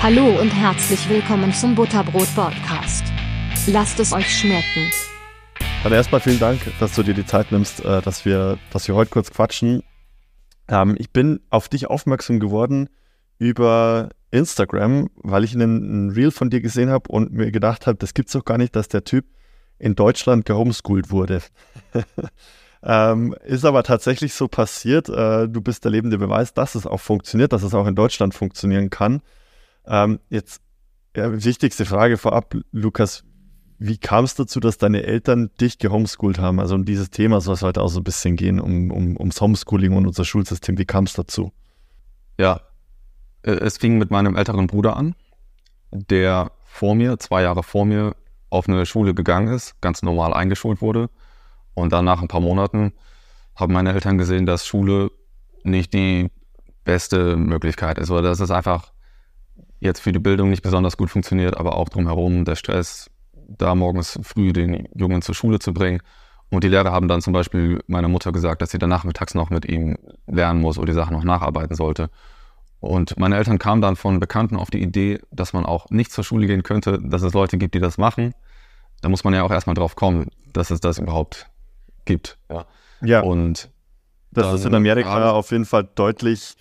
[0.00, 3.02] Hallo und herzlich willkommen zum Butterbrot Podcast.
[3.66, 4.88] Lasst es euch schmecken.
[5.82, 8.94] Dann erstmal vielen Dank, dass du dir die Zeit nimmst, äh, dass wir, dass wir
[8.94, 9.82] heute kurz quatschen.
[10.68, 12.88] Ähm, ich bin auf dich aufmerksam geworden
[13.38, 18.14] über Instagram, weil ich einen, Reel von dir gesehen habe und mir gedacht habe, das
[18.14, 19.26] gibt's doch gar nicht, dass der Typ
[19.80, 21.42] in Deutschland gehomeschoolt wurde.
[22.84, 25.08] ähm, ist aber tatsächlich so passiert.
[25.08, 28.32] Äh, du bist der lebende Beweis, dass es auch funktioniert, dass es auch in Deutschland
[28.32, 29.22] funktionieren kann.
[29.88, 30.60] Ähm, jetzt,
[31.16, 33.24] ja, wichtigste Frage vorab, Lukas,
[33.78, 36.60] wie kam es dazu, dass deine Eltern dich gehomeschoolt haben?
[36.60, 39.40] Also um dieses Thema soll es heute auch so ein bisschen gehen, um, um, ums
[39.40, 40.78] Homeschooling und unser Schulsystem.
[40.78, 41.52] Wie kam es dazu?
[42.38, 42.60] Ja,
[43.42, 45.14] äh, es fing mit meinem älteren Bruder an,
[45.90, 48.14] der vor mir, zwei Jahre vor mir,
[48.50, 51.10] auf eine Schule gegangen ist, ganz normal eingeschult wurde.
[51.74, 52.92] Und dann nach ein paar Monaten
[53.54, 55.10] haben meine Eltern gesehen, dass Schule
[55.62, 56.30] nicht die
[56.84, 58.10] beste Möglichkeit ist.
[58.10, 58.92] Oder dass es einfach
[59.80, 63.10] jetzt für die Bildung nicht besonders gut funktioniert, aber auch drumherum der Stress,
[63.46, 66.00] da morgens früh den Jungen zur Schule zu bringen.
[66.50, 69.50] Und die Lehrer haben dann zum Beispiel meiner Mutter gesagt, dass sie dann nachmittags noch
[69.50, 72.10] mit ihm lernen muss oder die Sachen noch nacharbeiten sollte.
[72.80, 76.24] Und meine Eltern kamen dann von Bekannten auf die Idee, dass man auch nicht zur
[76.24, 78.34] Schule gehen könnte, dass es Leute gibt, die das machen.
[79.02, 81.50] Da muss man ja auch erstmal drauf kommen, dass es das überhaupt
[82.04, 82.38] gibt.
[82.48, 82.66] Ja.
[83.02, 83.20] ja.
[83.20, 83.70] Und
[84.30, 86.56] das ist in Amerika auf jeden Fall deutlich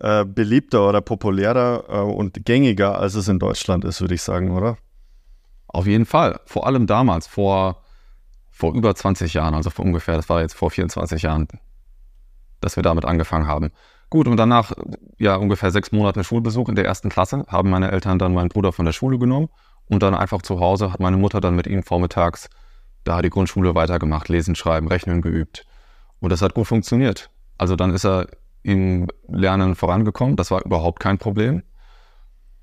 [0.00, 4.50] äh, beliebter oder populärer äh, und gängiger, als es in Deutschland ist, würde ich sagen,
[4.50, 4.76] oder?
[5.68, 6.40] Auf jeden Fall.
[6.46, 7.82] Vor allem damals, vor,
[8.50, 11.48] vor über 20 Jahren, also vor ungefähr, das war jetzt vor 24 Jahren,
[12.60, 13.70] dass wir damit angefangen haben.
[14.08, 14.72] Gut, und danach,
[15.18, 18.72] ja, ungefähr sechs Monate Schulbesuch in der ersten Klasse, haben meine Eltern dann meinen Bruder
[18.72, 19.48] von der Schule genommen
[19.88, 22.48] und dann einfach zu Hause hat meine Mutter dann mit ihm vormittags
[23.04, 25.64] da die Grundschule weitergemacht, lesen, schreiben, rechnen geübt.
[26.20, 27.30] Und das hat gut funktioniert.
[27.56, 28.26] Also dann ist er
[28.62, 31.62] im Lernen vorangekommen, das war überhaupt kein Problem.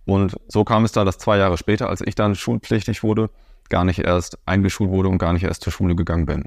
[0.05, 3.29] Und so kam es da, dass zwei Jahre später, als ich dann schulpflichtig wurde,
[3.69, 6.45] gar nicht erst eingeschult wurde und gar nicht erst zur Schule gegangen bin.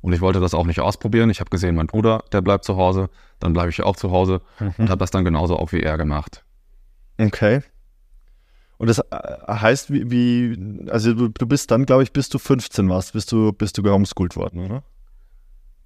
[0.00, 1.30] Und ich wollte das auch nicht ausprobieren.
[1.30, 3.08] Ich habe gesehen, mein Bruder, der bleibt zu Hause,
[3.40, 4.74] dann bleibe ich auch zu Hause mhm.
[4.78, 6.44] und habe das dann genauso auch wie er gemacht.
[7.18, 7.62] Okay.
[8.76, 9.04] Und das äh,
[9.48, 13.32] heißt, wie, wie also du, du, bist dann, glaube ich, bis du 15 warst, bist
[13.32, 14.84] du, bist du gehomeschoolt worden, oder?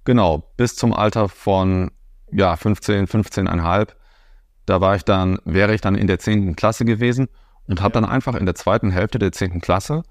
[0.05, 1.89] Genau, bis zum Alter von
[2.33, 3.89] ja, 15, 15,5.
[4.65, 6.55] Da war ich dann, wäre ich dann in der 10.
[6.55, 7.27] Klasse gewesen
[7.67, 9.61] und habe dann einfach in der zweiten Hälfte der 10.
[9.61, 10.03] Klasse,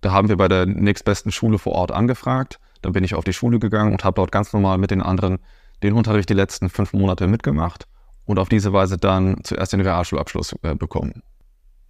[0.00, 3.32] da haben wir bei der nächstbesten Schule vor Ort angefragt dann bin ich auf die
[3.32, 5.38] Schule gegangen und habe dort ganz normal mit den anderen
[5.82, 7.86] den Unterricht die letzten fünf Monate mitgemacht
[8.24, 11.22] und auf diese Weise dann zuerst den Realschulabschluss äh, bekommen.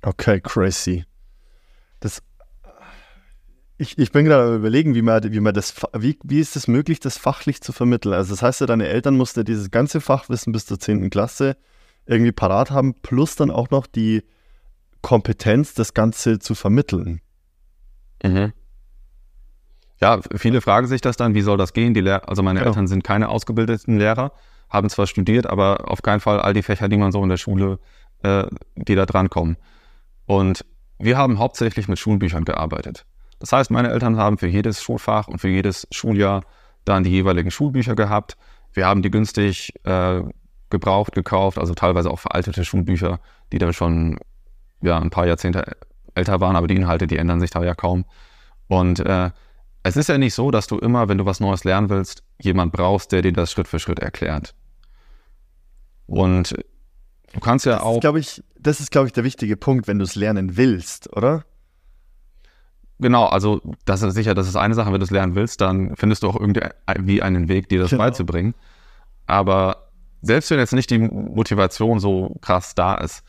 [0.02, 1.04] Okay, crazy.
[3.80, 6.98] Ich, ich bin gerade überlegen, wie man, wie man das, wie, wie ist es möglich,
[6.98, 8.12] das fachlich zu vermitteln?
[8.12, 11.10] Also das heißt ja, deine Eltern mussten dieses ganze Fachwissen bis zur 10.
[11.10, 11.56] Klasse
[12.04, 14.24] irgendwie parat haben, plus dann auch noch die
[15.00, 17.20] Kompetenz, das Ganze zu vermitteln.
[18.24, 18.52] Mhm.
[20.00, 21.94] Ja, viele fragen sich das dann, wie soll das gehen?
[21.94, 22.70] Die Lehr also meine genau.
[22.70, 24.32] Eltern sind keine ausgebildeten Lehrer,
[24.68, 27.36] haben zwar studiert, aber auf keinen Fall all die Fächer, die man so in der
[27.36, 27.78] Schule,
[28.22, 28.44] äh,
[28.74, 29.56] die da drankommen.
[30.26, 30.64] Und
[30.98, 33.06] wir haben hauptsächlich mit Schulbüchern gearbeitet.
[33.38, 36.42] Das heißt, meine Eltern haben für jedes Schulfach und für jedes Schuljahr
[36.84, 38.36] dann die jeweiligen Schulbücher gehabt.
[38.72, 40.22] Wir haben die günstig äh,
[40.70, 43.20] gebraucht, gekauft, also teilweise auch veraltete Schulbücher,
[43.52, 44.18] die dann schon
[44.80, 45.76] ja, ein paar Jahrzehnte
[46.14, 48.04] älter waren, aber die Inhalte, die ändern sich da ja kaum.
[48.66, 49.30] Und äh,
[49.82, 52.72] es ist ja nicht so, dass du immer, wenn du was Neues lernen willst, jemand
[52.72, 54.54] brauchst, der dir das Schritt für Schritt erklärt.
[56.06, 56.54] Und
[57.32, 58.02] du kannst ja das auch.
[58.14, 61.44] Ist, ich, das ist, glaube ich, der wichtige Punkt, wenn du es lernen willst, oder?
[63.00, 65.94] Genau, also das ist sicher, das ist eine Sache, wenn du es lernen willst, dann
[65.96, 68.02] findest du auch irgendwie einen Weg, dir das genau.
[68.02, 68.54] beizubringen.
[69.26, 69.88] Aber
[70.20, 73.22] selbst wenn jetzt nicht die Motivation so krass da ist,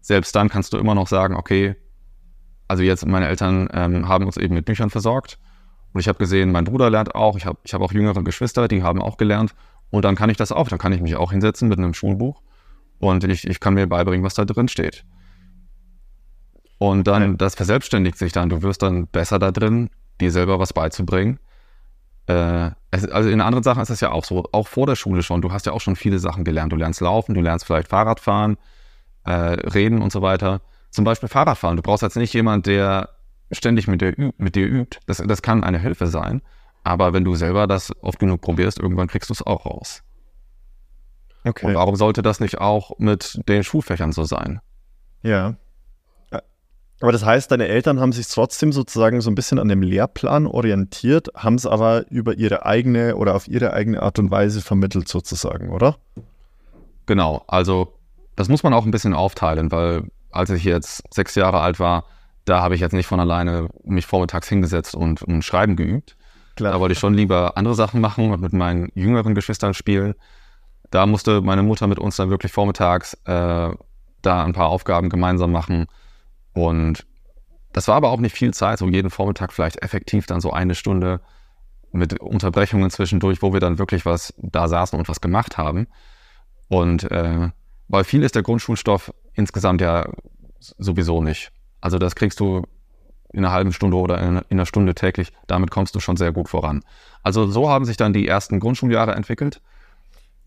[0.00, 1.74] selbst dann kannst du immer noch sagen, okay,
[2.68, 5.38] also jetzt meine Eltern ähm, haben uns eben mit Büchern versorgt
[5.96, 8.68] und ich habe gesehen, mein Bruder lernt auch, ich habe ich hab auch jüngere Geschwister,
[8.68, 9.54] die haben auch gelernt.
[9.88, 12.42] Und dann kann ich das auch, dann kann ich mich auch hinsetzen mit einem Schulbuch
[12.98, 15.04] und ich, ich kann mir beibringen, was da drin steht.
[16.78, 18.48] Und dann, das verselbstständigt sich dann.
[18.48, 19.90] Du wirst dann besser da drin,
[20.20, 21.38] dir selber was beizubringen.
[22.26, 25.22] Äh, es, also in anderen Sachen ist es ja auch so, auch vor der Schule
[25.22, 25.40] schon.
[25.40, 26.72] Du hast ja auch schon viele Sachen gelernt.
[26.72, 28.58] Du lernst laufen, du lernst vielleicht Fahrradfahren,
[29.24, 30.60] äh, reden und so weiter.
[30.90, 31.76] Zum Beispiel Fahrradfahren.
[31.76, 33.10] Du brauchst jetzt nicht jemand, der
[33.52, 36.42] ständig mit dir, mit dir übt, das, das kann eine Hilfe sein.
[36.84, 40.02] Aber wenn du selber das oft genug probierst, irgendwann kriegst du es auch raus.
[41.44, 41.66] Okay.
[41.66, 44.60] Und warum sollte das nicht auch mit den Schulfächern so sein?
[45.22, 45.56] Ja.
[47.00, 50.46] Aber das heißt, deine Eltern haben sich trotzdem sozusagen so ein bisschen an dem Lehrplan
[50.46, 55.06] orientiert, haben es aber über ihre eigene oder auf ihre eigene Art und Weise vermittelt
[55.06, 55.96] sozusagen, oder?
[57.04, 57.92] Genau, also
[58.34, 62.04] das muss man auch ein bisschen aufteilen, weil als ich jetzt sechs Jahre alt war,
[62.46, 66.16] da habe ich jetzt nicht von alleine mich vormittags hingesetzt und, und Schreiben geübt.
[66.54, 66.72] Klar.
[66.72, 70.14] Da wollte ich schon lieber andere Sachen machen und mit meinen jüngeren Geschwistern spielen.
[70.90, 73.70] Da musste meine Mutter mit uns dann wirklich vormittags äh,
[74.22, 75.86] da ein paar Aufgaben gemeinsam machen.
[76.56, 77.06] Und
[77.74, 80.74] das war aber auch nicht viel Zeit, so jeden Vormittag vielleicht effektiv dann so eine
[80.74, 81.20] Stunde
[81.92, 85.86] mit Unterbrechungen zwischendurch, wo wir dann wirklich was da saßen und was gemacht haben.
[86.68, 87.50] Und äh,
[87.88, 90.10] weil viel ist der Grundschulstoff insgesamt ja
[90.58, 91.52] sowieso nicht.
[91.82, 92.62] Also das kriegst du
[93.34, 95.34] in einer halben Stunde oder in, einer Stunde täglich.
[95.46, 96.82] Damit kommst du schon sehr gut voran.
[97.22, 99.60] Also so haben sich dann die ersten Grundschuljahre entwickelt.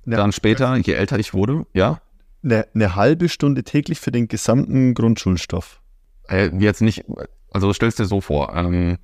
[0.05, 0.17] Ja.
[0.17, 2.01] Dann später, je älter ich wurde, ja.
[2.43, 5.81] Eine, eine halbe Stunde täglich für den gesamten Grundschulstoff.
[6.29, 7.05] Äh, jetzt nicht,
[7.51, 8.97] also stellst dir so vor, ähm,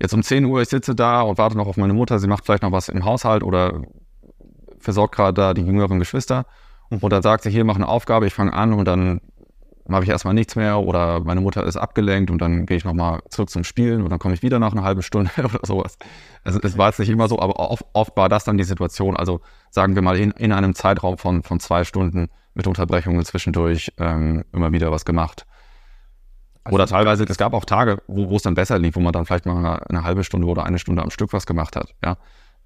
[0.00, 2.44] jetzt um 10 Uhr, ich sitze da und warte noch auf meine Mutter, sie macht
[2.44, 3.82] vielleicht noch was im Haushalt oder
[4.78, 6.46] versorgt gerade da die jüngeren Geschwister.
[6.90, 6.98] Mhm.
[6.98, 9.20] Und dann sagt sie, hier, mach eine Aufgabe, ich fange an und dann
[9.86, 13.20] mache ich erstmal nichts mehr oder meine Mutter ist abgelenkt und dann gehe ich nochmal
[13.28, 15.98] zurück zum Spielen und dann komme ich wieder nach einer halben Stunde oder sowas.
[16.44, 19.16] Also es war jetzt nicht immer so, aber oft, oft, war das dann die Situation.
[19.16, 19.40] Also
[19.70, 24.44] sagen wir mal in, in einem Zeitraum von, von zwei Stunden mit Unterbrechungen zwischendurch ähm,
[24.52, 25.46] immer wieder was gemacht.
[26.64, 29.24] Also oder teilweise, es gab auch Tage, wo, es dann besser lief, wo man dann
[29.24, 31.94] vielleicht mal eine, halbe Stunde oder eine Stunde am Stück was gemacht hat.
[32.04, 32.16] Ja.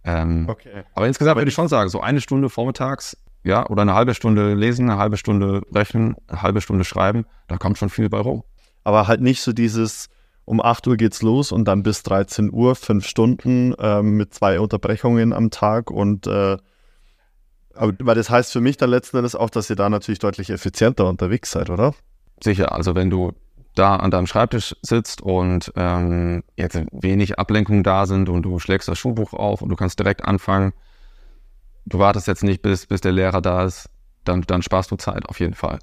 [0.02, 0.84] Ähm, okay.
[0.94, 4.54] Aber insgesamt würde ich schon sagen, so eine Stunde vormittags ja, oder eine halbe Stunde
[4.54, 8.42] lesen, eine halbe Stunde rechnen, eine halbe Stunde schreiben, da kommt schon viel bei rum.
[8.82, 10.08] Aber halt nicht so dieses,
[10.46, 14.58] um 8 Uhr geht's los und dann bis 13 Uhr, fünf Stunden ähm, mit zwei
[14.60, 16.56] Unterbrechungen am Tag und äh,
[17.76, 20.50] aber, weil das heißt für mich dann letzten Endes auch, dass ihr da natürlich deutlich
[20.50, 21.92] effizienter unterwegs seid, oder?
[22.42, 23.32] Sicher, also wenn du
[23.74, 28.88] da an deinem Schreibtisch sitzt und ähm, jetzt wenig Ablenkungen da sind und du schlägst
[28.88, 30.72] das Schulbuch auf und du kannst direkt anfangen,
[31.86, 33.90] du wartest jetzt nicht, bis, bis der Lehrer da ist,
[34.24, 35.78] dann, dann sparst du Zeit auf jeden Fall.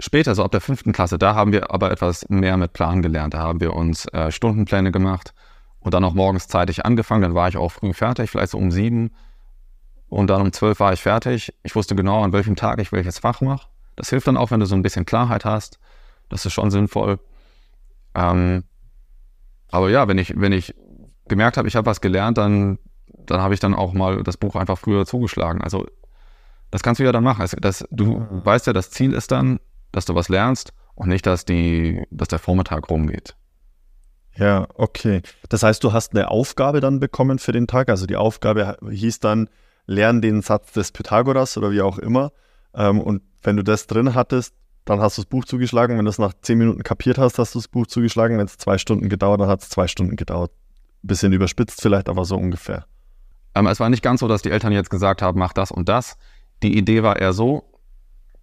[0.00, 3.34] Später, so ab der fünften Klasse, da haben wir aber etwas mehr mit Plan gelernt.
[3.34, 5.32] Da haben wir uns äh, Stundenpläne gemacht
[5.78, 7.22] und dann auch morgens zeitig angefangen.
[7.22, 9.12] Dann war ich auch früh fertig, vielleicht so um sieben.
[10.08, 11.54] Und dann um zwölf war ich fertig.
[11.62, 13.68] Ich wusste genau, an welchem Tag ich welches Fach mache.
[13.94, 15.78] Das hilft dann auch, wenn du so ein bisschen Klarheit hast.
[16.32, 17.20] Das ist schon sinnvoll.
[18.14, 18.64] Ähm,
[19.68, 20.74] aber ja, wenn ich, wenn ich
[21.28, 22.78] gemerkt habe, ich habe was gelernt, dann
[23.26, 25.60] dann habe ich dann auch mal das Buch einfach früher zugeschlagen.
[25.62, 25.86] Also
[26.70, 27.42] das kannst du ja dann machen.
[27.42, 28.44] Also, das, du mhm.
[28.44, 29.60] weißt ja, das Ziel ist dann,
[29.92, 33.36] dass du was lernst und nicht, dass, die, dass der Vormittag rumgeht.
[34.34, 35.20] Ja, okay.
[35.50, 37.90] Das heißt, du hast eine Aufgabe dann bekommen für den Tag.
[37.90, 39.50] Also die Aufgabe hieß dann,
[39.84, 42.32] lern den Satz des Pythagoras oder wie auch immer.
[42.74, 45.96] Ähm, und wenn du das drin hattest, dann hast du das Buch zugeschlagen.
[45.96, 48.38] Wenn du es nach zehn Minuten kapiert hast, hast du das Buch zugeschlagen.
[48.38, 50.50] Wenn es zwei Stunden gedauert, dann hat es zwei Stunden gedauert.
[51.02, 52.86] Bisschen überspitzt vielleicht, aber so ungefähr.
[53.54, 55.88] Ähm, es war nicht ganz so, dass die Eltern jetzt gesagt haben, mach das und
[55.88, 56.16] das.
[56.62, 57.64] Die Idee war eher so,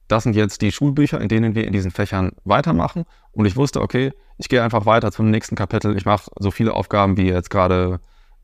[0.08, 3.06] das sind jetzt die Schulbücher, in denen wir in diesen Fächern weitermachen.
[3.32, 5.96] Und ich wusste, okay, ich gehe einfach weiter zum nächsten Kapitel.
[5.96, 8.00] Ich mache so viele Aufgaben, wie jetzt gerade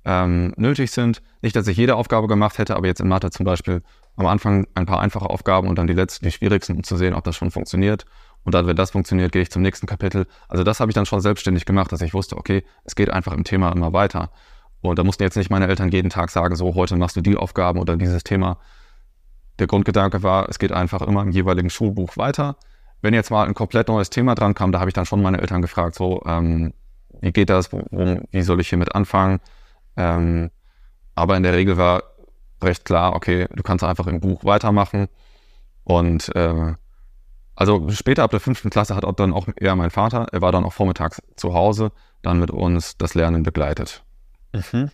[0.06, 1.21] ähm, nötig sind.
[1.41, 3.81] Nicht, dass ich jede Aufgabe gemacht hätte, aber jetzt in Mathe zum Beispiel
[4.15, 7.13] am Anfang ein paar einfache Aufgaben und dann die letzten, die schwierigsten, um zu sehen,
[7.13, 8.06] ob das schon funktioniert.
[8.44, 10.27] Und dann, wenn das funktioniert, gehe ich zum nächsten Kapitel.
[10.47, 13.33] Also das habe ich dann schon selbstständig gemacht, dass ich wusste, okay, es geht einfach
[13.33, 14.31] im Thema immer weiter.
[14.81, 17.38] Und da mussten jetzt nicht meine Eltern jeden Tag sagen, so heute machst du die
[17.38, 18.59] Aufgaben oder dieses Thema.
[19.57, 22.57] Der Grundgedanke war, es geht einfach immer im jeweiligen Schulbuch weiter.
[23.01, 25.39] Wenn jetzt mal ein komplett neues Thema dran kam, da habe ich dann schon meine
[25.41, 26.74] Eltern gefragt, so, ähm,
[27.22, 29.39] wie geht das, wo, wie soll ich hiermit anfangen?
[29.98, 30.51] Ähm,
[31.15, 32.03] aber in der Regel war
[32.62, 35.07] recht klar, okay, du kannst einfach im Buch weitermachen.
[35.83, 36.74] Und äh,
[37.55, 40.51] also später ab der fünften Klasse hat auch dann auch eher mein Vater, er war
[40.51, 44.03] dann auch vormittags zu Hause, dann mit uns das Lernen begleitet.
[44.53, 44.91] Mhm.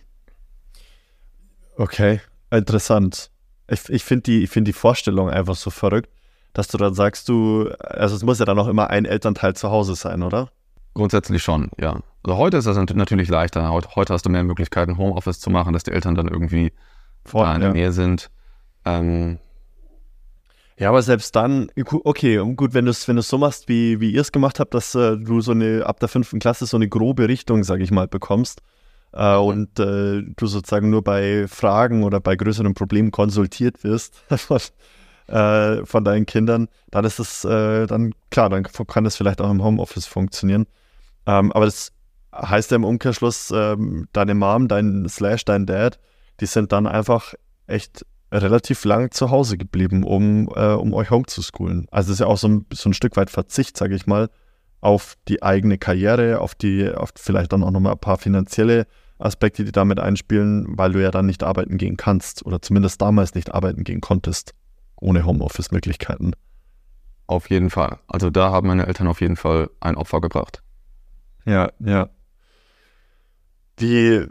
[1.76, 3.30] Okay, interessant.
[3.68, 6.10] Ich, ich finde die, find die Vorstellung einfach so verrückt,
[6.52, 9.70] dass du dann sagst, du, also es muss ja dann auch immer ein Elternteil zu
[9.70, 10.50] Hause sein, oder?
[10.94, 12.00] Grundsätzlich schon, ja.
[12.22, 13.70] Also heute ist das natürlich leichter.
[13.70, 16.72] Heute, heute hast du mehr Möglichkeiten, Homeoffice zu machen, dass die Eltern dann irgendwie
[17.24, 17.74] Vor, da in der ja.
[17.74, 18.30] Nähe sind.
[18.84, 19.38] Ähm,
[20.78, 24.20] ja, aber selbst dann, okay, gut, wenn du es wenn so machst, wie, wie ihr
[24.20, 27.28] es gemacht habt, dass äh, du so eine, ab der fünften Klasse so eine grobe
[27.28, 28.62] Richtung, sag ich mal, bekommst,
[29.12, 34.60] äh, und äh, du sozusagen nur bei Fragen oder bei größeren Problemen konsultiert wirst von,
[35.28, 39.50] äh, von deinen Kindern, dann ist es äh, dann klar, dann kann das vielleicht auch
[39.50, 40.66] im Homeoffice funktionieren.
[41.26, 41.92] Ähm, aber das
[42.34, 45.98] heißt ja im Umkehrschluss, ähm, deine Mom, dein Slash, dein Dad,
[46.42, 47.34] die sind dann einfach
[47.66, 51.86] echt relativ lang zu Hause geblieben, um, äh, um euch homezuschoolen.
[51.90, 54.28] Also das ist ja auch so ein, so ein Stück weit Verzicht, sage ich mal,
[54.80, 58.86] auf die eigene Karriere, auf die, auf vielleicht dann auch nochmal ein paar finanzielle
[59.18, 63.36] Aspekte, die damit einspielen, weil du ja dann nicht arbeiten gehen kannst oder zumindest damals
[63.36, 64.52] nicht arbeiten gehen konntest,
[64.96, 66.32] ohne Homeoffice-Möglichkeiten.
[67.28, 68.00] Auf jeden Fall.
[68.08, 70.60] Also da haben meine Eltern auf jeden Fall ein Opfer gebracht.
[71.44, 72.08] Ja, ja.
[73.76, 74.26] Wie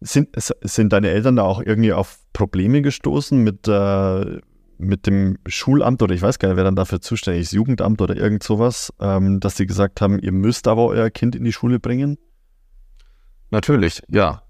[0.00, 4.40] sind, sind deine Eltern da auch irgendwie auf Probleme gestoßen mit, äh,
[4.78, 8.16] mit dem Schulamt oder ich weiß gar nicht, wer dann dafür zuständig ist, Jugendamt oder
[8.16, 11.78] irgend sowas, ähm, dass sie gesagt haben, ihr müsst aber euer Kind in die Schule
[11.78, 12.18] bringen?
[13.50, 14.42] Natürlich, ja.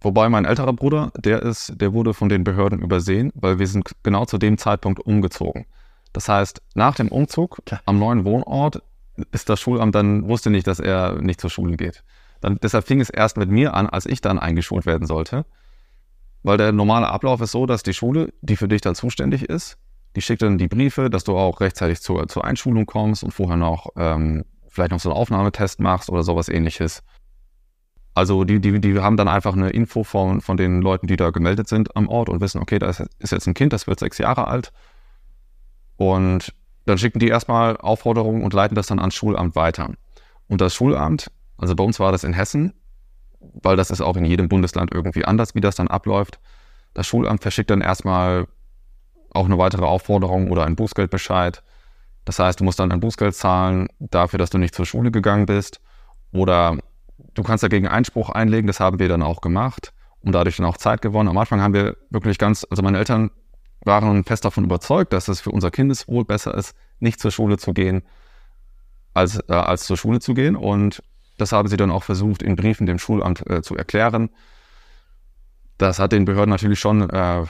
[0.00, 3.90] Wobei mein älterer Bruder, der ist, der wurde von den Behörden übersehen, weil wir sind
[4.02, 5.66] genau zu dem Zeitpunkt umgezogen.
[6.12, 8.82] Das heißt, nach dem Umzug am neuen Wohnort
[9.32, 12.04] ist das Schulamt dann, wusste nicht, dass er nicht zur Schule geht.
[12.40, 15.44] Dann, deshalb fing es erst mit mir an, als ich dann eingeschult werden sollte.
[16.42, 19.76] Weil der normale Ablauf ist so, dass die Schule, die für dich dann zuständig ist,
[20.16, 23.56] die schickt dann die Briefe, dass du auch rechtzeitig zur, zur Einschulung kommst und vorher
[23.56, 27.02] noch ähm, vielleicht noch so einen Aufnahmetest machst oder sowas ähnliches.
[28.14, 31.30] Also die, die, die haben dann einfach eine Info von, von den Leuten, die da
[31.30, 34.00] gemeldet sind am Ort und wissen, okay, da ist, ist jetzt ein Kind, das wird
[34.00, 34.72] sechs Jahre alt.
[35.96, 36.52] Und
[36.86, 39.92] dann schicken die erstmal Aufforderungen und leiten das dann ans Schulamt weiter.
[40.48, 42.72] Und das Schulamt also bei uns war das in Hessen,
[43.40, 46.38] weil das ist auch in jedem Bundesland irgendwie anders, wie das dann abläuft.
[46.94, 48.46] Das Schulamt verschickt dann erstmal
[49.30, 51.62] auch eine weitere Aufforderung oder einen Bußgeldbescheid.
[52.24, 55.46] Das heißt, du musst dann ein Bußgeld zahlen dafür, dass du nicht zur Schule gegangen
[55.46, 55.80] bist.
[56.32, 56.78] Oder
[57.34, 60.76] du kannst dagegen Einspruch einlegen, das haben wir dann auch gemacht und dadurch dann auch
[60.76, 61.28] Zeit gewonnen.
[61.28, 63.30] Am Anfang haben wir wirklich ganz, also meine Eltern
[63.84, 67.72] waren fest davon überzeugt, dass es für unser Kindeswohl besser ist, nicht zur Schule zu
[67.72, 68.02] gehen,
[69.14, 70.56] als, äh, als zur Schule zu gehen.
[70.56, 71.02] Und
[71.38, 74.30] das haben sie dann auch versucht, in Briefen dem Schulamt äh, zu erklären.
[75.78, 77.46] Das hat den Behörden natürlich schon äh, ja,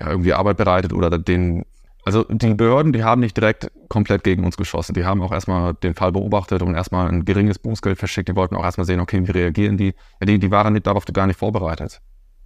[0.00, 1.64] irgendwie Arbeit bereitet oder den.
[2.04, 4.94] Also die Behörden, die haben nicht direkt komplett gegen uns geschossen.
[4.94, 8.28] Die haben auch erstmal den Fall beobachtet und erstmal ein geringes Bußgeld verschickt.
[8.28, 9.94] Die wollten auch erstmal sehen, okay, wie reagieren die.
[10.20, 12.00] Ja, die, die waren nicht, darauf gar nicht vorbereitet.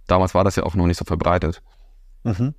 [0.07, 1.61] Damals war das ja auch noch nicht so verbreitet.
[2.23, 2.55] Mhm.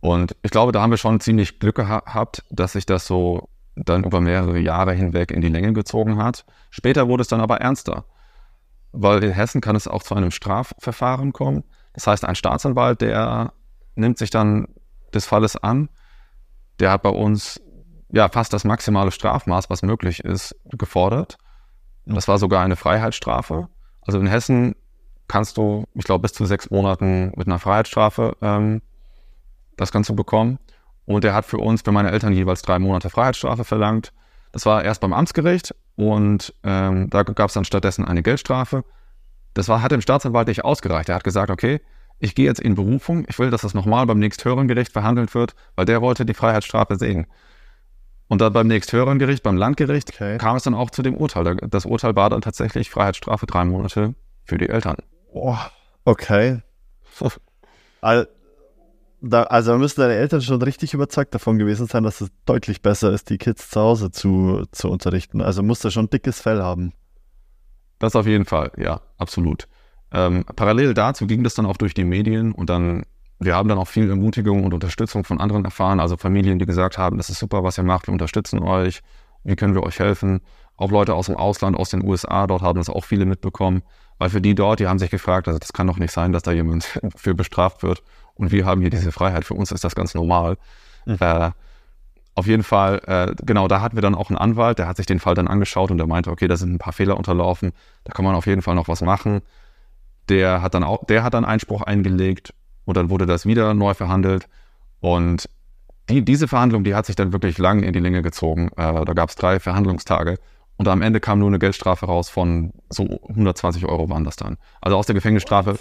[0.00, 3.48] Und ich glaube, da haben wir schon ziemlich Glück gehabt, dass sich das so
[3.84, 6.44] dann über mehrere Jahre hinweg in die Länge gezogen hat.
[6.70, 8.04] Später wurde es dann aber ernster,
[8.92, 11.64] weil in Hessen kann es auch zu einem Strafverfahren kommen.
[11.94, 13.52] Das heißt, ein Staatsanwalt, der
[13.94, 14.68] nimmt sich dann
[15.12, 15.88] des Falles an,
[16.78, 17.60] der hat bei uns
[18.10, 21.38] ja fast das maximale Strafmaß, was möglich ist, gefordert.
[22.06, 23.68] Das war sogar eine Freiheitsstrafe.
[24.02, 24.74] Also in Hessen
[25.28, 28.82] kannst du, ich glaube, bis zu sechs Monaten mit einer Freiheitsstrafe ähm,
[29.80, 30.58] das du bekommen.
[31.10, 34.12] Und er hat für uns, für meine Eltern jeweils drei Monate Freiheitsstrafe verlangt.
[34.52, 38.84] Das war erst beim Amtsgericht und ähm, da gab es dann stattdessen eine Geldstrafe.
[39.52, 41.08] Das war, hat dem Staatsanwalt nicht ausgereicht.
[41.08, 41.80] Er hat gesagt, okay,
[42.20, 45.56] ich gehe jetzt in Berufung, ich will, dass das nochmal beim nächsthöheren Gericht verhandelt wird,
[45.74, 47.26] weil der wollte die Freiheitsstrafe sehen.
[48.28, 50.38] Und dann beim nächsthöheren Gericht, beim Landgericht, okay.
[50.38, 51.56] kam es dann auch zu dem Urteil.
[51.56, 54.14] Das Urteil war dann tatsächlich Freiheitsstrafe drei Monate
[54.44, 54.98] für die Eltern.
[55.32, 55.72] Boah,
[56.04, 56.62] okay.
[59.20, 63.12] da, also müssen deine Eltern schon richtig überzeugt davon gewesen sein, dass es deutlich besser
[63.12, 65.40] ist, die Kids zu Hause zu, zu unterrichten.
[65.40, 66.92] Also muss er schon dickes Fell haben.
[67.98, 69.68] Das auf jeden Fall, ja, absolut.
[70.12, 73.04] Ähm, parallel dazu ging das dann auch durch die Medien und dann,
[73.38, 76.96] wir haben dann auch viel Ermutigung und Unterstützung von anderen erfahren, also Familien, die gesagt
[76.96, 79.02] haben, das ist super, was ihr macht, wir unterstützen euch,
[79.44, 80.40] wie können wir euch helfen.
[80.76, 83.82] Auch Leute aus dem Ausland, aus den USA, dort haben das auch viele mitbekommen,
[84.18, 86.42] weil für die dort, die haben sich gefragt, also das kann doch nicht sein, dass
[86.42, 86.84] da jemand
[87.16, 88.02] für bestraft wird
[88.40, 89.44] und wir haben hier diese Freiheit.
[89.44, 90.56] Für uns ist das ganz normal.
[91.04, 91.18] Mhm.
[91.20, 91.50] Äh,
[92.34, 95.04] auf jeden Fall, äh, genau, da hatten wir dann auch einen Anwalt, der hat sich
[95.04, 97.72] den Fall dann angeschaut und der meinte, okay, da sind ein paar Fehler unterlaufen,
[98.04, 99.42] da kann man auf jeden Fall noch was machen.
[100.30, 102.54] Der hat dann auch, der hat dann Einspruch eingelegt
[102.86, 104.48] und dann wurde das wieder neu verhandelt.
[105.00, 105.50] Und
[106.08, 108.70] die, diese Verhandlung, die hat sich dann wirklich lang in die Länge gezogen.
[108.76, 110.38] Äh, da gab es drei Verhandlungstage
[110.78, 114.56] und am Ende kam nur eine Geldstrafe raus von so 120 Euro waren das dann.
[114.80, 115.78] Also aus der Gefängnisstrafe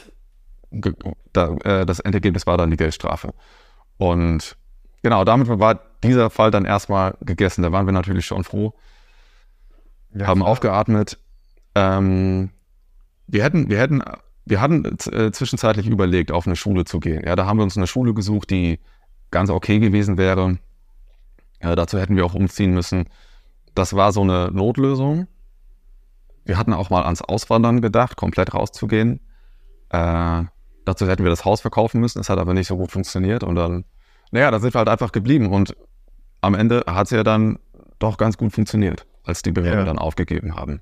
[0.71, 3.33] da, äh, das Endergebnis war dann die Geldstrafe.
[3.97, 4.57] Und
[5.01, 7.63] genau, damit war dieser Fall dann erstmal gegessen.
[7.63, 8.73] Da waren wir natürlich schon froh.
[10.11, 11.19] Wir haben aufgeatmet.
[11.75, 12.51] Ähm,
[13.27, 14.01] wir hätten, wir hätten,
[14.45, 17.23] wir hatten äh, zwischenzeitlich überlegt, auf eine Schule zu gehen.
[17.25, 18.79] Ja, da haben wir uns eine Schule gesucht, die
[19.31, 20.57] ganz okay gewesen wäre.
[21.61, 23.05] Ja, dazu hätten wir auch umziehen müssen.
[23.75, 25.27] Das war so eine Notlösung.
[26.45, 29.19] Wir hatten auch mal ans Auswandern gedacht, komplett rauszugehen.
[29.89, 30.43] Äh,
[30.86, 33.55] Dazu hätten wir das Haus verkaufen müssen, es hat aber nicht so gut funktioniert und
[33.55, 33.86] dann,
[34.31, 35.75] naja, da sind wir halt einfach geblieben und
[36.41, 37.59] am Ende hat es ja dann
[38.00, 39.86] doch ganz gut funktioniert, als die Behörden ja.
[39.86, 40.81] dann aufgegeben haben.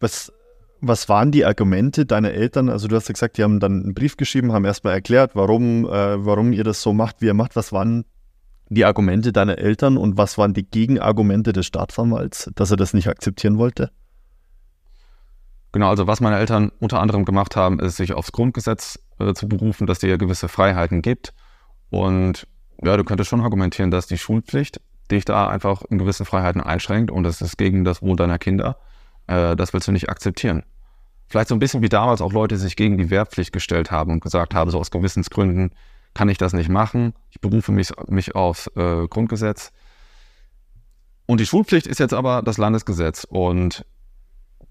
[0.00, 0.32] Was,
[0.80, 2.68] was waren die Argumente deiner Eltern?
[2.68, 5.84] Also du hast ja gesagt, die haben dann einen Brief geschrieben, haben erstmal erklärt, warum,
[5.86, 7.56] äh, warum ihr das so macht, wie ihr macht.
[7.56, 8.04] Was waren
[8.68, 13.08] die Argumente deiner Eltern und was waren die Gegenargumente des Staatsanwalts, dass er das nicht
[13.08, 13.90] akzeptieren wollte?
[15.76, 19.46] Genau, also was meine Eltern unter anderem gemacht haben, ist sich aufs Grundgesetz äh, zu
[19.46, 21.34] berufen, dass dir gewisse Freiheiten gibt.
[21.90, 22.46] Und
[22.82, 24.80] ja, du könntest schon argumentieren, dass die Schulpflicht
[25.10, 28.78] dich da einfach in gewissen Freiheiten einschränkt und das ist gegen das Wohl deiner Kinder.
[29.26, 30.62] Äh, das willst du nicht akzeptieren.
[31.28, 34.20] Vielleicht so ein bisschen wie damals auch Leute sich gegen die Wehrpflicht gestellt haben und
[34.20, 35.74] gesagt haben, so aus Gewissensgründen
[36.14, 37.12] kann ich das nicht machen.
[37.28, 39.72] Ich berufe mich, mich aufs äh, Grundgesetz.
[41.26, 43.84] Und die Schulpflicht ist jetzt aber das Landesgesetz und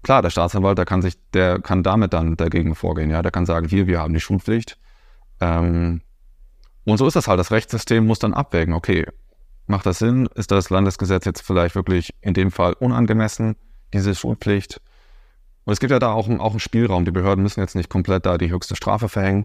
[0.06, 3.44] klar, der Staatsanwalt, der kann sich, der kann damit dann dagegen vorgehen, ja, der kann
[3.44, 4.78] sagen, hier, wir haben die Schulpflicht.
[5.40, 6.00] Ähm,
[6.84, 7.40] und so ist das halt.
[7.40, 9.04] Das Rechtssystem muss dann abwägen, okay,
[9.66, 10.28] macht das Sinn?
[10.36, 13.56] Ist das Landesgesetz jetzt vielleicht wirklich in dem Fall unangemessen,
[13.92, 14.80] diese Schulpflicht?
[15.64, 17.04] Und es gibt ja da auch, auch einen Spielraum.
[17.04, 19.44] Die Behörden müssen jetzt nicht komplett da die höchste Strafe verhängen.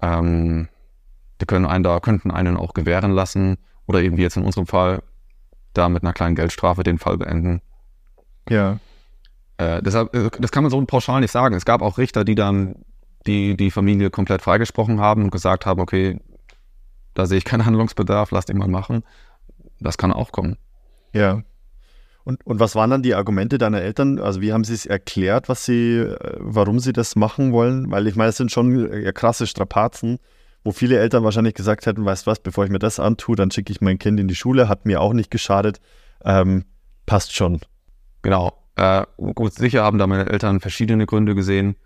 [0.00, 0.68] Ähm,
[1.42, 4.66] die können einen da, könnten einen auch gewähren lassen oder eben wie jetzt in unserem
[4.66, 5.02] Fall
[5.74, 7.60] da mit einer kleinen Geldstrafe den Fall beenden.
[8.48, 8.78] Ja.
[9.58, 11.54] Äh, deshalb, äh, das kann man so pauschal nicht sagen.
[11.54, 12.76] Es gab auch Richter, die dann
[13.26, 16.20] die, die Familie komplett freigesprochen haben und gesagt haben, okay,
[17.14, 19.04] da sehe ich keinen Handlungsbedarf, lasst ihn mal machen.
[19.80, 20.56] Das kann auch kommen.
[21.12, 21.42] Ja.
[22.24, 24.18] Und, und was waren dann die Argumente deiner Eltern?
[24.18, 27.90] Also wie haben sie es erklärt, was sie, äh, warum sie das machen wollen?
[27.90, 30.18] Weil ich meine, es sind schon krasse Strapazen,
[30.64, 33.72] wo viele Eltern wahrscheinlich gesagt hätten, weißt was, bevor ich mir das antue, dann schicke
[33.72, 35.80] ich mein Kind in die Schule, hat mir auch nicht geschadet.
[36.24, 36.64] Ähm,
[37.06, 37.60] passt schon.
[38.22, 38.61] Genau.
[38.76, 41.76] Äh, gut, sicher haben da meine Eltern verschiedene Gründe gesehen.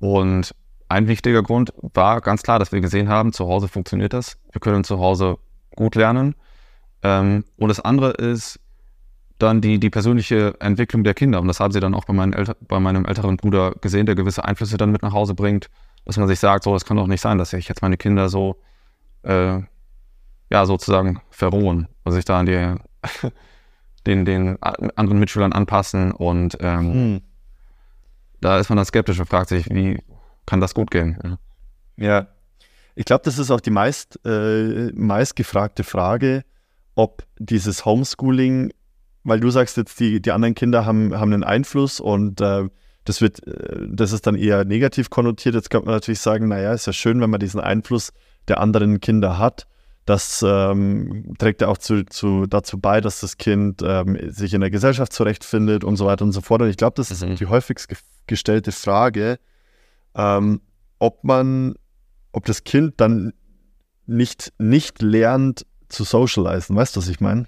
[0.00, 0.54] Und
[0.88, 4.38] ein wichtiger Grund war ganz klar, dass wir gesehen haben, zu Hause funktioniert das.
[4.52, 5.38] Wir können zu Hause
[5.74, 6.34] gut lernen.
[7.02, 8.60] Ähm, und das andere ist,
[9.38, 11.40] dann die, die persönliche Entwicklung der Kinder.
[11.40, 14.44] Und das haben sie dann auch bei, Elter, bei meinem älteren Bruder gesehen, der gewisse
[14.44, 15.70] Einflüsse dann mit nach Hause bringt,
[16.04, 18.28] dass man sich sagt, so, es kann doch nicht sein, dass ich jetzt meine Kinder
[18.28, 18.60] so,
[19.22, 19.60] äh,
[20.50, 22.74] ja, sozusagen verrohen, also sich da an die,
[24.06, 27.20] den, den anderen Mitschülern anpassen und ähm, hm.
[28.40, 30.02] da ist man dann skeptisch und fragt sich, wie
[30.46, 31.18] kann das gut gehen?
[31.96, 32.26] Ja, ja.
[32.94, 36.44] ich glaube, das ist auch die meist, äh, meist gefragte Frage,
[36.94, 38.70] ob dieses Homeschooling
[39.24, 42.68] weil du sagst jetzt, die, die anderen Kinder haben, haben einen Einfluss und äh,
[43.04, 45.54] das wird, äh, das ist dann eher negativ konnotiert.
[45.54, 48.12] Jetzt könnte man natürlich sagen, naja, ist ja schön, wenn man diesen Einfluss
[48.48, 49.66] der anderen Kinder hat.
[50.04, 54.60] Das ähm, trägt ja auch zu, zu, dazu bei, dass das Kind ähm, sich in
[54.60, 56.60] der Gesellschaft zurechtfindet und so weiter und so fort.
[56.60, 57.36] Und ich glaube, das ist mhm.
[57.36, 59.38] die häufigst ge gestellte Frage,
[60.14, 60.62] ähm,
[60.98, 61.74] ob man,
[62.32, 63.34] ob das Kind dann
[64.06, 66.74] nicht, nicht lernt zu socialisen.
[66.74, 67.46] Weißt du, was ich meine?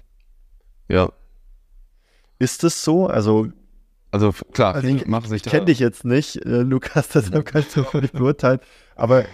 [0.87, 1.11] Ja,
[2.39, 3.07] ist es so?
[3.07, 3.47] Also,
[4.11, 8.13] also klar, also ich, ich kenne dich jetzt nicht, äh, Lukas, deshalb kannst du nicht
[8.13, 8.59] beurteilen.
[8.95, 9.25] Aber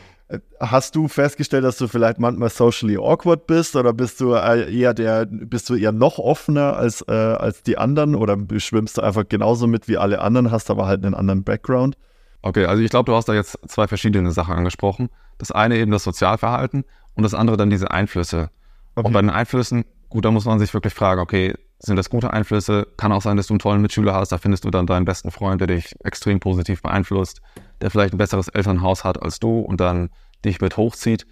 [0.59, 4.93] hast du festgestellt, dass du vielleicht manchmal socially awkward bist oder bist du äh, eher
[4.93, 9.27] der, bist du eher noch offener als, äh, als die anderen oder schwimmst du einfach
[9.27, 11.97] genauso mit wie alle anderen, hast aber halt einen anderen Background?
[12.41, 15.09] Okay, also ich glaube, du hast da jetzt zwei verschiedene Sachen angesprochen.
[15.37, 16.83] Das eine eben das Sozialverhalten
[17.15, 18.49] und das andere dann diese Einflüsse.
[18.95, 19.07] Okay.
[19.07, 22.31] Und bei den Einflüssen, gut, da muss man sich wirklich fragen, okay, sind das gute
[22.31, 22.87] Einflüsse.
[22.97, 25.31] Kann auch sein, dass du einen tollen Mitschüler hast, da findest du dann deinen besten
[25.31, 27.41] Freund, der dich extrem positiv beeinflusst,
[27.81, 30.09] der vielleicht ein besseres Elternhaus hat als du und dann
[30.45, 31.25] dich mit hochzieht.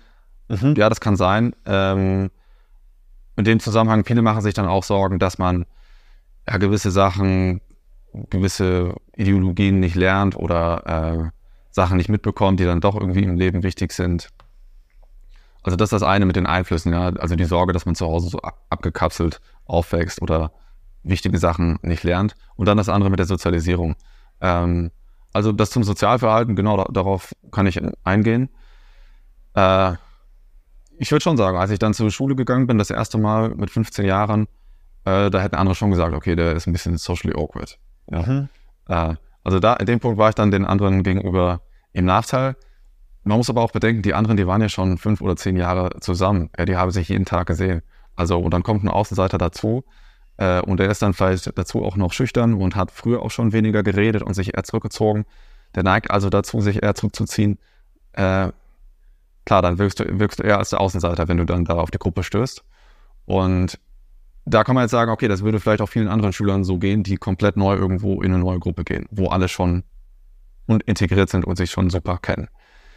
[0.47, 0.76] Mhm.
[0.76, 1.56] Ja, das kann sein.
[1.65, 2.32] Ähm,
[3.36, 5.65] in dem Zusammenhang, viele machen sich dann auch Sorgen, dass man
[6.47, 7.62] ja, gewisse Sachen,
[8.30, 11.30] gewisse Ideologien nicht lernt oder äh,
[11.69, 14.30] Sachen nicht mitbekommt, die dann doch irgendwie im Leben wichtig sind.
[15.63, 17.10] Also das ist das eine mit den Einflüssen, ja.
[17.10, 20.52] Also die Sorge, dass man zu Hause so abgekapselt aufwächst oder
[21.04, 22.36] wichtige Sachen nicht lernt.
[22.56, 23.95] Und dann das andere mit der Sozialisierung.
[24.41, 24.91] Ähm,
[25.34, 28.50] also das zum Sozialverhalten, genau da, darauf kann ich eingehen.
[29.56, 29.94] Äh,
[30.98, 33.72] ich würde schon sagen, als ich dann zur Schule gegangen bin, das erste Mal mit
[33.72, 34.48] 15 Jahren,
[35.06, 37.80] äh, da hätten andere schon gesagt, okay, der ist ein bisschen socially awkward.
[38.12, 38.22] Ja.
[38.22, 38.50] Mhm.
[38.88, 41.62] Äh, also da, in dem Punkt war ich dann den anderen gegenüber
[41.94, 42.56] im Nachteil.
[43.24, 46.00] Man muss aber auch bedenken, die anderen, die waren ja schon fünf oder zehn Jahre
[46.00, 46.50] zusammen.
[46.58, 47.82] Ja, die haben sich jeden Tag gesehen.
[48.16, 49.84] Also, und dann kommt ein Außenseiter dazu
[50.38, 53.54] äh, und der ist dann vielleicht dazu auch noch schüchtern und hat früher auch schon
[53.54, 55.26] weniger geredet und sich eher zurückgezogen.
[55.76, 57.58] Der neigt also dazu, sich eher zurückzuziehen.
[58.14, 58.50] Äh,
[59.46, 61.92] klar, dann wirkst du, wirkst du eher als der Außenseiter, wenn du dann da auf
[61.92, 62.64] die Gruppe stößt.
[63.26, 63.80] Und
[64.46, 67.04] da kann man jetzt sagen, okay, das würde vielleicht auch vielen anderen Schülern so gehen,
[67.04, 69.84] die komplett neu irgendwo in eine neue Gruppe gehen, wo alle schon
[70.68, 72.48] und integriert sind und sich schon super kennen.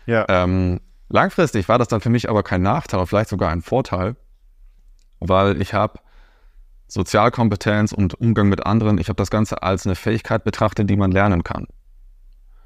[0.07, 0.27] Ja.
[0.29, 4.17] Ähm, langfristig war das dann für mich aber kein Nachteil, vielleicht sogar ein Vorteil,
[5.21, 5.99] weil ich habe
[6.89, 11.11] Sozialkompetenz und Umgang mit anderen, ich habe das Ganze als eine Fähigkeit betrachtet, die man
[11.11, 11.67] lernen kann.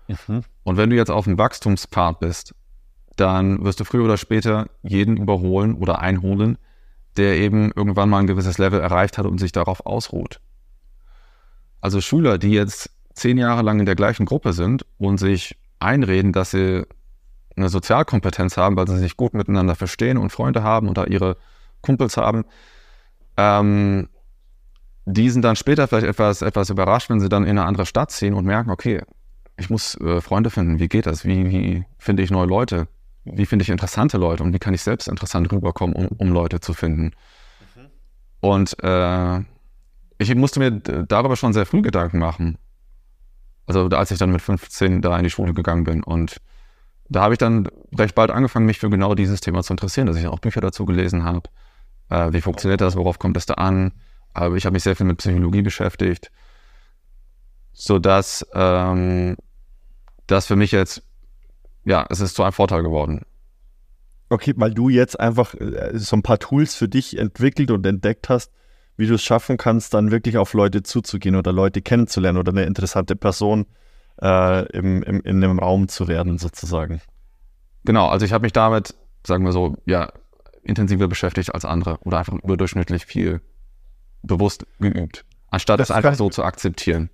[0.09, 0.43] Mhm.
[0.65, 2.55] Und wenn du jetzt auf dem Wachstumspfad bist,
[3.21, 6.59] dann wirst du früher oder später jeden überholen oder einholen,
[7.17, 10.41] der eben irgendwann mal ein gewisses Level erreicht hat und sich darauf ausruht.
[11.81, 16.33] Also Schüler, die jetzt zehn Jahre lang in der gleichen Gruppe sind und sich einreden,
[16.33, 16.85] dass sie
[17.57, 21.37] eine Sozialkompetenz haben, weil sie sich gut miteinander verstehen und Freunde haben da ihre
[21.81, 22.45] Kumpels haben,
[23.37, 24.09] ähm,
[25.07, 28.11] die sind dann später vielleicht etwas, etwas überrascht, wenn sie dann in eine andere Stadt
[28.11, 29.03] ziehen und merken, okay,
[29.57, 31.25] ich muss äh, Freunde finden, wie geht das?
[31.25, 32.87] Wie, wie finde ich neue Leute?
[33.33, 36.61] Wie finde ich interessante Leute und wie kann ich selbst interessant rüberkommen, um, um Leute
[36.61, 37.13] zu finden?
[37.75, 37.87] Mhm.
[38.41, 39.41] Und äh,
[40.19, 42.59] ich musste mir darüber schon sehr früh Gedanken machen.
[43.67, 46.03] Also als ich dann mit 15 da in die Schule gegangen bin.
[46.03, 46.41] Und
[47.09, 50.17] da habe ich dann recht bald angefangen, mich für genau dieses Thema zu interessieren, dass
[50.17, 51.49] ich auch Bücher dazu gelesen habe.
[52.09, 52.97] Äh, wie funktioniert das?
[52.97, 53.93] Worauf kommt es da an?
[54.35, 56.31] Aber ich habe mich sehr viel mit Psychologie beschäftigt,
[57.73, 59.37] sodass ähm,
[60.27, 61.03] das für mich jetzt,
[61.89, 63.23] ja, es ist zu einem Vorteil geworden.
[64.29, 68.29] Okay, weil du jetzt einfach äh, so ein paar Tools für dich entwickelt und entdeckt
[68.29, 68.53] hast,
[68.99, 72.65] wie du es schaffen kannst, dann wirklich auf Leute zuzugehen oder Leute kennenzulernen oder eine
[72.65, 73.65] interessante Person
[74.21, 77.01] äh, im, im, in einem Raum zu werden, sozusagen.
[77.85, 78.95] Genau, also ich habe mich damit,
[79.27, 80.13] sagen wir so, ja,
[80.63, 83.41] intensiver beschäftigt als andere oder einfach überdurchschnittlich viel
[84.23, 87.09] bewusst geübt, anstatt das es einfach so zu akzeptieren.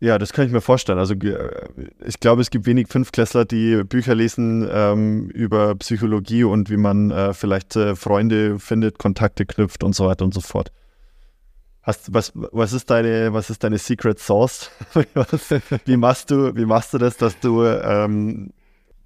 [0.00, 0.98] Ja, das kann ich mir vorstellen.
[0.98, 6.76] Also ich glaube, es gibt wenig Fünfklässler, die Bücher lesen ähm, über Psychologie und wie
[6.76, 10.72] man äh, vielleicht äh, Freunde findet, Kontakte knüpft und so weiter und so fort.
[11.82, 14.70] Hast, was, was, ist deine, was ist deine Secret Sauce?
[15.84, 18.52] wie, machst du, wie machst du das, dass du, ähm,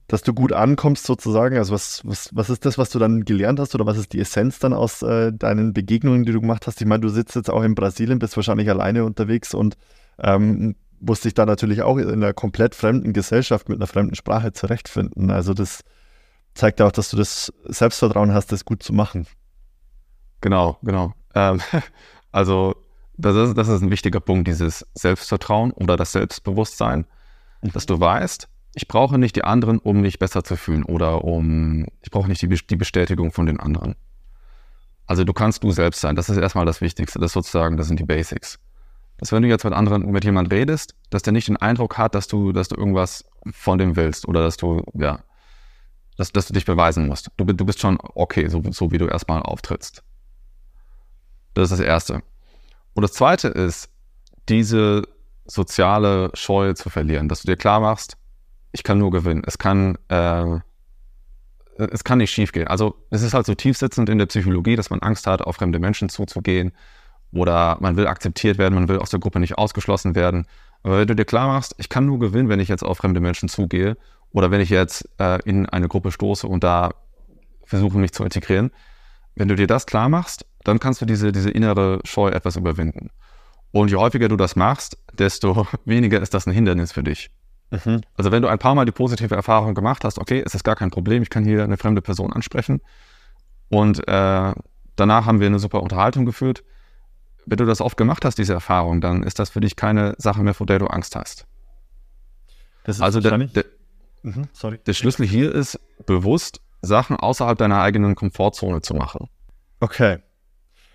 [0.07, 1.59] dass du gut ankommst sozusagen?
[1.59, 4.21] Also was, was, was ist das, was du dann gelernt hast oder was ist die
[4.21, 6.81] Essenz dann aus äh, deinen Begegnungen, die du gemacht hast?
[6.81, 9.77] Ich meine, du sitzt jetzt auch in Brasilien, bist wahrscheinlich alleine unterwegs und
[10.23, 14.53] ähm, musst dich da natürlich auch in einer komplett fremden Gesellschaft mit einer fremden Sprache
[14.53, 15.31] zurechtfinden.
[15.31, 15.83] Also das
[16.55, 19.27] zeigt auch, dass du das Selbstvertrauen hast, das gut zu machen.
[20.41, 21.15] Genau, genau.
[21.35, 21.61] Ähm,
[22.33, 22.75] Also
[23.17, 27.07] das ist, das ist ein wichtiger Punkt, dieses Selbstvertrauen oder das Selbstbewusstsein,
[27.63, 27.73] mhm.
[27.73, 31.87] dass du weißt, ich brauche nicht die anderen, um mich besser zu fühlen oder um,
[32.03, 33.97] ich brauche nicht die, die Bestätigung von den anderen.
[35.07, 36.17] Also du kannst du selbst sein.
[36.17, 37.19] Das ist erstmal das Wichtigste.
[37.19, 38.59] Das sozusagen, das sind die Basics.
[39.19, 42.15] Dass wenn du jetzt mit anderen, mit jemandem redest, dass der nicht den Eindruck hat,
[42.15, 45.21] dass du, dass du irgendwas von dem willst oder dass du, ja,
[46.17, 47.31] dass, dass du dich beweisen musst.
[47.37, 50.05] Du, du bist schon okay, so, so wie du erstmal auftrittst.
[51.55, 52.23] Das ist das Erste.
[52.95, 53.91] Und das Zweite ist,
[54.49, 55.03] diese
[55.47, 58.17] soziale Scheu zu verlieren, dass du dir klar machst,
[58.73, 59.43] ich kann nur gewinnen.
[59.45, 60.61] Es kann, äh,
[61.77, 62.69] es kann nicht schiefgehen.
[62.69, 65.79] Also es ist halt so tiefsitzend in der Psychologie, dass man Angst hat, auf fremde
[65.79, 66.73] Menschen zuzugehen
[67.33, 70.47] oder man will akzeptiert werden, man will aus der Gruppe nicht ausgeschlossen werden.
[70.83, 73.21] Aber wenn du dir klar machst, ich kann nur gewinnen, wenn ich jetzt auf fremde
[73.21, 73.97] Menschen zugehe
[74.33, 76.91] oder wenn ich jetzt äh, in eine Gruppe stoße und da
[77.65, 78.71] versuche, mich zu integrieren,
[79.35, 83.11] wenn du dir das klar machst dann kannst du diese, diese innere Scheu etwas überwinden.
[83.71, 87.31] Und je häufiger du das machst, desto weniger ist das ein Hindernis für dich.
[87.71, 88.03] Mhm.
[88.15, 90.77] Also wenn du ein paar Mal die positive Erfahrung gemacht hast, okay, es ist gar
[90.77, 92.81] kein Problem, ich kann hier eine fremde Person ansprechen
[93.69, 94.53] und äh,
[94.97, 96.65] danach haben wir eine super Unterhaltung geführt.
[97.49, 100.43] Wenn du das oft gemacht hast, diese Erfahrung, dann ist das für dich keine Sache
[100.43, 101.47] mehr, vor der du Angst hast.
[102.85, 103.65] also der, der,
[104.23, 104.49] mhm,
[104.87, 109.29] der Schlüssel hier ist, bewusst Sachen außerhalb deiner eigenen Komfortzone zu machen.
[109.81, 110.19] Okay.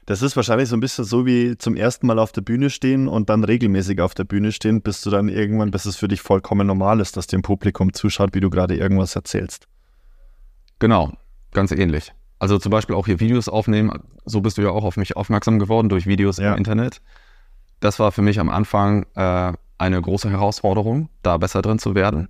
[0.06, 3.08] Das ist wahrscheinlich so ein bisschen so wie zum ersten Mal auf der Bühne stehen
[3.08, 6.22] und dann regelmäßig auf der Bühne stehen, bis du dann irgendwann, bis es für dich
[6.22, 9.68] vollkommen normal ist, dass dem Publikum zuschaut, wie du gerade irgendwas erzählst.
[10.80, 11.13] Genau,
[11.52, 12.12] ganz ähnlich.
[12.44, 14.04] Also zum Beispiel auch hier Videos aufnehmen.
[14.26, 16.52] So bist du ja auch auf mich aufmerksam geworden durch Videos ja.
[16.52, 17.02] im Internet.
[17.80, 22.28] Das war für mich am Anfang äh, eine große Herausforderung, da besser drin zu werden,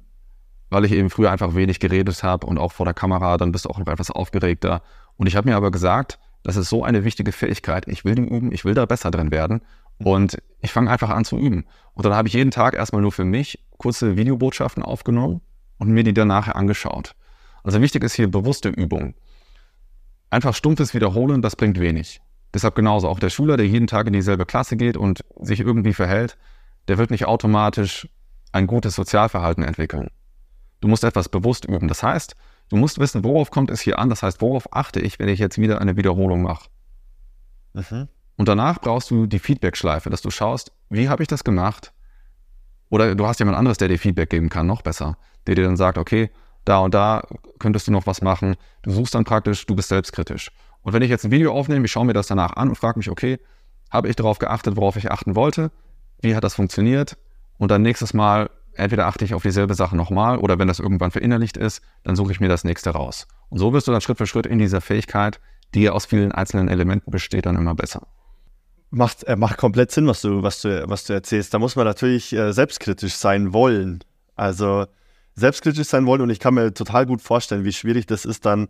[0.69, 3.65] weil ich eben früher einfach wenig geredet habe und auch vor der Kamera, dann bist
[3.65, 4.83] du auch noch etwas aufgeregter.
[5.17, 7.87] Und ich habe mir aber gesagt, das ist so eine wichtige Fähigkeit.
[7.87, 9.61] Ich will die üben, ich will da besser drin werden.
[9.97, 11.65] Und ich fange einfach an zu üben.
[11.95, 15.41] Und dann habe ich jeden Tag erstmal nur für mich kurze Videobotschaften aufgenommen
[15.79, 17.15] und mir die dann nachher angeschaut.
[17.63, 19.15] Also wichtig ist hier bewusste Übung.
[20.33, 22.21] Einfach stumpfes Wiederholen, das bringt wenig.
[22.53, 25.93] Deshalb genauso auch der Schüler, der jeden Tag in dieselbe Klasse geht und sich irgendwie
[25.93, 26.37] verhält,
[26.87, 28.07] der wird nicht automatisch
[28.51, 30.09] ein gutes Sozialverhalten entwickeln.
[30.81, 31.87] Du musst etwas bewusst üben.
[31.87, 32.35] Das heißt,
[32.69, 34.09] Du musst wissen, worauf kommt es hier an.
[34.09, 36.69] Das heißt, worauf achte ich, wenn ich jetzt wieder eine Wiederholung mache.
[37.73, 38.07] Mhm.
[38.35, 41.93] Und danach brauchst du die Feedback-Schleife, dass du schaust, wie habe ich das gemacht?
[42.89, 45.77] Oder du hast jemand anderes, der dir Feedback geben kann, noch besser, der dir dann
[45.77, 46.31] sagt, okay,
[46.65, 47.23] da und da
[47.59, 48.55] könntest du noch was machen.
[48.81, 50.51] Du suchst dann praktisch, du bist selbstkritisch.
[50.81, 52.99] Und wenn ich jetzt ein Video aufnehme, ich schaue mir das danach an und frage
[52.99, 53.39] mich, okay,
[53.89, 55.71] habe ich darauf geachtet, worauf ich achten wollte?
[56.21, 57.17] Wie hat das funktioniert?
[57.57, 61.11] Und dann nächstes Mal entweder achte ich auf dieselbe Sache nochmal oder wenn das irgendwann
[61.11, 63.27] verinnerlicht ist, dann suche ich mir das nächste raus.
[63.49, 65.39] Und so wirst du dann Schritt für Schritt in dieser Fähigkeit,
[65.73, 68.07] die aus vielen einzelnen Elementen besteht, dann immer besser.
[68.89, 71.53] Macht, äh, macht komplett Sinn, was du, was, du, was du erzählst.
[71.53, 74.03] Da muss man natürlich äh, selbstkritisch sein wollen.
[74.35, 74.85] Also
[75.35, 78.67] selbstkritisch sein wollen und ich kann mir total gut vorstellen, wie schwierig das ist, dann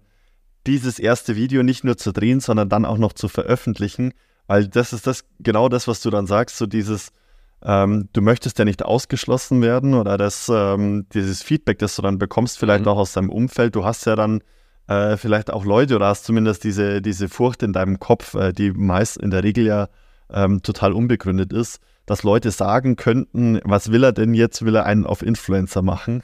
[0.65, 4.13] dieses erste Video nicht nur zu drehen, sondern dann auch noch zu veröffentlichen,
[4.47, 7.09] weil das ist das genau das, was du dann sagst, so dieses,
[7.63, 12.17] ähm, du möchtest ja nicht ausgeschlossen werden oder das, ähm, dieses Feedback, das du dann
[12.17, 12.91] bekommst, vielleicht mhm.
[12.91, 13.75] auch aus deinem Umfeld.
[13.75, 14.41] Du hast ja dann
[14.87, 18.71] äh, vielleicht auch Leute oder hast zumindest diese, diese Furcht in deinem Kopf, äh, die
[18.71, 19.87] meist in der Regel ja
[20.29, 24.65] ähm, total unbegründet ist, dass Leute sagen könnten, was will er denn jetzt?
[24.65, 26.21] Will er einen auf Influencer machen?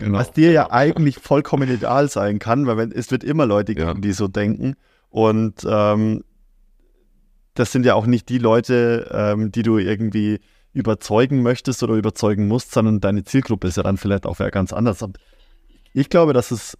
[0.00, 0.18] Genau.
[0.18, 3.88] Was dir ja eigentlich vollkommen ideal sein kann, weil wenn, es wird immer Leute geben,
[3.88, 3.94] ja.
[3.94, 4.74] die so denken.
[5.10, 6.24] Und ähm,
[7.54, 10.40] das sind ja auch nicht die Leute, ähm, die du irgendwie
[10.72, 15.02] überzeugen möchtest oder überzeugen musst, sondern deine Zielgruppe ist ja dann vielleicht auch ganz anders.
[15.02, 15.18] Und
[15.92, 16.78] ich glaube, dass es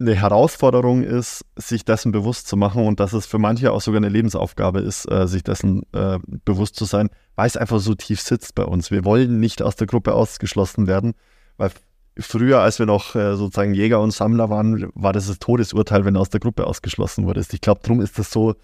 [0.00, 3.98] eine Herausforderung ist, sich dessen bewusst zu machen und dass es für manche auch sogar
[3.98, 8.20] eine Lebensaufgabe ist, äh, sich dessen äh, bewusst zu sein, weil es einfach so tief
[8.20, 8.90] sitzt bei uns.
[8.90, 11.14] Wir wollen nicht aus der Gruppe ausgeschlossen werden,
[11.56, 11.72] weil
[12.18, 16.14] früher, als wir noch äh, sozusagen Jäger und Sammler waren, war das das Todesurteil, wenn
[16.14, 17.52] du aus der Gruppe ausgeschlossen wurdest.
[17.54, 18.54] Ich glaube, darum ist das so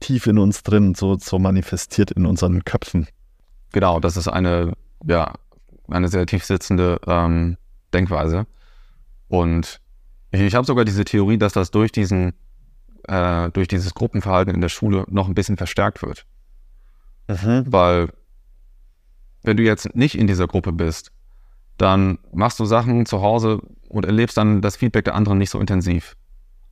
[0.00, 3.08] tief in uns drin, so, so manifestiert in unseren Köpfen.
[3.72, 5.34] Genau, das ist eine, ja,
[5.88, 7.56] eine sehr tief sitzende ähm,
[7.92, 8.46] Denkweise.
[9.28, 9.80] Und
[10.30, 12.34] ich, ich habe sogar diese Theorie, dass das durch diesen,
[13.04, 16.26] äh, durch dieses Gruppenverhalten in der Schule noch ein bisschen verstärkt wird.
[17.28, 17.64] Mhm.
[17.66, 18.08] Weil
[19.42, 21.12] wenn du jetzt nicht in dieser Gruppe bist,
[21.76, 25.60] dann machst du Sachen zu Hause und erlebst dann das Feedback der anderen nicht so
[25.60, 26.16] intensiv.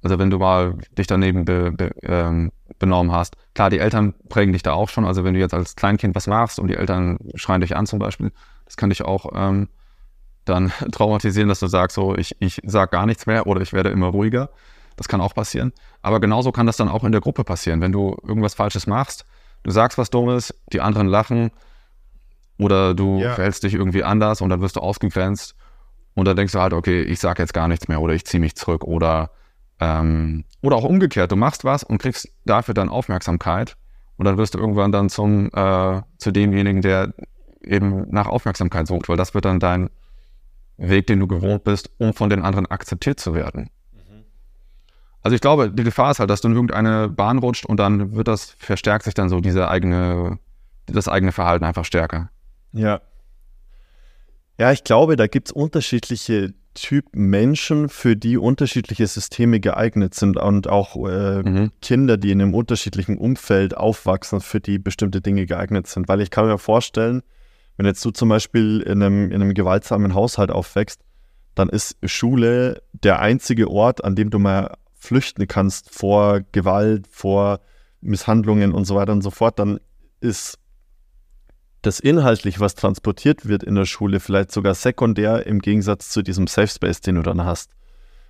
[0.03, 3.37] Also wenn du mal dich daneben be, be, ähm, benommen hast.
[3.55, 5.05] Klar, die Eltern prägen dich da auch schon.
[5.05, 7.99] Also wenn du jetzt als Kleinkind was machst und die Eltern schreien dich an zum
[7.99, 8.33] Beispiel,
[8.67, 9.69] das kann dich auch ähm,
[10.49, 13.91] dann traumatisieren, dass du sagst, so, ich, ich sag gar nichts mehr oder ich werde
[13.91, 14.51] immer ruhiger.
[14.97, 15.73] Das kann auch passieren.
[16.01, 17.81] Aber genauso kann das dann auch in der Gruppe passieren.
[17.81, 19.27] Wenn du irgendwas Falsches machst,
[19.63, 21.51] du sagst was Dummes, die anderen lachen
[22.59, 23.35] oder du ja.
[23.35, 25.55] verhältst dich irgendwie anders und dann wirst du ausgegrenzt
[26.15, 28.41] und dann denkst du halt, okay, ich sag jetzt gar nichts mehr oder ich ziehe
[28.41, 29.31] mich zurück oder
[29.79, 33.77] ähm, oder auch umgekehrt, du machst was und kriegst dafür dann Aufmerksamkeit
[34.17, 37.13] und dann wirst du irgendwann dann zum äh, zu demjenigen, der
[37.63, 39.91] eben nach Aufmerksamkeit sucht, weil das wird dann dein
[40.77, 43.71] Weg, den du gewohnt bist, um von den anderen akzeptiert zu werden.
[43.93, 44.25] Mhm.
[45.23, 48.15] Also ich glaube, die Gefahr ist halt, dass du in irgendeine Bahn rutscht und dann
[48.15, 50.39] wird das, verstärkt sich dann so diese eigene,
[50.87, 52.31] das eigene Verhalten einfach stärker.
[52.73, 53.01] Ja.
[54.59, 60.37] Ja, ich glaube, da gibt es unterschiedliche Typen Menschen, für die unterschiedliche Systeme geeignet sind
[60.37, 61.71] und auch äh, mhm.
[61.81, 66.07] Kinder, die in einem unterschiedlichen Umfeld aufwachsen, für die bestimmte Dinge geeignet sind.
[66.09, 67.23] Weil ich kann mir vorstellen,
[67.77, 71.01] wenn jetzt du zum Beispiel in einem, in einem gewaltsamen Haushalt aufwächst,
[71.55, 77.61] dann ist Schule der einzige Ort, an dem du mal flüchten kannst vor Gewalt, vor
[78.01, 79.59] Misshandlungen und so weiter und so fort.
[79.59, 79.79] Dann
[80.21, 80.59] ist
[81.83, 86.47] das inhaltlich, was transportiert wird in der Schule, vielleicht sogar sekundär im Gegensatz zu diesem
[86.47, 87.71] Safe Space, den du dann hast.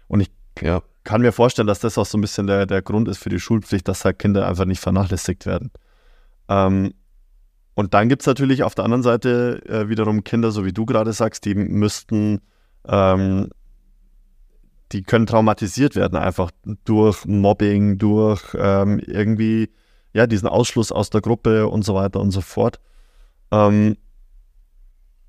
[0.08, 0.30] Und ich
[0.60, 3.28] ja, kann mir vorstellen, dass das auch so ein bisschen der, der Grund ist für
[3.28, 5.70] die Schulpflicht, dass halt Kinder einfach nicht vernachlässigt werden.
[6.48, 6.94] Ähm,
[7.76, 10.86] und dann gibt es natürlich auf der anderen Seite äh, wiederum Kinder, so wie du
[10.86, 12.40] gerade sagst, die müssten,
[12.88, 13.50] ähm,
[14.92, 16.50] die können traumatisiert werden, einfach
[16.86, 19.68] durch Mobbing, durch ähm, irgendwie,
[20.14, 22.80] ja, diesen Ausschluss aus der Gruppe und so weiter und so fort.
[23.50, 23.98] Ähm,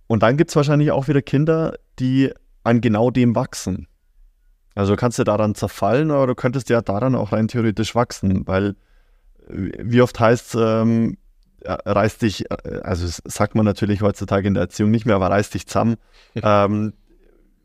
[0.08, 2.32] und dann gibt es wahrscheinlich auch wieder Kinder, die
[2.64, 3.88] an genau dem wachsen.
[4.74, 8.48] Also du kannst ja daran zerfallen, aber du könntest ja daran auch rein theoretisch wachsen,
[8.48, 8.78] weil
[9.50, 11.18] äh, wie oft heißt es, ähm,
[11.66, 15.50] reiß dich, äh, also sagt man natürlich heutzutage in der Erziehung nicht mehr, aber reiß
[15.50, 15.96] dich zusammen.
[16.36, 16.94] ähm,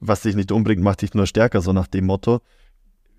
[0.00, 2.40] was dich nicht umbringt, macht dich nur stärker, so nach dem Motto.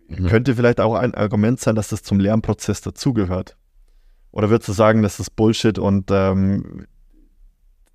[0.09, 0.27] Mhm.
[0.27, 3.55] Könnte vielleicht auch ein Argument sein, dass das zum Lernprozess dazugehört.
[4.31, 6.87] Oder würdest du sagen, das ist Bullshit und ähm,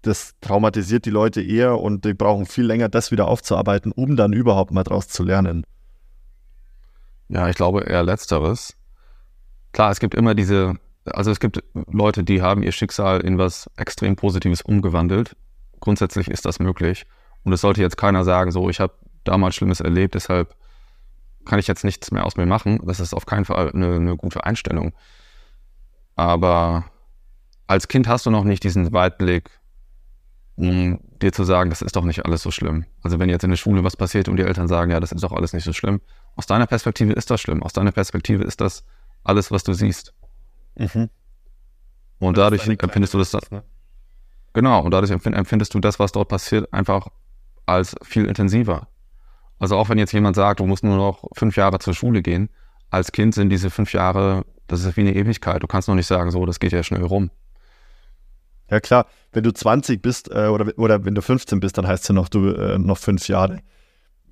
[0.02, 4.32] das traumatisiert die Leute eher und die brauchen viel länger, das wieder aufzuarbeiten, um dann
[4.32, 5.66] überhaupt mal draus zu lernen?
[7.28, 8.74] Ja, ich glaube eher letzteres.
[9.72, 10.76] Klar, es gibt immer diese
[11.12, 15.36] also es gibt Leute, die haben ihr Schicksal in was extrem Positives umgewandelt.
[15.80, 17.06] Grundsätzlich ist das möglich.
[17.44, 18.94] Und es sollte jetzt keiner sagen, so, ich habe
[19.24, 20.54] damals Schlimmes erlebt, deshalb
[21.44, 22.80] kann ich jetzt nichts mehr aus mir machen.
[22.84, 24.92] Das ist auf keinen Fall eine, eine gute Einstellung.
[26.14, 26.84] Aber
[27.66, 29.50] als Kind hast du noch nicht diesen Weitblick,
[30.56, 32.84] um dir zu sagen, das ist doch nicht alles so schlimm.
[33.02, 35.22] Also wenn jetzt in der Schule was passiert und die Eltern sagen, ja, das ist
[35.22, 36.00] doch alles nicht so schlimm.
[36.36, 37.62] Aus deiner Perspektive ist das schlimm.
[37.62, 38.84] Aus deiner Perspektive ist das
[39.24, 40.14] alles, was du siehst.
[40.78, 41.10] Mhm.
[42.20, 43.62] Und dadurch empfindest du das, ne?
[44.52, 47.08] genau, und dadurch empfindest du das, was dort passiert, einfach
[47.66, 48.88] als viel intensiver.
[49.58, 52.48] Also auch wenn jetzt jemand sagt, du musst nur noch fünf Jahre zur Schule gehen,
[52.90, 55.62] als Kind sind diese fünf Jahre, das ist wie eine Ewigkeit.
[55.62, 57.30] Du kannst noch nicht sagen, so, das geht ja schnell rum.
[58.70, 62.04] Ja klar, wenn du 20 bist äh, oder, oder wenn du 15 bist, dann heißt
[62.04, 63.60] es ja noch, du äh, noch fünf Jahre.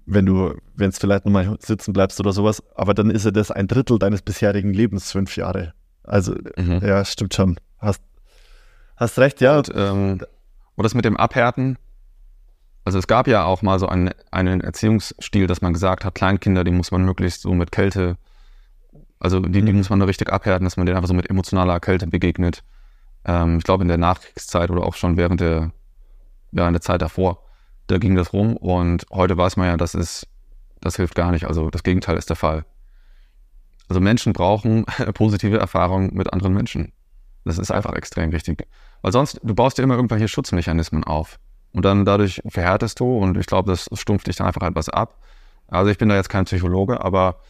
[0.07, 3.51] wenn du, wenn es vielleicht nochmal sitzen bleibst oder sowas, aber dann ist ja das
[3.51, 5.75] ein Drittel deines bisherigen Lebens, fünf Jahre.
[6.07, 6.81] Also, mhm.
[6.83, 7.59] ja, stimmt schon.
[7.79, 8.03] Hast,
[8.97, 9.59] hast recht, ja.
[9.59, 10.21] Und, ähm,
[10.75, 11.79] und das mit dem Abhärten,
[12.85, 16.63] also es gab ja auch mal so einen, einen Erziehungsstil, dass man gesagt hat, Kleinkinder,
[16.63, 18.17] die muss man möglichst so mit Kälte,
[19.19, 19.79] also die, die mhm.
[19.79, 22.63] muss man da richtig abhärten, dass man denen einfach so mit emotionaler Kälte begegnet.
[23.25, 25.73] Ähm, ich glaube in der Nachkriegszeit oder auch schon während der,
[26.53, 27.43] ja, in der Zeit davor,
[27.89, 30.29] da ging das rum und heute weiß man ja, das ist,
[30.81, 31.47] das hilft gar nicht.
[31.47, 32.65] Also das Gegenteil ist der Fall.
[33.89, 36.93] Also Menschen brauchen positive Erfahrungen mit anderen Menschen.
[37.45, 38.67] Das ist einfach extrem wichtig.
[39.03, 41.39] Weil sonst, du baust dir immer irgendwelche Schutzmechanismen auf.
[41.73, 45.19] Und dann dadurch verhärtest du und ich glaube, das stumpft dich dann einfach etwas ab.
[45.69, 47.41] Also ich bin da jetzt kein Psychologe, aber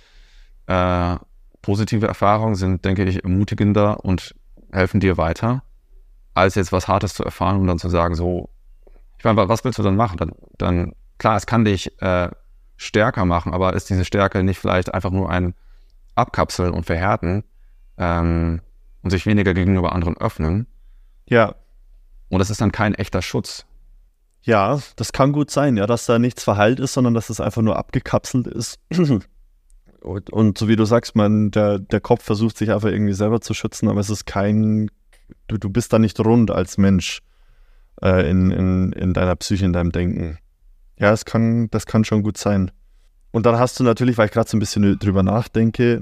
[0.67, 1.17] äh,
[1.63, 4.35] positive Erfahrungen sind, denke ich, ermutigender und
[4.73, 5.63] helfen dir weiter,
[6.35, 8.51] als jetzt was Hartes zu erfahren und dann zu sagen, so,
[9.19, 10.19] ich meine, was willst du dann machen?
[10.19, 12.29] Dann, dann klar, es kann dich äh,
[12.77, 15.55] stärker machen, aber ist diese Stärke nicht vielleicht einfach nur ein
[16.17, 17.45] Abkapseln und Verhärten
[17.99, 18.61] ähm,
[19.03, 20.67] und sich weniger gegenüber anderen öffnen?
[21.29, 21.55] Ja.
[22.29, 23.67] Und das ist dann kein echter Schutz.
[24.43, 27.63] Ja, das kann gut sein, ja, dass da nichts verheilt ist, sondern dass es einfach
[27.63, 28.79] nur abgekapselt ist.
[30.01, 33.41] und, und, so wie du sagst, man, der, der Kopf versucht sich einfach irgendwie selber
[33.41, 34.89] zu schützen, aber es ist kein,
[35.49, 37.23] du, du bist da nicht rund als Mensch
[38.03, 40.39] äh, in, in, in deiner Psyche, in deinem Denken.
[40.99, 42.71] Ja, das kann, das kann schon gut sein.
[43.37, 46.01] Und dann hast du natürlich, weil ich gerade so ein bisschen drüber nachdenke,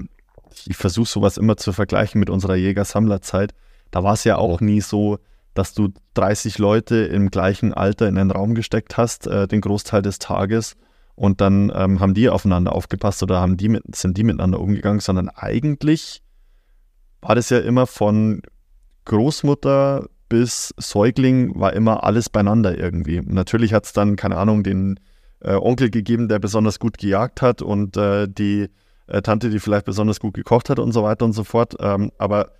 [0.67, 3.53] ich versuche sowas immer zu vergleichen mit unserer Jäger-Sammler-Zeit.
[3.91, 5.19] Da war es ja auch nie so,
[5.53, 10.01] dass du 30 Leute im gleichen Alter in einen Raum gesteckt hast, äh, den Großteil
[10.01, 10.77] des Tages.
[11.15, 15.01] Und dann ähm, haben die aufeinander aufgepasst oder haben die mit, sind die miteinander umgegangen,
[15.01, 16.21] sondern eigentlich
[17.19, 18.43] war das ja immer von
[19.03, 23.19] Großmutter bis Säugling war immer alles beieinander irgendwie.
[23.25, 25.01] natürlich hat es dann, keine Ahnung, den
[25.45, 28.69] äh, Onkel gegeben, der besonders gut gejagt hat und äh, die
[29.07, 31.75] äh, Tante, die vielleicht besonders gut gekocht hat und so weiter und so fort.
[31.79, 32.51] Ähm, aber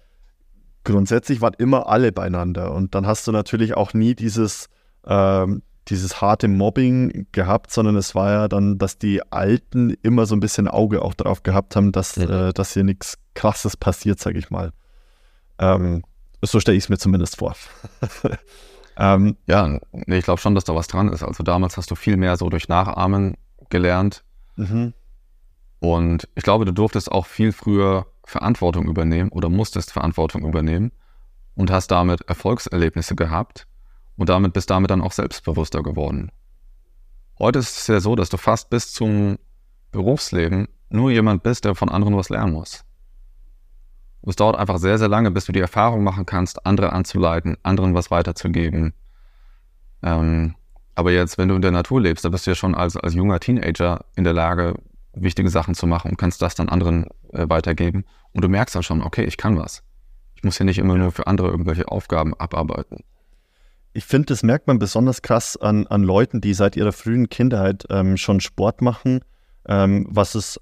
[0.84, 2.74] grundsätzlich waren immer alle beieinander.
[2.74, 4.67] Und dann hast du natürlich auch nie dieses,
[5.08, 10.36] ähm, dieses harte Mobbing gehabt, sondern es war ja dann, dass die Alten immer so
[10.36, 12.52] ein bisschen Auge auch drauf gehabt haben, dass, mhm.
[12.54, 14.71] dass hier nichts Krasses passiert, sag ich mal.
[15.58, 16.04] Ähm,
[16.43, 17.56] so stelle ich es mir zumindest vor.
[18.97, 21.23] ähm, ja, nee, ich glaube schon, dass da was dran ist.
[21.23, 23.36] Also damals hast du viel mehr so durch Nachahmen
[23.69, 24.23] gelernt.
[24.55, 24.93] Mhm.
[25.79, 30.91] Und ich glaube, du durftest auch viel früher Verantwortung übernehmen oder musstest Verantwortung übernehmen
[31.55, 33.67] und hast damit Erfolgserlebnisse gehabt
[34.17, 36.31] und damit bist damit dann auch selbstbewusster geworden.
[37.38, 39.38] Heute ist es ja so, dass du fast bis zum
[39.91, 42.86] Berufsleben nur jemand bist, der von anderen was lernen muss.
[44.29, 47.93] Es dauert einfach sehr, sehr lange, bis du die Erfahrung machen kannst, andere anzuleiten, anderen
[47.93, 48.93] was weiterzugeben.
[50.03, 50.55] Ähm,
[50.95, 53.13] aber jetzt, wenn du in der Natur lebst, da bist du ja schon als, als
[53.13, 54.75] junger Teenager in der Lage,
[55.13, 58.05] wichtige Sachen zu machen und kannst das dann anderen äh, weitergeben.
[58.33, 59.83] Und du merkst dann schon, okay, ich kann was.
[60.35, 63.03] Ich muss ja nicht immer nur für andere irgendwelche Aufgaben abarbeiten.
[63.93, 67.85] Ich finde, das merkt man besonders krass an, an Leuten, die seit ihrer frühen Kindheit
[67.89, 69.21] ähm, schon Sport machen,
[69.67, 70.59] ähm, was es,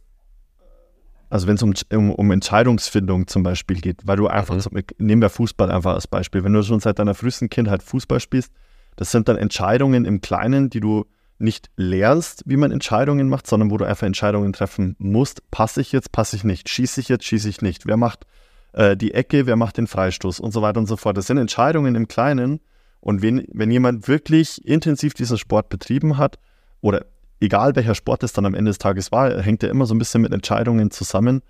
[1.34, 4.60] also wenn es um, um, um, Entscheidungsfindung zum Beispiel geht, weil du einfach, mhm.
[4.60, 8.20] zum, nehmen wir Fußball einfach als Beispiel, wenn du schon seit deiner frühesten Kindheit Fußball
[8.20, 8.52] spielst,
[8.98, 11.08] das sind dann Entscheidungen im Kleinen, die du
[11.40, 15.50] nicht lernst, wie man Entscheidungen macht, sondern wo du einfach Entscheidungen treffen musst.
[15.50, 17.88] Passe ich jetzt, passe ich nicht, schieße ich jetzt, schieße ich nicht.
[17.88, 18.28] Wer macht
[18.74, 21.18] äh, die Ecke, wer macht den Freistoß und so weiter und so fort.
[21.18, 22.60] Das sind Entscheidungen im Kleinen.
[23.00, 26.38] Und wenn, wenn jemand wirklich intensiv diesen Sport betrieben hat,
[26.84, 27.06] oder
[27.44, 30.00] egal welcher Sport es dann am Ende des Tages war, hängt ja immer so ein
[30.00, 31.42] bisschen mit Entscheidungen zusammen,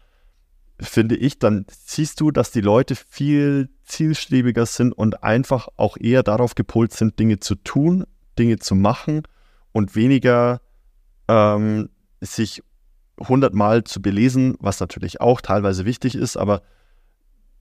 [0.80, 6.24] finde ich, dann siehst du, dass die Leute viel zielstrebiger sind und einfach auch eher
[6.24, 8.06] darauf gepolt sind, Dinge zu tun,
[8.40, 9.22] Dinge zu machen
[9.72, 10.62] und weniger
[11.28, 11.90] ähm,
[12.22, 12.64] sich
[13.20, 16.64] hundertmal zu belesen, was natürlich auch teilweise wichtig ist, aber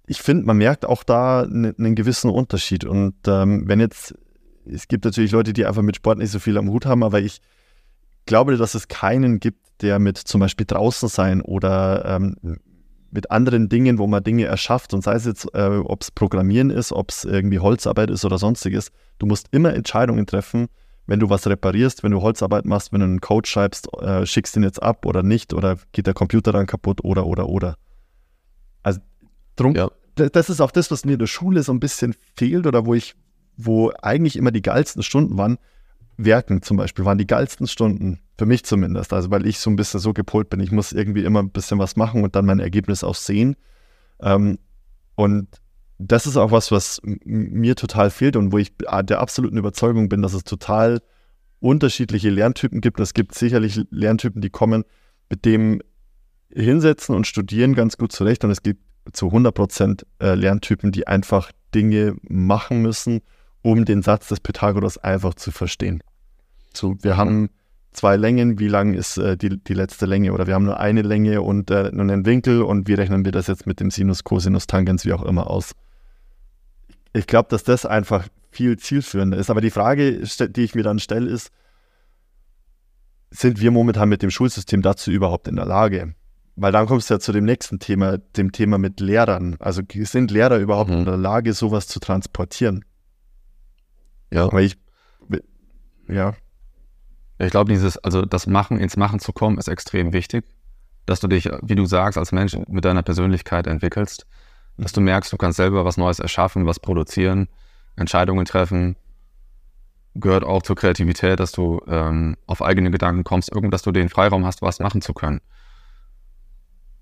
[0.07, 2.85] ich finde, man merkt auch da einen, gewissen Unterschied.
[2.85, 4.15] Und ähm, wenn jetzt,
[4.65, 7.21] es gibt natürlich Leute, die einfach mit Sport nicht so viel am Hut haben, aber
[7.21, 7.41] ich
[8.33, 12.59] glaube, dass es keinen gibt, der mit zum Beispiel draußen sein oder ähm,
[13.11, 16.71] mit anderen Dingen, wo man Dinge erschafft und sei es jetzt, äh, ob es Programmieren
[16.71, 20.69] ist, ob es irgendwie Holzarbeit ist oder sonstiges, du musst immer Entscheidungen treffen,
[21.07, 24.57] wenn du was reparierst, wenn du Holzarbeit machst, wenn du einen Code schreibst, äh, schickst
[24.57, 27.77] ihn jetzt ab oder nicht oder geht der Computer dann kaputt oder oder oder.
[28.83, 29.01] Also
[29.57, 29.91] drum, ja.
[30.15, 32.95] das ist auch das, was mir in der Schule so ein bisschen fehlt oder wo
[32.95, 33.15] ich,
[33.59, 35.59] wo eigentlich immer die geilsten Stunden waren.
[36.25, 39.13] Werken zum Beispiel waren die geilsten Stunden, für mich zumindest.
[39.13, 41.79] Also weil ich so ein bisschen so gepolt bin, ich muss irgendwie immer ein bisschen
[41.79, 43.57] was machen und dann mein Ergebnis auch sehen.
[44.21, 44.59] Ähm,
[45.15, 45.49] und
[45.99, 50.23] das ist auch was, was mir total fehlt und wo ich der absoluten Überzeugung bin,
[50.23, 51.01] dass es total
[51.61, 52.99] unterschiedliche Lerntypen gibt.
[52.99, 54.85] Es gibt sicherlich Lerntypen, die kommen
[55.31, 55.81] mit dem
[56.51, 58.45] hinsetzen und studieren ganz gut zurecht.
[58.45, 63.21] Und es gibt zu 100 Prozent äh, Lerntypen, die einfach Dinge machen müssen,
[63.63, 66.03] um den Satz des Pythagoras einfach zu verstehen.
[66.77, 67.51] So, wir haben
[67.93, 70.33] zwei Längen, wie lang ist äh, die, die letzte Länge?
[70.33, 73.33] Oder wir haben nur eine Länge und äh, nur einen Winkel und wie rechnen wir
[73.33, 75.75] das jetzt mit dem Sinus, Cosinus, Tangens, wie auch immer aus?
[77.13, 79.51] Ich glaube, dass das einfach viel zielführender ist.
[79.51, 81.51] Aber die Frage, die ich mir dann stelle, ist,
[83.31, 86.15] sind wir momentan mit dem Schulsystem dazu überhaupt in der Lage?
[86.55, 89.57] Weil dann kommst du ja zu dem nächsten Thema, dem Thema mit Lehrern.
[89.59, 90.99] Also sind Lehrer überhaupt mhm.
[90.99, 92.85] in der Lage, sowas zu transportieren?
[94.31, 94.53] Ja.
[94.53, 94.77] Weil ich,
[96.09, 96.35] ja.
[97.39, 100.45] Ich glaube, dieses, also das Machen, ins Machen zu kommen, ist extrem wichtig.
[101.07, 104.27] Dass du dich, wie du sagst, als Mensch mit deiner Persönlichkeit entwickelst.
[104.77, 107.49] Dass du merkst, du kannst selber was Neues erschaffen, was produzieren,
[107.97, 108.97] Entscheidungen treffen.
[110.15, 114.09] Gehört auch zur Kreativität, dass du ähm, auf eigene Gedanken kommst, irgend, dass du den
[114.09, 115.41] Freiraum hast, was machen zu können.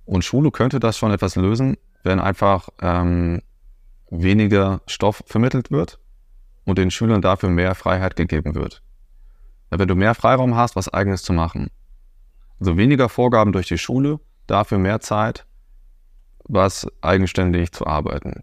[0.04, 3.42] Und Schule könnte das schon etwas lösen, wenn einfach ähm,
[4.10, 5.98] weniger Stoff vermittelt wird
[6.64, 8.82] und den Schülern dafür mehr Freiheit gegeben wird.
[9.70, 11.70] Wenn du mehr Freiraum hast, was eigenes zu machen.
[12.58, 15.46] Also weniger Vorgaben durch die Schule, dafür mehr Zeit,
[16.44, 18.42] was eigenständig zu arbeiten.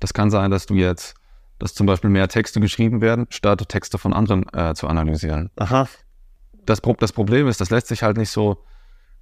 [0.00, 1.14] Das kann sein, dass du jetzt,
[1.58, 5.50] dass zum Beispiel mehr Texte geschrieben werden, statt Texte von anderen äh, zu analysieren.
[5.56, 5.86] Aha.
[6.64, 8.64] Das, das Problem ist, das lässt sich halt nicht so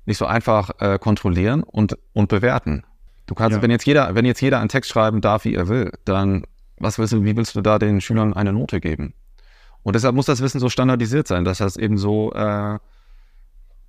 [0.06, 2.84] nicht so einfach äh, kontrollieren und, und bewerten.
[3.26, 3.62] Du kannst, ja.
[3.62, 6.44] wenn jetzt jeder, wenn jetzt jeder einen Text schreiben darf, wie er will, dann
[6.78, 9.14] was willst du, wie willst du da den Schülern eine Note geben?
[9.82, 12.78] Und deshalb muss das Wissen so standardisiert sein, dass das eben so äh,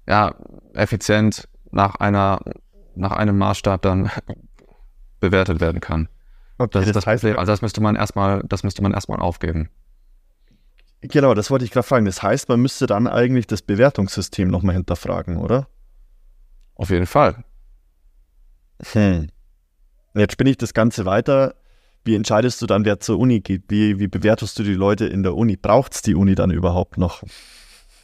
[0.08, 0.36] ja,
[0.74, 2.40] effizient nach einer
[2.96, 4.12] nach einem Maßstab dann
[5.20, 6.10] bewertet werden kann.
[6.58, 7.40] Okay, das, das, das heißt, Problem.
[7.40, 9.70] Also das müsste man erstmal, das müsste man erstmal aufgeben.
[11.02, 12.06] Genau, das wollte ich gerade fragen.
[12.06, 15.68] Das heißt, man müsste dann eigentlich das Bewertungssystem nochmal hinterfragen, oder?
[16.76, 17.44] Auf jeden Fall.
[18.94, 19.30] Hm.
[20.14, 21.56] Jetzt spinne ich das Ganze weiter.
[22.04, 23.64] Wie entscheidest du dann, wer zur Uni geht?
[23.68, 25.56] Wie, wie bewertest du die Leute in der Uni?
[25.56, 27.24] Braucht es die Uni dann überhaupt noch?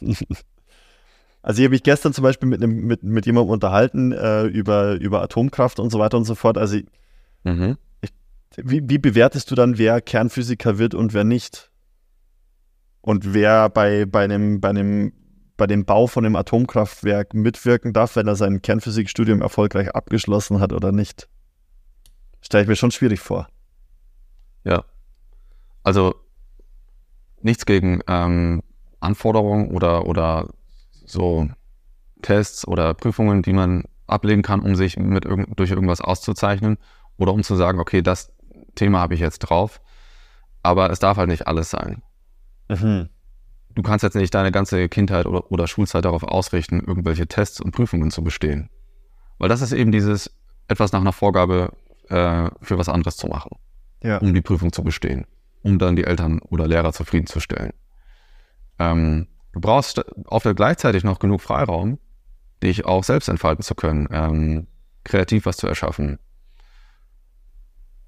[1.42, 4.94] also ich habe mich gestern zum Beispiel mit, einem, mit, mit jemandem unterhalten äh, über,
[4.94, 6.58] über Atomkraft und so weiter und so fort.
[6.58, 6.78] Also
[7.42, 7.76] mhm.
[8.00, 8.10] ich,
[8.56, 11.70] wie, wie bewertest du dann, wer Kernphysiker wird und wer nicht?
[13.00, 15.12] Und wer bei, bei, einem, bei einem
[15.58, 20.72] bei dem Bau von einem Atomkraftwerk mitwirken darf, wenn er sein Kernphysikstudium erfolgreich abgeschlossen hat
[20.72, 21.28] oder nicht.
[22.40, 23.48] Stelle ich mir schon schwierig vor.
[24.64, 24.84] Ja.
[25.82, 26.14] Also
[27.40, 28.62] nichts gegen ähm,
[29.00, 30.48] Anforderungen oder, oder
[31.04, 31.48] so
[32.22, 36.78] Tests oder Prüfungen, die man ablegen kann, um sich mit irgend, durch irgendwas auszuzeichnen
[37.16, 38.32] oder um zu sagen, okay, das
[38.74, 39.80] Thema habe ich jetzt drauf.
[40.62, 42.02] Aber es darf halt nicht alles sein.
[42.68, 43.08] Mhm
[43.78, 47.70] du kannst jetzt nicht deine ganze Kindheit oder, oder Schulzeit darauf ausrichten, irgendwelche Tests und
[47.70, 48.70] Prüfungen zu bestehen.
[49.38, 50.34] Weil das ist eben dieses
[50.66, 51.72] etwas nach einer Vorgabe
[52.08, 53.56] äh, für was anderes zu machen,
[54.02, 54.18] ja.
[54.18, 55.26] um die Prüfung zu bestehen,
[55.62, 57.72] um dann die Eltern oder Lehrer zufriedenzustellen.
[58.78, 61.98] Ähm, du brauchst auf der gleichzeitig noch genug Freiraum,
[62.62, 64.66] dich auch selbst entfalten zu können, ähm,
[65.04, 66.18] kreativ was zu erschaffen.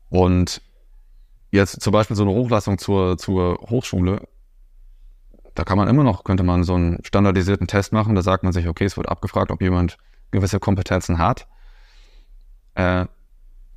[0.08, 0.62] Und
[1.50, 4.26] jetzt zum Beispiel so eine Hochleistung zur, zur Hochschule
[5.54, 8.14] da kann man immer noch, könnte man so einen standardisierten Test machen.
[8.14, 9.98] Da sagt man sich, okay, es wird abgefragt, ob jemand
[10.30, 11.48] gewisse Kompetenzen hat.
[12.74, 13.06] Äh,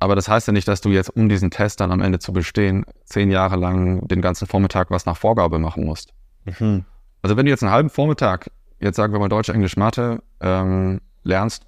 [0.04, 2.34] aber das heißt ja nicht, dass du jetzt, um diesen Test dann am Ende zu
[2.34, 6.12] bestehen, zehn Jahre lang den ganzen Vormittag was nach Vorgabe machen musst.
[6.44, 6.84] Mhm.
[7.22, 8.50] Also wenn du jetzt einen halben Vormittag,
[8.80, 11.64] jetzt sagen wir mal Deutsch, Englisch, Mathe, ähm, lernst,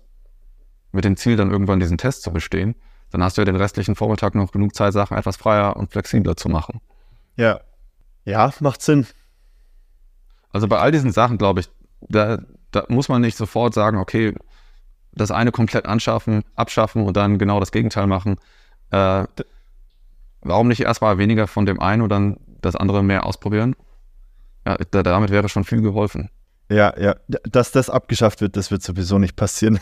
[0.93, 2.75] mit dem Ziel dann irgendwann diesen Test zu bestehen,
[3.11, 6.37] dann hast du ja den restlichen Vormittag noch genug Zeit, Sachen etwas freier und flexibler
[6.37, 6.83] zu machen.
[7.37, 7.61] Ja.
[8.27, 9.07] Ja, macht Sinn.
[10.53, 11.71] Also bei all diesen Sachen, glaube ich,
[12.03, 12.37] da,
[12.71, 14.35] da muss man nicht sofort sagen, okay,
[15.17, 18.37] das eine komplett anschaffen, abschaffen und dann genau das Gegenteil machen.
[18.91, 19.25] Äh,
[20.43, 23.75] warum nicht erstmal weniger von dem einen und dann das andere mehr ausprobieren?
[24.67, 26.31] Ja, da, damit wäre schon viel geholfen.
[26.69, 27.17] Ja, ja.
[27.29, 29.79] Dass das abgeschafft wird, das wird sowieso nicht passieren.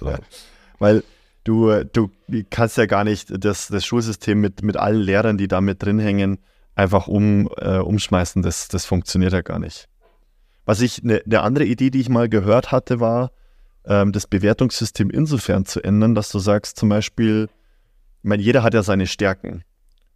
[0.78, 1.02] Weil
[1.44, 2.10] du, du
[2.50, 5.98] kannst ja gar nicht das, das Schulsystem mit, mit allen Lehrern, die da mit drin
[5.98, 6.38] hängen,
[6.74, 8.42] einfach um, äh, umschmeißen.
[8.42, 9.88] Das, das funktioniert ja gar nicht.
[10.64, 13.30] Was ich, eine ne andere Idee, die ich mal gehört hatte, war,
[13.88, 17.48] ähm, das Bewertungssystem insofern zu ändern, dass du sagst zum Beispiel,
[18.22, 19.64] ich meine, jeder hat ja seine Stärken.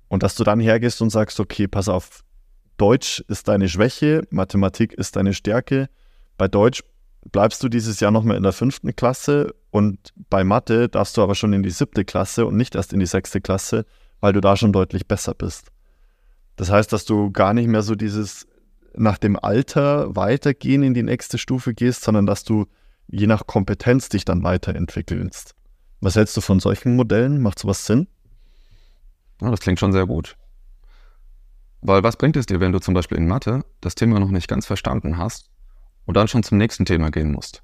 [0.09, 2.23] Und dass du dann hergehst und sagst, okay, pass auf,
[2.77, 5.89] Deutsch ist deine Schwäche, Mathematik ist deine Stärke.
[6.37, 6.83] Bei Deutsch
[7.31, 11.35] bleibst du dieses Jahr nochmal in der fünften Klasse und bei Mathe darfst du aber
[11.35, 13.87] schon in die siebte Klasse und nicht erst in die sechste Klasse,
[14.21, 15.69] weil du da schon deutlich besser bist.
[16.57, 18.47] Das heißt, dass du gar nicht mehr so dieses
[18.95, 22.67] nach dem Alter weitergehen in die nächste Stufe gehst, sondern dass du
[23.09, 25.55] je nach Kompetenz dich dann weiterentwickelst.
[26.01, 27.41] Was hältst du von solchen Modellen?
[27.41, 28.09] Macht sowas Sinn?
[29.41, 30.37] Ja, das klingt schon sehr gut.
[31.81, 34.49] Weil was bringt es dir, wenn du zum Beispiel in Mathe das Thema noch nicht
[34.49, 35.51] ganz verstanden hast
[36.07, 37.63] und dann schon zum nächsten Thema gehen musst?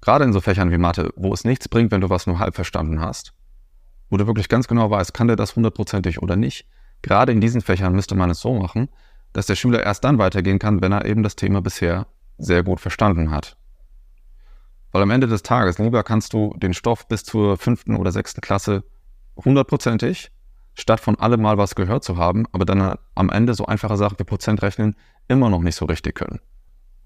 [0.00, 2.54] Gerade in so Fächern wie Mathe, wo es nichts bringt, wenn du was nur halb
[2.54, 3.34] verstanden hast,
[4.08, 6.66] wo du wirklich ganz genau weißt, kann der das hundertprozentig oder nicht.
[7.02, 8.88] Gerade in diesen Fächern müsste man es so machen,
[9.32, 12.06] dass der Schüler erst dann weitergehen kann, wenn er eben das Thema bisher
[12.38, 13.56] sehr gut verstanden hat.
[14.92, 18.40] Weil am Ende des Tages lieber kannst du den Stoff bis zur fünften oder sechsten
[18.40, 18.84] Klasse
[19.36, 20.30] hundertprozentig,
[20.74, 24.18] statt von allem mal was gehört zu haben, aber dann am Ende so einfache Sachen
[24.18, 24.96] wie Prozentrechnen
[25.28, 26.40] immer noch nicht so richtig können.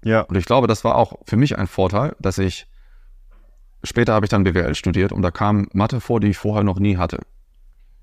[0.03, 0.21] Ja.
[0.21, 2.67] Und ich glaube, das war auch für mich ein Vorteil, dass ich
[3.83, 6.79] später habe ich dann BWL studiert und da kam Mathe vor, die ich vorher noch
[6.79, 7.19] nie hatte.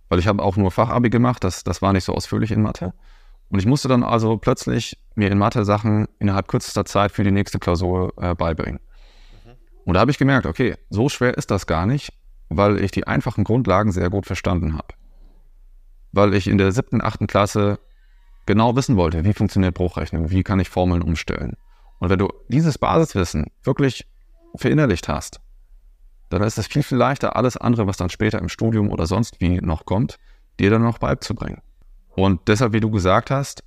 [0.09, 2.93] Weil ich habe auch nur Fachabi gemacht, das, das war nicht so ausführlich in Mathe.
[3.49, 7.31] Und ich musste dann also plötzlich mir in Mathe Sachen innerhalb kürzester Zeit für die
[7.31, 8.81] nächste Klausur äh, beibringen.
[9.85, 12.13] Und da habe ich gemerkt, okay, so schwer ist das gar nicht,
[12.49, 14.95] weil ich die einfachen Grundlagen sehr gut verstanden habe.
[16.13, 17.79] Weil ich in der siebten, achten Klasse
[18.47, 21.57] genau wissen wollte, wie funktioniert Bruchrechnung, wie kann ich Formeln umstellen.
[21.99, 24.07] Und wenn du dieses Basiswissen wirklich
[24.57, 25.41] verinnerlicht hast,
[26.29, 29.41] dann ist es viel, viel leichter, alles andere, was dann später im Studium oder sonst
[29.41, 30.19] wie noch kommt,
[30.59, 31.61] dir dann noch beizubringen.
[32.15, 33.65] Und deshalb, wie du gesagt hast,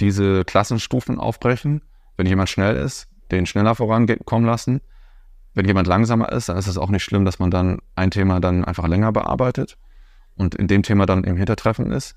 [0.00, 1.82] diese Klassenstufen aufbrechen,
[2.16, 4.80] wenn jemand schnell ist, den schneller vorankommen lassen
[5.54, 8.40] wenn jemand langsamer ist, dann ist es auch nicht schlimm, dass man dann ein Thema
[8.40, 9.76] dann einfach länger bearbeitet
[10.36, 12.16] und in dem Thema dann im Hintertreffen ist.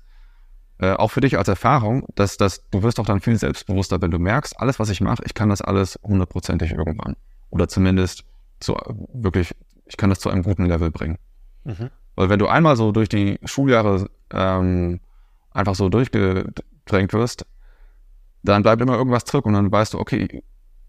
[0.78, 4.10] Äh, auch für dich als Erfahrung, dass, dass du wirst auch dann viel selbstbewusster, wenn
[4.10, 7.16] du merkst, alles, was ich mache, ich kann das alles hundertprozentig irgendwann.
[7.50, 8.24] Oder zumindest
[8.60, 8.76] zu,
[9.12, 9.54] wirklich,
[9.86, 11.18] ich kann das zu einem guten Level bringen.
[11.64, 11.90] Mhm.
[12.14, 15.00] Weil wenn du einmal so durch die Schuljahre ähm,
[15.50, 17.46] einfach so durchgedrängt wirst,
[18.42, 20.42] dann bleibt immer irgendwas zurück und dann weißt du, okay,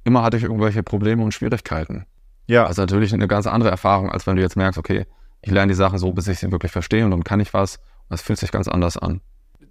[0.04, 2.06] immer hatte ich irgendwelche Probleme und Schwierigkeiten.
[2.48, 2.66] Ja.
[2.66, 5.06] Also natürlich eine ganz andere Erfahrung, als wenn du jetzt merkst, okay,
[5.42, 7.78] ich lerne die Sachen so, bis ich sie wirklich verstehe und dann kann ich was.
[8.10, 9.22] Und es fühlt sich ganz anders an.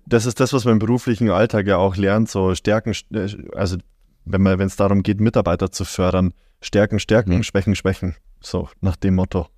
[0.07, 3.77] Das ist das, was man im beruflichen Alltag ja auch lernt, so Stärken, äh, also
[4.25, 7.43] wenn man, wenn es darum geht, Mitarbeiter zu fördern, Stärken, Stärken, mhm.
[7.43, 8.15] Schwächen, Schwächen.
[8.41, 9.49] So, nach dem Motto.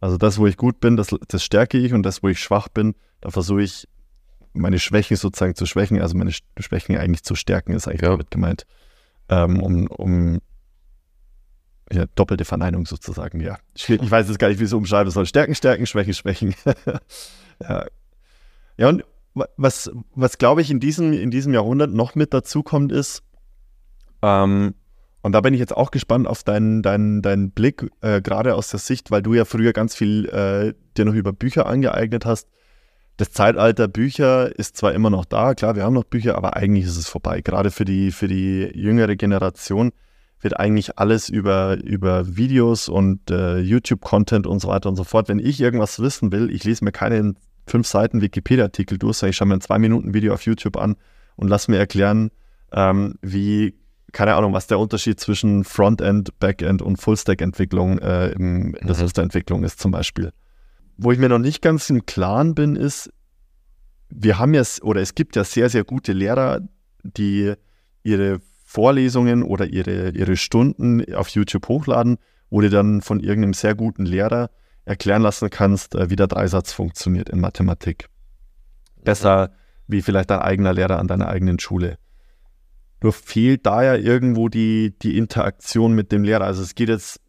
[0.00, 2.68] Also das, wo ich gut bin, das, das stärke ich und das, wo ich schwach
[2.68, 3.86] bin, da versuche ich
[4.52, 8.10] meine Schwächen sozusagen zu schwächen, also meine Schwächen eigentlich zu stärken, ist eigentlich ja.
[8.10, 8.66] damit gemeint,
[9.28, 10.40] ähm, um, um
[11.92, 13.58] ja, doppelte Verneinung sozusagen, ja.
[13.74, 15.26] Ich weiß jetzt gar nicht, wie ich es umschreiben soll.
[15.26, 16.54] Stärken, Stärken, Schwächen, Schwächen.
[17.60, 17.86] ja.
[18.76, 19.04] ja, und
[19.56, 23.22] was, was glaube ich in diesem, in diesem Jahrhundert noch mit dazu kommt, ist,
[24.22, 24.74] ähm,
[25.22, 28.68] und da bin ich jetzt auch gespannt auf deinen, deinen, deinen Blick, äh, gerade aus
[28.68, 32.48] der Sicht, weil du ja früher ganz viel äh, dir noch über Bücher angeeignet hast.
[33.18, 36.86] Das Zeitalter Bücher ist zwar immer noch da, klar, wir haben noch Bücher, aber eigentlich
[36.86, 39.92] ist es vorbei, gerade für die, für die jüngere Generation
[40.40, 45.28] wird eigentlich alles über, über Videos und äh, YouTube-Content und so weiter und so fort.
[45.28, 47.36] Wenn ich irgendwas wissen will, ich lese mir keinen
[47.66, 50.96] fünf Seiten Wikipedia-Artikel durch, sondern ich schaue mir ein zwei Minuten Video auf YouTube an
[51.36, 52.30] und lasse mir erklären,
[52.72, 53.74] ähm, wie,
[54.12, 58.94] keine Ahnung, was der Unterschied zwischen Frontend, Backend und Fullstack-Entwicklung äh, in der mhm.
[58.94, 60.32] Softwareentwicklung ist zum Beispiel.
[60.96, 63.10] Wo ich mir noch nicht ganz im Klaren bin, ist,
[64.08, 66.60] wir haben ja, oder es gibt ja sehr, sehr gute Lehrer,
[67.02, 67.54] die
[68.02, 68.40] ihre
[68.70, 72.18] Vorlesungen oder ihre, ihre Stunden auf YouTube hochladen,
[72.50, 74.48] wo du dann von irgendeinem sehr guten Lehrer
[74.84, 78.08] erklären lassen kannst, äh, wie der Dreisatz funktioniert in Mathematik.
[79.02, 79.50] Besser
[79.88, 81.98] wie vielleicht dein eigener Lehrer an deiner eigenen Schule.
[83.02, 86.44] Nur fehlt da ja irgendwo die, die Interaktion mit dem Lehrer.
[86.44, 87.20] Also es geht jetzt,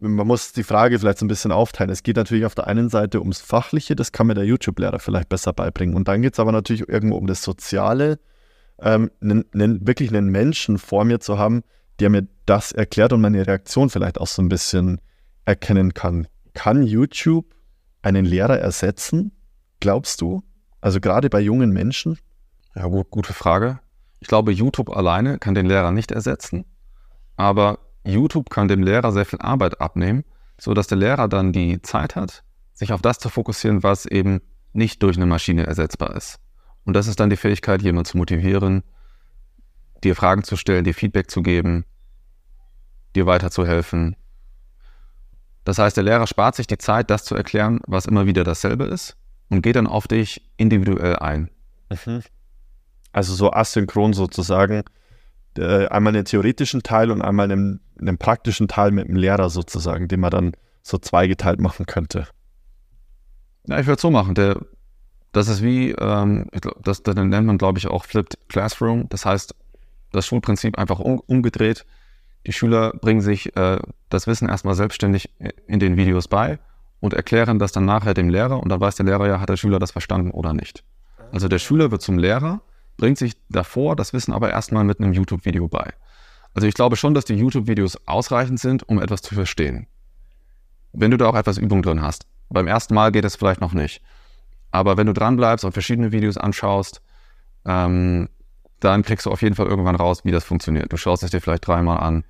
[0.00, 1.90] man muss die Frage vielleicht so ein bisschen aufteilen.
[1.90, 5.28] Es geht natürlich auf der einen Seite ums Fachliche, das kann mir der YouTube-Lehrer vielleicht
[5.28, 5.94] besser beibringen.
[5.94, 8.18] Und dann geht es aber natürlich irgendwo um das Soziale,
[8.82, 11.62] ähm, einen, einen, wirklich einen Menschen vor mir zu haben,
[11.98, 15.00] der mir das erklärt und meine Reaktion vielleicht auch so ein bisschen
[15.44, 16.26] erkennen kann.
[16.54, 17.54] Kann YouTube
[18.02, 19.32] einen Lehrer ersetzen?
[19.80, 20.42] Glaubst du?
[20.80, 22.18] Also gerade bei jungen Menschen?
[22.74, 23.80] Ja, gut, gute Frage.
[24.20, 26.64] Ich glaube, YouTube alleine kann den Lehrer nicht ersetzen,
[27.36, 30.24] aber YouTube kann dem Lehrer sehr viel Arbeit abnehmen,
[30.58, 34.40] sodass der Lehrer dann die Zeit hat, sich auf das zu fokussieren, was eben
[34.72, 36.39] nicht durch eine Maschine ersetzbar ist.
[36.84, 38.82] Und das ist dann die Fähigkeit, jemanden zu motivieren,
[40.02, 41.84] dir Fragen zu stellen, dir Feedback zu geben,
[43.14, 44.16] dir weiterzuhelfen.
[45.64, 48.84] Das heißt, der Lehrer spart sich die Zeit, das zu erklären, was immer wieder dasselbe
[48.84, 49.16] ist
[49.50, 51.50] und geht dann auf dich individuell ein.
[51.90, 52.22] Mhm.
[53.12, 54.84] Also so asynchron sozusagen.
[55.58, 60.06] Äh, einmal einen theoretischen Teil und einmal einen, einen praktischen Teil mit dem Lehrer sozusagen,
[60.06, 60.52] den man dann
[60.82, 62.28] so zweigeteilt machen könnte.
[63.66, 64.34] Ja, ich würde es so machen.
[64.34, 64.60] Der
[65.32, 66.46] das ist wie, ähm,
[66.82, 69.08] das, das nennt man, glaube ich, auch Flipped Classroom.
[69.08, 69.54] Das heißt,
[70.12, 71.86] das Schulprinzip einfach um, umgedreht.
[72.46, 73.78] Die Schüler bringen sich äh,
[74.08, 75.30] das Wissen erstmal selbstständig
[75.66, 76.58] in den Videos bei
[77.00, 79.56] und erklären das dann nachher dem Lehrer und dann weiß der Lehrer ja, hat der
[79.56, 80.84] Schüler das verstanden oder nicht.
[81.32, 82.60] Also der Schüler wird zum Lehrer,
[82.96, 85.92] bringt sich davor das Wissen aber erstmal mit einem YouTube-Video bei.
[86.54, 89.86] Also ich glaube schon, dass die YouTube-Videos ausreichend sind, um etwas zu verstehen.
[90.92, 92.26] Wenn du da auch etwas Übung drin hast.
[92.48, 94.02] Beim ersten Mal geht es vielleicht noch nicht.
[94.70, 97.02] Aber wenn du dran bleibst und verschiedene Videos anschaust,
[97.64, 98.28] ähm,
[98.80, 100.92] dann kriegst du auf jeden Fall irgendwann raus, wie das funktioniert.
[100.92, 102.24] Du schaust es dir vielleicht dreimal an,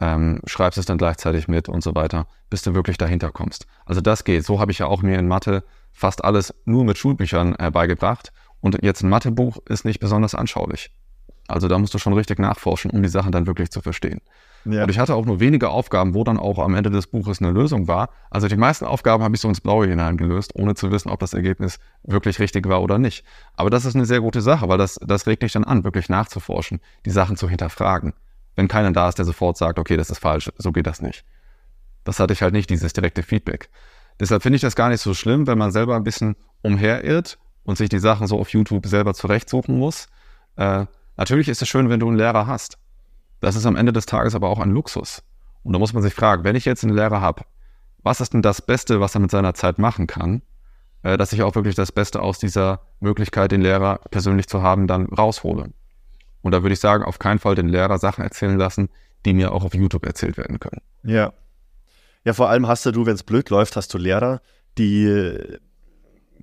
[0.00, 3.66] ähm, schreibst es dann gleichzeitig mit und so weiter, bis du wirklich dahinter kommst.
[3.86, 4.44] Also das geht.
[4.44, 5.62] So habe ich ja auch mir in Mathe
[5.92, 8.32] fast alles nur mit Schulbüchern äh, beigebracht.
[8.60, 10.90] Und jetzt ein Mathebuch ist nicht besonders anschaulich.
[11.48, 14.20] Also da musst du schon richtig nachforschen, um die Sachen dann wirklich zu verstehen.
[14.64, 14.84] Ja.
[14.84, 17.50] Und ich hatte auch nur wenige Aufgaben, wo dann auch am Ende des Buches eine
[17.50, 18.10] Lösung war.
[18.30, 21.34] Also die meisten Aufgaben habe ich so ins Blaue hineingelöst, ohne zu wissen, ob das
[21.34, 23.24] Ergebnis wirklich richtig war oder nicht.
[23.56, 26.08] Aber das ist eine sehr gute Sache, weil das, das regt dich dann an, wirklich
[26.08, 28.12] nachzuforschen, die Sachen zu hinterfragen.
[28.54, 31.24] Wenn keiner da ist, der sofort sagt, okay, das ist falsch, so geht das nicht.
[32.04, 33.68] Das hatte ich halt nicht, dieses direkte Feedback.
[34.20, 37.78] Deshalb finde ich das gar nicht so schlimm, wenn man selber ein bisschen umherirrt und
[37.78, 40.08] sich die Sachen so auf YouTube selber zurechtsuchen muss.
[40.56, 40.86] Äh,
[41.16, 42.78] natürlich ist es schön, wenn du einen Lehrer hast.
[43.42, 45.22] Das ist am Ende des Tages aber auch ein Luxus.
[45.64, 47.42] Und da muss man sich fragen, wenn ich jetzt einen Lehrer habe,
[48.02, 50.42] was ist denn das Beste, was er mit seiner Zeit machen kann,
[51.02, 54.86] äh, dass ich auch wirklich das Beste aus dieser Möglichkeit, den Lehrer persönlich zu haben,
[54.86, 55.72] dann raushole.
[56.40, 58.88] Und da würde ich sagen, auf keinen Fall den Lehrer Sachen erzählen lassen,
[59.24, 60.80] die mir auch auf YouTube erzählt werden können.
[61.02, 61.32] Ja.
[62.24, 64.40] Ja, vor allem hast du, wenn es blöd läuft, hast du Lehrer,
[64.78, 65.58] die äh,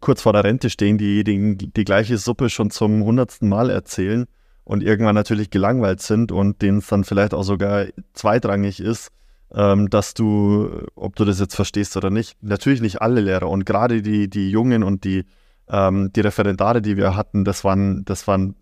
[0.02, 4.28] kurz vor der Rente stehen, die die, die gleiche Suppe schon zum hundertsten Mal erzählen
[4.70, 9.10] und irgendwann natürlich gelangweilt sind und denen es dann vielleicht auch sogar zweitrangig ist,
[9.52, 12.38] ähm, dass du, ob du das jetzt verstehst oder nicht.
[12.44, 15.26] Natürlich nicht alle Lehrer und gerade die, die Jungen und die,
[15.70, 18.58] ähm, die Referendare, die wir hatten, das waren, das waren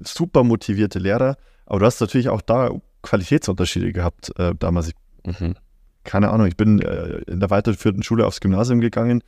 [0.00, 2.70] super motivierte Lehrer, aber du hast natürlich auch da
[3.02, 4.88] Qualitätsunterschiede gehabt äh, damals.
[4.88, 5.54] Ich, mhm.
[6.02, 9.22] Keine Ahnung, ich bin äh, in der weiterführenden Schule aufs Gymnasium gegangen.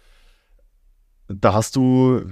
[1.28, 2.22] Da hast du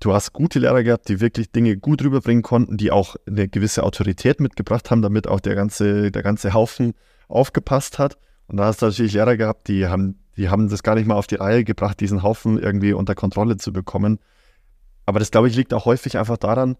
[0.00, 3.84] du hast gute Lehrer gehabt, die wirklich Dinge gut rüberbringen konnten, die auch eine gewisse
[3.84, 6.94] Autorität mitgebracht haben, damit auch der ganze, der ganze Haufen
[7.28, 8.18] aufgepasst hat.
[8.48, 11.14] Und da hast du natürlich Lehrer gehabt, die haben, die haben das gar nicht mal
[11.14, 14.18] auf die Reihe gebracht, diesen Haufen irgendwie unter Kontrolle zu bekommen.
[15.06, 16.76] Aber das, glaube ich, liegt auch häufig einfach daran,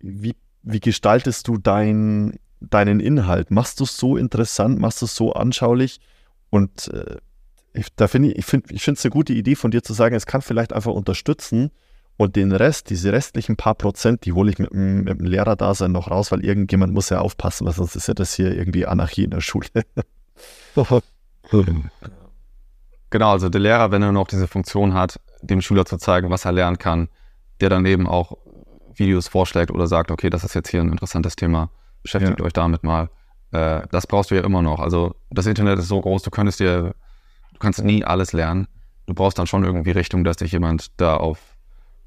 [0.00, 3.50] wie, wie gestaltest du dein, deinen Inhalt?
[3.50, 6.00] Machst du es so interessant, machst du es so anschaulich?
[6.50, 7.16] Und äh,
[7.72, 10.26] ich, da finde ich, ich finde es eine gute Idee von dir zu sagen, es
[10.26, 11.70] kann vielleicht einfach unterstützen,
[12.16, 16.10] und den Rest, diese restlichen paar Prozent, die hole ich mit, mit dem Lehrerdasein noch
[16.10, 19.30] raus, weil irgendjemand muss ja aufpassen, weil sonst ist ja das hier irgendwie Anarchie in
[19.30, 19.66] der Schule.
[23.10, 26.44] genau, also der Lehrer, wenn er noch diese Funktion hat, dem Schüler zu zeigen, was
[26.44, 27.08] er lernen kann,
[27.60, 28.36] der dann eben auch
[28.94, 31.70] Videos vorschlägt oder sagt, okay, das ist jetzt hier ein interessantes Thema,
[32.02, 32.44] beschäftigt ja.
[32.44, 33.10] euch damit mal.
[33.52, 34.80] Äh, das brauchst du ja immer noch.
[34.80, 36.94] Also das Internet ist so groß, du könntest dir,
[37.52, 38.68] du kannst nie alles lernen.
[39.06, 41.55] Du brauchst dann schon irgendwie Richtung, dass dich jemand da auf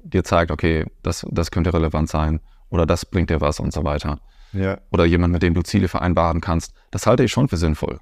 [0.02, 3.84] dir zeigt, okay, das, das könnte relevant sein oder das bringt dir was und so
[3.84, 4.20] weiter.
[4.52, 4.78] Ja.
[4.90, 6.72] Oder jemand, mit dem du Ziele vereinbaren kannst.
[6.90, 7.98] Das halte ich schon für sinnvoll.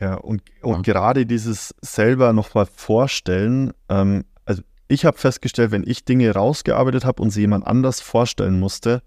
[0.00, 0.92] Ja, und, und ja.
[0.92, 7.22] gerade dieses selber nochmal vorstellen, ähm, also ich habe festgestellt, wenn ich Dinge rausgearbeitet habe
[7.22, 9.02] und sie jemand anders vorstellen musste,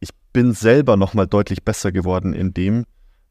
[0.00, 2.84] ich bin selber nochmal deutlich besser geworden in dem,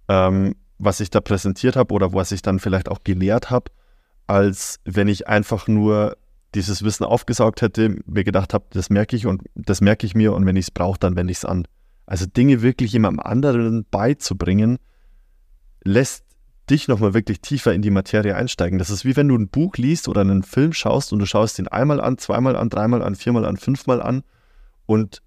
[0.10, 3.72] ähm, was ich da präsentiert habe oder was ich dann vielleicht auch gelehrt habe,
[4.28, 6.18] als wenn ich einfach nur
[6.56, 10.34] dieses Wissen aufgesaugt hätte, mir gedacht habe, das merke ich und das merke ich mir
[10.34, 11.68] und wenn ich es brauche, dann wende ich es an.
[12.06, 14.78] Also Dinge wirklich jemandem anderen beizubringen,
[15.84, 16.26] lässt
[16.70, 18.80] dich nochmal wirklich tiefer in die Materie einsteigen.
[18.80, 21.60] Das ist wie wenn du ein Buch liest oder einen Film schaust und du schaust
[21.60, 24.24] ihn einmal an, zweimal an, dreimal an, viermal an, fünfmal an
[24.86, 25.22] und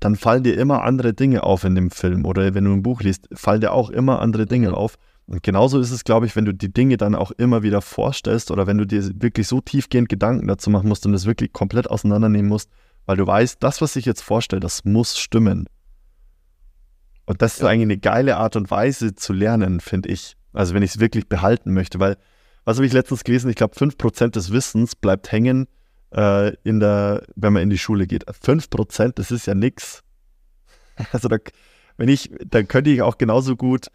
[0.00, 3.02] dann fallen dir immer andere Dinge auf in dem Film oder wenn du ein Buch
[3.02, 4.96] liest, fallen dir auch immer andere Dinge auf
[5.30, 8.50] und genauso ist es, glaube ich, wenn du die Dinge dann auch immer wieder vorstellst
[8.50, 11.88] oder wenn du dir wirklich so tiefgehend Gedanken dazu machen musst und das wirklich komplett
[11.88, 12.68] auseinandernehmen musst,
[13.06, 15.68] weil du weißt, das, was ich jetzt vorstelle, das muss stimmen.
[17.26, 20.36] Und das ist eigentlich eine geile Art und Weise zu lernen, finde ich.
[20.52, 22.16] Also wenn ich es wirklich behalten möchte, weil,
[22.64, 23.50] was habe ich letztens gelesen?
[23.50, 25.68] Ich glaube, 5% des Wissens bleibt hängen,
[26.12, 28.26] äh, in der, wenn man in die Schule geht.
[28.26, 30.02] 5%, das ist ja nichts.
[31.12, 31.38] Also da,
[31.96, 33.86] wenn ich, dann könnte ich auch genauso gut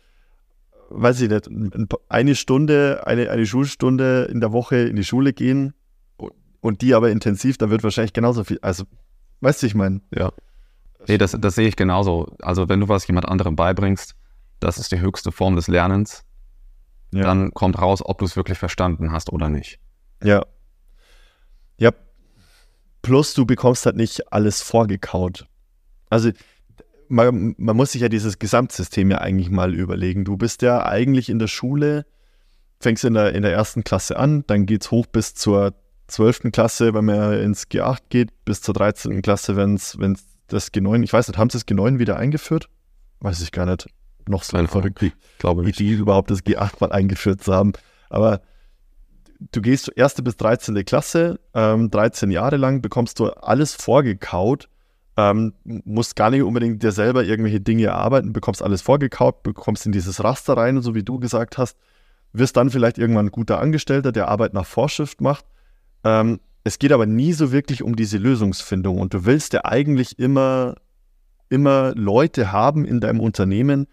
[0.89, 1.49] weiß ich nicht,
[2.09, 5.73] eine Stunde, eine, eine Schulstunde in der Woche in die Schule gehen
[6.61, 8.86] und die aber intensiv, da wird wahrscheinlich genauso viel, also,
[9.41, 10.01] weißt du, ich meine.
[10.11, 10.31] Ja.
[11.07, 12.36] Nee, das, das sehe ich genauso.
[12.41, 14.15] Also, wenn du was jemand anderem beibringst,
[14.59, 16.23] das ist die höchste Form des Lernens,
[17.11, 17.23] ja.
[17.23, 19.79] dann kommt raus, ob du es wirklich verstanden hast oder nicht.
[20.23, 20.43] Ja.
[21.77, 21.91] Ja.
[23.01, 25.47] Plus, du bekommst halt nicht alles vorgekaut.
[26.09, 26.31] Also,
[27.08, 30.26] man, man muss sich ja dieses Gesamtsystem ja eigentlich mal überlegen.
[30.26, 32.06] Du bist ja eigentlich in der Schule,
[32.80, 35.74] fängst in der, in der ersten Klasse an, dann geht es hoch bis zur
[36.08, 36.51] 12.
[36.51, 39.22] Klasse, wenn man ins G8 geht, bis zur 13.
[39.22, 39.97] Klasse, wenn es
[40.47, 42.70] das G9, ich weiß nicht, haben sie das G9 wieder eingeführt?
[43.20, 43.88] Weiß ich gar nicht.
[44.28, 47.74] Noch so eine verrückte glaube Idee, überhaupt das G8 mal eingeführt zu haben.
[48.10, 48.41] Aber
[49.51, 50.84] du gehst erste bis 13.
[50.86, 54.70] Klasse, ähm, 13 Jahre lang, bekommst du alles vorgekaut,
[55.18, 59.91] ähm, musst gar nicht unbedingt dir selber irgendwelche Dinge erarbeiten, bekommst alles vorgekaut, bekommst in
[59.91, 61.78] dieses Raster rein, so wie du gesagt hast,
[62.34, 65.45] wirst dann vielleicht irgendwann ein guter Angestellter, der Arbeit nach Vorschrift macht.
[66.03, 70.20] Ähm, es geht aber nie so wirklich um diese Lösungsfindung und du willst ja eigentlich
[70.20, 70.76] immer,
[71.49, 73.88] immer Leute haben in deinem Unternehmen,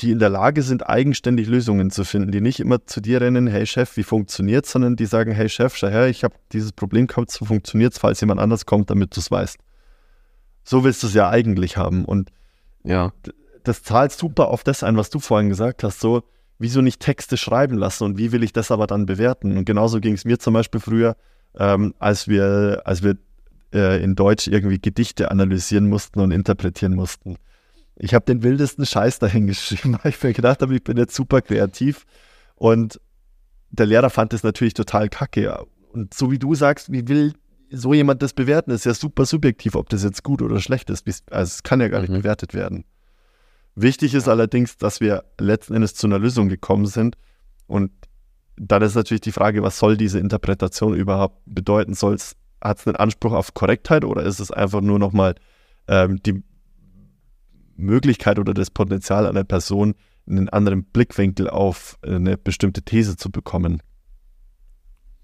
[0.00, 3.46] die in der Lage sind, eigenständig Lösungen zu finden, die nicht immer zu dir rennen,
[3.46, 7.06] hey Chef, wie funktioniert's, sondern die sagen, hey Chef, schau her, ich habe dieses Problem
[7.06, 9.58] gehabt, so funktioniert's, falls jemand anders kommt, damit du es weißt.
[10.64, 12.04] So willst du es ja eigentlich haben.
[12.04, 12.30] Und
[12.82, 13.12] ja.
[13.62, 16.22] das zahlt super auf das ein, was du vorhin gesagt hast, so,
[16.58, 19.56] wieso nicht Texte schreiben lassen und wie will ich das aber dann bewerten?
[19.56, 21.16] Und genauso ging es mir zum Beispiel früher,
[21.58, 23.16] ähm, als wir, als wir
[23.72, 27.36] äh, in Deutsch irgendwie Gedichte analysieren mussten und interpretieren mussten.
[27.96, 31.14] Ich habe den wildesten Scheiß dahin geschrieben, weil ich mir gedacht habe, ich bin jetzt
[31.14, 32.06] super kreativ.
[32.54, 33.00] Und
[33.70, 35.64] der Lehrer fand das natürlich total kacke.
[35.92, 37.34] Und so wie du sagst, wie will
[37.74, 38.70] so jemand das bewerten?
[38.70, 41.06] Ist ja super subjektiv, ob das jetzt gut oder schlecht ist.
[41.30, 42.18] Also es kann ja gar nicht mhm.
[42.18, 42.84] bewertet werden.
[43.74, 47.16] Wichtig ist allerdings, dass wir letzten Endes zu einer Lösung gekommen sind.
[47.66, 47.90] Und
[48.56, 51.94] dann ist natürlich die Frage, was soll diese Interpretation überhaupt bedeuten?
[51.94, 55.34] Soll es, hat es einen Anspruch auf Korrektheit oder ist es einfach nur nochmal
[55.88, 56.42] ähm, die
[57.76, 59.94] Möglichkeit oder das Potenzial einer Person,
[60.26, 63.82] einen anderen Blickwinkel auf eine bestimmte These zu bekommen?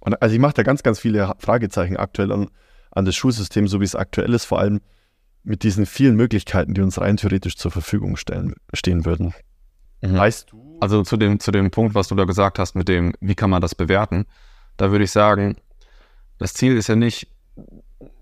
[0.00, 2.50] Und also ich mache da ganz, ganz viele Fragezeichen aktuell an,
[2.90, 4.80] an das Schulsystem, so wie es aktuell ist, vor allem
[5.42, 9.34] mit diesen vielen Möglichkeiten, die uns rein theoretisch zur Verfügung stellen, stehen würden.
[10.02, 10.16] Mhm.
[10.16, 10.78] Weißt du?
[10.80, 13.50] Also zu dem, zu dem Punkt, was du da gesagt hast, mit dem, wie kann
[13.50, 14.26] man das bewerten,
[14.76, 15.56] da würde ich sagen,
[16.38, 17.28] das Ziel ist ja nicht,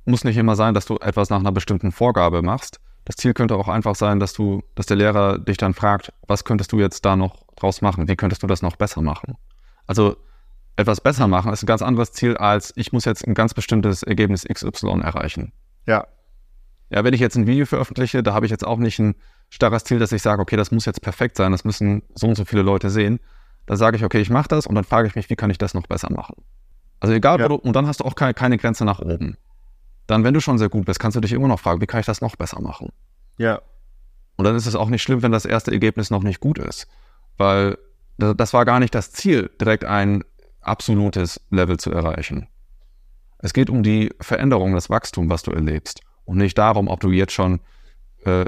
[0.04, 2.80] muss nicht immer sein, dass du etwas nach einer bestimmten Vorgabe machst.
[3.04, 6.44] Das Ziel könnte auch einfach sein, dass du, dass der Lehrer dich dann fragt, was
[6.44, 8.08] könntest du jetzt da noch draus machen?
[8.08, 9.36] Wie könntest du das noch besser machen?
[9.86, 10.16] Also
[10.78, 14.02] etwas besser machen ist ein ganz anderes Ziel als ich muss jetzt ein ganz bestimmtes
[14.02, 15.52] Ergebnis XY erreichen.
[15.86, 16.06] Ja,
[16.90, 19.14] ja, wenn ich jetzt ein Video veröffentliche, da habe ich jetzt auch nicht ein
[19.50, 22.34] starres Ziel, dass ich sage, okay, das muss jetzt perfekt sein, das müssen so und
[22.34, 23.20] so viele Leute sehen.
[23.66, 25.58] Da sage ich, okay, ich mache das und dann frage ich mich, wie kann ich
[25.58, 26.36] das noch besser machen?
[27.00, 27.48] Also egal, ja.
[27.48, 29.36] du, und dann hast du auch keine, keine Grenze nach oben.
[30.06, 32.00] Dann, wenn du schon sehr gut bist, kannst du dich immer noch fragen, wie kann
[32.00, 32.88] ich das noch besser machen?
[33.36, 33.60] Ja.
[34.36, 36.88] Und dann ist es auch nicht schlimm, wenn das erste Ergebnis noch nicht gut ist.
[37.36, 37.76] Weil
[38.16, 40.24] das war gar nicht das Ziel, direkt ein
[40.68, 42.48] absolutes Level zu erreichen.
[43.38, 47.10] Es geht um die Veränderung, das Wachstum, was du erlebst und nicht darum, ob du
[47.10, 47.60] jetzt schon
[48.24, 48.44] äh,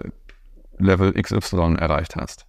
[0.79, 2.47] Level XY erreicht hast.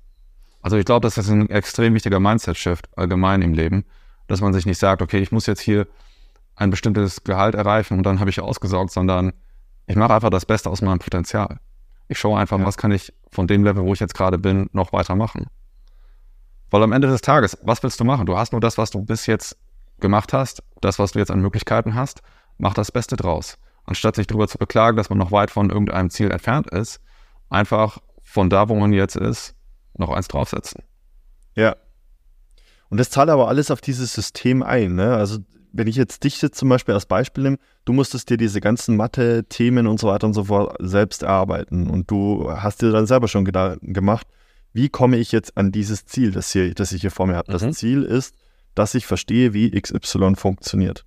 [0.61, 3.85] Also ich glaube, das ist ein extrem wichtiger Mindset-Shift allgemein im Leben,
[4.27, 5.87] dass man sich nicht sagt, okay, ich muss jetzt hier
[6.55, 9.33] ein bestimmtes Gehalt erreichen und dann habe ich ausgesorgt, sondern
[9.87, 11.59] ich mache einfach das Beste aus meinem Potenzial.
[12.07, 12.65] Ich schaue einfach, ja.
[12.65, 15.47] was kann ich von dem Level, wo ich jetzt gerade bin, noch weitermachen.
[16.71, 18.25] Weil am Ende des Tages, was willst du machen?
[18.25, 19.57] Du hast nur das, was du bis jetzt
[19.99, 22.21] gemacht hast, das, was du jetzt an Möglichkeiten hast,
[22.57, 26.09] mach das Beste draus anstatt sich darüber zu beklagen, dass man noch weit von irgendeinem
[26.09, 27.01] Ziel entfernt ist,
[27.49, 29.55] einfach von da, wo man jetzt ist,
[29.97, 30.83] noch eins draufsetzen.
[31.55, 31.75] Ja.
[32.89, 34.95] Und das zahlt aber alles auf dieses System ein.
[34.95, 35.15] Ne?
[35.15, 35.39] Also
[35.73, 38.97] wenn ich jetzt dich jetzt zum Beispiel als Beispiel nehme, du musstest dir diese ganzen
[38.97, 43.27] Mathe-Themen und so weiter und so fort selbst erarbeiten und du hast dir dann selber
[43.27, 44.27] schon Gedanken gemacht,
[44.73, 47.51] wie komme ich jetzt an dieses Ziel, das, hier, das ich hier vor mir habe.
[47.51, 47.73] Das mhm.
[47.73, 48.35] Ziel ist,
[48.75, 51.05] dass ich verstehe, wie XY funktioniert.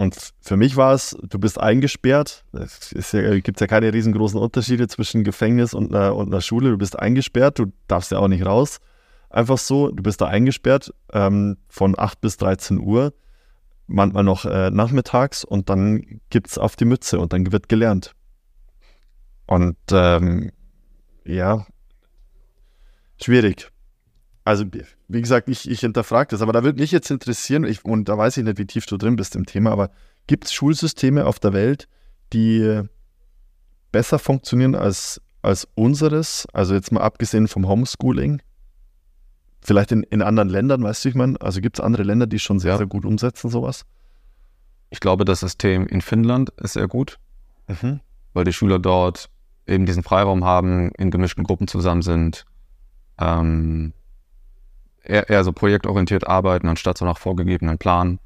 [0.00, 2.44] Und für mich war es, du bist eingesperrt.
[2.52, 6.70] Es ja, gibt ja keine riesengroßen Unterschiede zwischen Gefängnis und einer, und einer, Schule.
[6.70, 8.78] Du bist eingesperrt, du darfst ja auch nicht raus.
[9.28, 13.12] Einfach so, du bist da eingesperrt ähm, von 8 bis 13 Uhr,
[13.86, 18.14] manchmal noch äh, nachmittags und dann gibt es auf die Mütze und dann wird gelernt.
[19.46, 20.50] Und ähm,
[21.26, 21.66] ja,
[23.22, 23.70] schwierig.
[24.44, 24.64] Also,
[25.08, 28.16] wie gesagt, ich, ich hinterfrage das, aber da würde mich jetzt interessieren, ich, und da
[28.16, 29.90] weiß ich nicht, wie tief du drin bist im Thema, aber
[30.26, 31.88] gibt es Schulsysteme auf der Welt,
[32.32, 32.82] die
[33.92, 36.46] besser funktionieren als, als unseres?
[36.52, 38.40] Also jetzt mal abgesehen vom Homeschooling?
[39.60, 42.38] Vielleicht in, in anderen Ländern, weißt du, ich meine, also gibt es andere Länder, die
[42.38, 43.84] schon sehr, sehr gut umsetzen, sowas?
[44.88, 47.18] Ich glaube, das System in Finnland ist sehr gut,
[47.68, 48.00] mhm.
[48.32, 49.28] weil die Schüler dort
[49.66, 52.46] eben diesen Freiraum haben, in gemischten Gruppen zusammen sind.
[53.20, 53.92] Ähm,
[55.02, 58.18] eher, eher so projektorientiert arbeiten, anstatt so nach vorgegebenen Plan.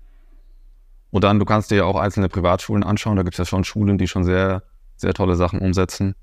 [1.10, 3.16] Und dann, du kannst dir ja auch einzelne Privatschulen anschauen.
[3.16, 4.62] Da gibt es ja schon Schulen, die schon sehr,
[4.96, 6.14] sehr tolle Sachen umsetzen.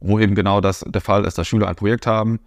[0.00, 2.40] wo eben genau das der Fall ist, dass Schüler ein Projekt haben,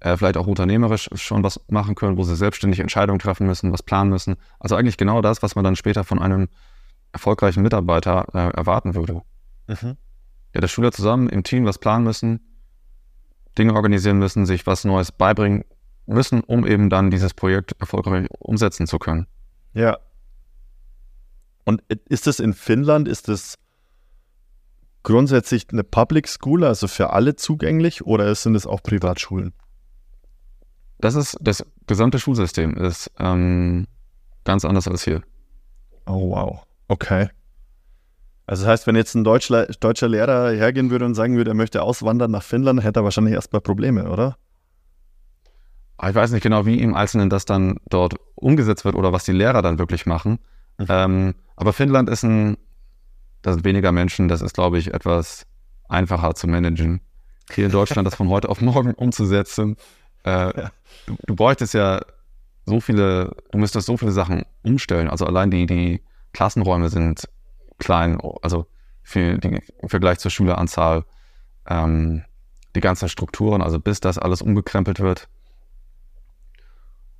[0.00, 3.82] äh, vielleicht auch unternehmerisch schon was machen können, wo sie selbstständig Entscheidungen treffen müssen, was
[3.82, 4.36] planen müssen.
[4.60, 6.48] Also eigentlich genau das, was man dann später von einem
[7.12, 9.22] erfolgreichen Mitarbeiter äh, erwarten würde.
[9.66, 9.96] Mhm.
[10.54, 12.40] Ja, dass Schüler zusammen im Team was planen müssen,
[13.58, 15.64] Dinge organisieren müssen, sich was Neues beibringen
[16.06, 19.26] müssen, um eben dann dieses Projekt erfolgreich umsetzen zu können.
[19.74, 19.98] Ja.
[21.64, 23.58] Und ist das in Finnland, ist das
[25.02, 29.52] grundsätzlich eine Public School, also für alle zugänglich, oder sind es auch Privatschulen?
[30.98, 33.86] Das ist das gesamte Schulsystem ist ähm,
[34.44, 35.22] ganz anders als hier.
[36.06, 37.28] Oh wow, okay.
[38.46, 41.54] Also das heißt, wenn jetzt ein Deutschler, deutscher Lehrer hergehen würde und sagen würde, er
[41.54, 44.36] möchte auswandern nach Finnland, hätte er wahrscheinlich erstmal Probleme, oder?
[45.96, 49.24] Ah, ich weiß nicht genau, wie im Einzelnen das dann dort umgesetzt wird oder was
[49.24, 50.40] die Lehrer dann wirklich machen.
[50.78, 50.86] Mhm.
[50.88, 52.56] Ähm, aber Finnland ist ein,
[53.42, 55.46] da sind weniger Menschen, das ist, glaube ich, etwas
[55.88, 57.00] einfacher zu managen.
[57.52, 59.76] Hier in Deutschland das von heute auf morgen umzusetzen,
[60.24, 60.70] äh, ja.
[61.06, 62.00] du, du bräuchtest ja
[62.66, 65.08] so viele, du müsstest so viele Sachen umstellen.
[65.08, 67.28] Also allein die, die Klassenräume sind
[67.82, 68.66] klein, also
[69.02, 71.04] für die, im Vergleich zur Schüleranzahl,
[71.66, 72.24] ähm,
[72.74, 75.28] die ganzen Strukturen, also bis das alles umgekrempelt wird.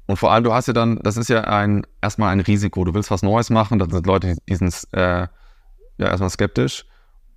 [0.07, 2.85] Und vor allem, du hast ja dann, das ist ja ein erstmal ein Risiko.
[2.85, 5.29] Du willst was Neues machen, dann sind Leute, die sind äh, ja
[5.99, 6.87] erstmal skeptisch.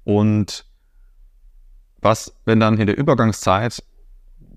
[0.03, 0.65] Und
[2.01, 3.84] was, wenn dann in der Übergangszeit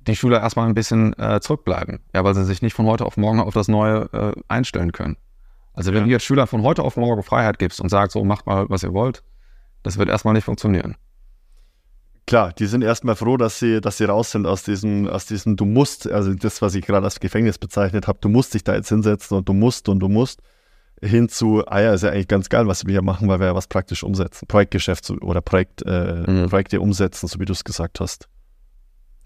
[0.06, 3.16] die Schüler erstmal ein bisschen äh, zurückbleiben, ja, weil sie sich nicht von heute auf
[3.16, 5.16] morgen auf das Neue äh, einstellen können.
[5.78, 6.04] Also wenn ja.
[6.06, 8.82] du jetzt Schülern von heute auf morgen Freiheit gibst und sagst, so macht mal, was
[8.82, 9.22] ihr wollt,
[9.84, 10.96] das wird erstmal nicht funktionieren.
[12.26, 15.54] Klar, die sind erstmal froh, dass sie, dass sie raus sind aus diesem, aus diesem
[15.54, 18.74] Du musst, also das, was ich gerade als Gefängnis bezeichnet habe, du musst dich da
[18.74, 20.42] jetzt hinsetzen und du musst und du musst,
[21.00, 23.46] hin zu, ah ja, ist ja eigentlich ganz geil, was wir hier machen, weil wir
[23.46, 24.48] ja was praktisch umsetzen.
[24.48, 26.48] Projektgeschäft oder Projekt, äh, mhm.
[26.48, 28.28] Projekte umsetzen, so wie du es gesagt hast.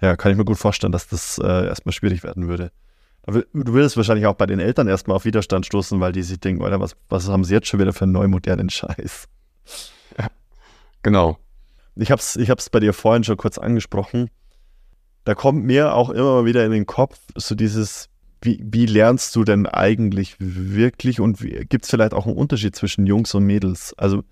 [0.03, 2.73] Ja, kann ich mir gut vorstellen, dass das äh, erstmal schwierig werden würde.
[3.27, 6.63] Du würdest wahrscheinlich auch bei den Eltern erstmal auf Widerstand stoßen, weil die sich denken,
[6.63, 9.29] oder was, was haben sie jetzt schon wieder für einen neumodernen Scheiß?
[10.19, 10.27] Ja,
[11.03, 11.39] genau.
[11.95, 14.29] Ich habe es ich hab's bei dir vorhin schon kurz angesprochen.
[15.25, 18.09] Da kommt mir auch immer mal wieder in den Kopf so dieses,
[18.41, 23.07] wie, wie lernst du denn eigentlich wirklich und gibt es vielleicht auch einen Unterschied zwischen
[23.07, 23.95] Jungs und Mädels?
[23.97, 24.25] Also,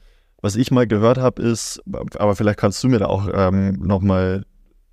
[0.43, 1.80] was ich mal gehört habe, ist,
[2.18, 4.45] aber vielleicht kannst du mir da auch ähm, nochmal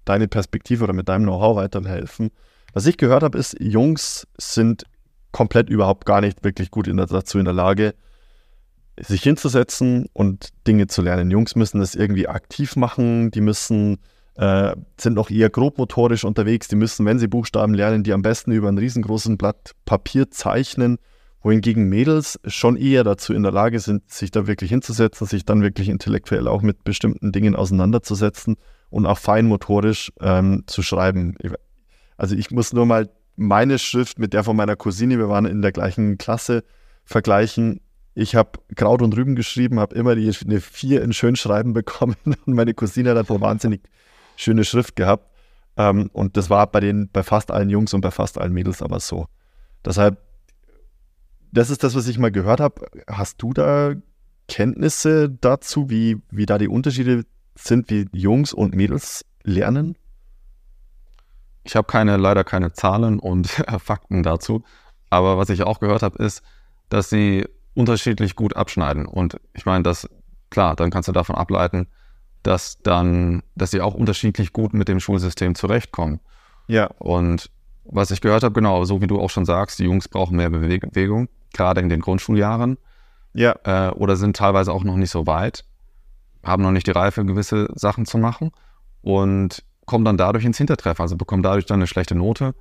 [0.05, 2.29] deine Perspektive oder mit deinem Know-how weiterhelfen.
[2.73, 4.85] Was ich gehört habe, ist, Jungs sind
[5.31, 7.93] komplett überhaupt gar nicht wirklich gut in der, dazu in der Lage,
[8.99, 11.29] sich hinzusetzen und Dinge zu lernen.
[11.29, 13.99] Jungs müssen das irgendwie aktiv machen, die müssen,
[14.35, 18.51] äh, sind noch eher grobmotorisch unterwegs, die müssen, wenn sie Buchstaben lernen, die am besten
[18.51, 20.97] über ein riesengroßes Blatt Papier zeichnen,
[21.43, 25.61] wohingegen Mädels schon eher dazu in der Lage sind, sich da wirklich hinzusetzen, sich dann
[25.61, 28.55] wirklich intellektuell auch mit bestimmten Dingen auseinanderzusetzen
[28.89, 31.35] und auch feinmotorisch ähm, zu schreiben.
[32.17, 35.61] Also ich muss nur mal meine Schrift mit der von meiner Cousine, wir waren in
[35.61, 36.63] der gleichen Klasse,
[37.05, 37.79] vergleichen.
[38.15, 42.47] Ich habe Kraut und Rüben geschrieben, habe immer die, eine 4 in Schönschreiben bekommen und
[42.47, 43.81] meine Cousine hat eine wahnsinnig
[44.35, 45.31] schöne Schrift gehabt.
[45.77, 48.81] Ähm, und das war bei, den, bei fast allen Jungs und bei fast allen Mädels
[48.81, 49.27] aber so.
[49.85, 50.17] Deshalb,
[51.51, 52.87] das ist das, was ich mal gehört habe.
[53.07, 53.93] Hast du da
[54.47, 57.23] Kenntnisse dazu, wie, wie da die Unterschiede
[57.55, 59.95] sind, wie Jungs und Mädels lernen?
[61.67, 63.47] Ich habe keine, leider keine Zahlen und
[63.79, 64.63] Fakten dazu.
[65.09, 66.41] Aber was ich auch gehört habe, ist,
[66.89, 67.45] dass sie
[67.75, 69.05] unterschiedlich gut abschneiden.
[69.05, 70.09] Und ich meine, das,
[70.49, 71.87] klar, dann kannst du davon ableiten,
[72.43, 76.19] dass dann, dass sie auch unterschiedlich gut mit dem Schulsystem zurechtkommen.
[76.67, 76.87] Ja.
[76.97, 77.49] Und
[77.85, 80.49] was ich gehört habe, genau, so wie du auch schon sagst, die Jungs brauchen mehr
[80.49, 82.77] Bewegung, gerade in den Grundschuljahren.
[83.33, 83.55] Ja.
[83.63, 85.63] Äh, oder sind teilweise auch noch nicht so weit
[86.47, 88.51] haben noch nicht die Reife, gewisse Sachen zu machen
[89.01, 92.53] und kommen dann dadurch ins Hintertreffen, also bekommen dadurch dann eine schlechte Note,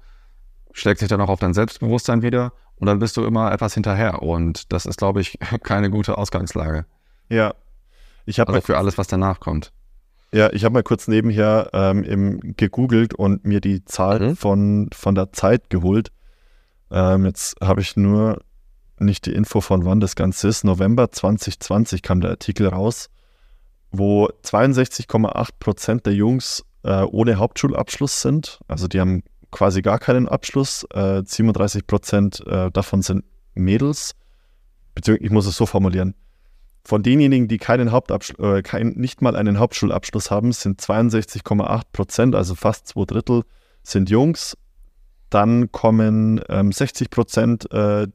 [0.73, 4.23] schlägt sich dann auch auf dein Selbstbewusstsein wieder und dann bist du immer etwas hinterher
[4.23, 6.87] und das ist, glaube ich, keine gute Ausgangslage.
[7.29, 7.55] Ja.
[8.25, 9.73] Ich also für alles, was danach kommt.
[10.33, 14.37] Ja, ich habe mal kurz nebenher ähm, im, gegoogelt und mir die Zahl mhm.
[14.37, 16.11] von, von der Zeit geholt.
[16.91, 18.43] Ähm, jetzt habe ich nur
[18.99, 20.65] nicht die Info von wann das Ganze ist.
[20.65, 23.11] November 2020 kam der Artikel raus
[23.99, 28.61] wo 62,8 Prozent der Jungs äh, ohne Hauptschulabschluss sind.
[28.69, 30.87] Also die haben quasi gar keinen Abschluss.
[30.95, 33.25] Äh, 37 Prozent äh, davon sind
[33.55, 34.15] Mädels.
[34.95, 36.15] Beziehungsweise, ich muss es so formulieren.
[36.85, 42.35] Von denjenigen, die keinen Hauptabschluss, äh, kein, nicht mal einen Hauptschulabschluss haben, sind 62,8 Prozent,
[42.37, 43.43] also fast zwei Drittel,
[43.83, 44.57] sind Jungs.
[45.29, 48.07] Dann kommen ähm, 60 Prozent äh,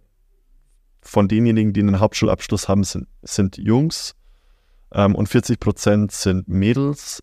[1.01, 4.15] von denjenigen, die einen Hauptschulabschluss haben, sind, sind Jungs
[4.93, 7.21] ähm, und 40 Prozent sind Mädels.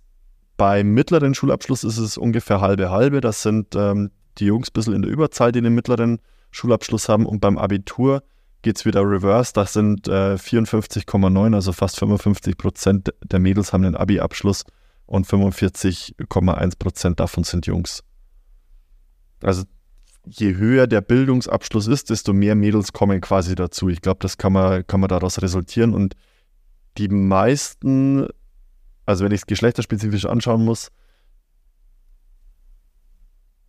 [0.58, 3.22] Beim mittleren Schulabschluss ist es ungefähr halbe halbe.
[3.22, 6.18] Das sind ähm, die Jungs ein bisschen in der Überzahl, die den mittleren
[6.50, 7.24] Schulabschluss haben.
[7.24, 8.22] Und beim Abitur
[8.62, 9.52] geht es wieder reverse.
[9.54, 14.64] Das sind äh, 54,9, also fast 55 Prozent der Mädels haben einen Abi-Abschluss
[15.06, 18.02] und 45,1 Prozent davon sind Jungs.
[19.40, 19.62] Also
[20.26, 23.88] je höher der Bildungsabschluss ist, desto mehr Mädels kommen quasi dazu.
[23.88, 25.94] Ich glaube, das kann man, kann man daraus resultieren.
[25.94, 26.16] Und
[26.98, 28.26] die meisten,
[29.08, 30.90] also wenn ich es geschlechterspezifisch anschauen muss,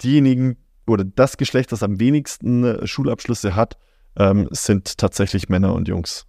[0.04, 3.78] diejenigen oder das Geschlecht, das am wenigsten äh, Schulabschlüsse hat,
[4.18, 6.26] ähm, sind tatsächlich Männer und Jungs.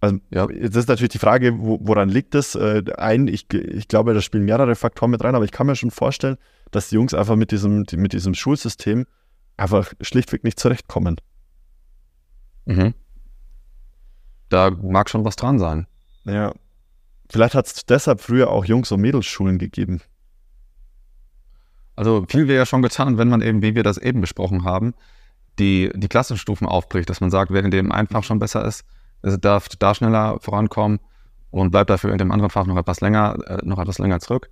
[0.00, 0.46] Also, ja.
[0.46, 2.54] das ist natürlich die Frage, wo, woran liegt das?
[2.56, 5.76] Äh, ein, ich, ich glaube, da spielen mehrere Faktoren mit rein, aber ich kann mir
[5.76, 6.36] schon vorstellen,
[6.72, 9.06] dass die Jungs einfach mit diesem, mit diesem Schulsystem
[9.56, 11.16] einfach schlichtweg nicht zurechtkommen.
[12.66, 12.92] Mhm.
[14.50, 15.86] Da mag schon was dran sein.
[16.24, 16.52] Ja.
[17.32, 20.02] Vielleicht hat es deshalb früher auch Jungs- und Mädelsschulen gegeben.
[21.96, 24.92] Also viel wäre ja schon getan, wenn man eben, wie wir das eben besprochen haben,
[25.58, 28.84] die, die Klassenstufen aufbricht, dass man sagt, wer in dem einen Fach schon besser ist,
[29.22, 31.00] darf da schneller vorankommen
[31.50, 34.50] und bleibt dafür in dem anderen Fach noch etwas länger, äh, noch etwas länger zurück.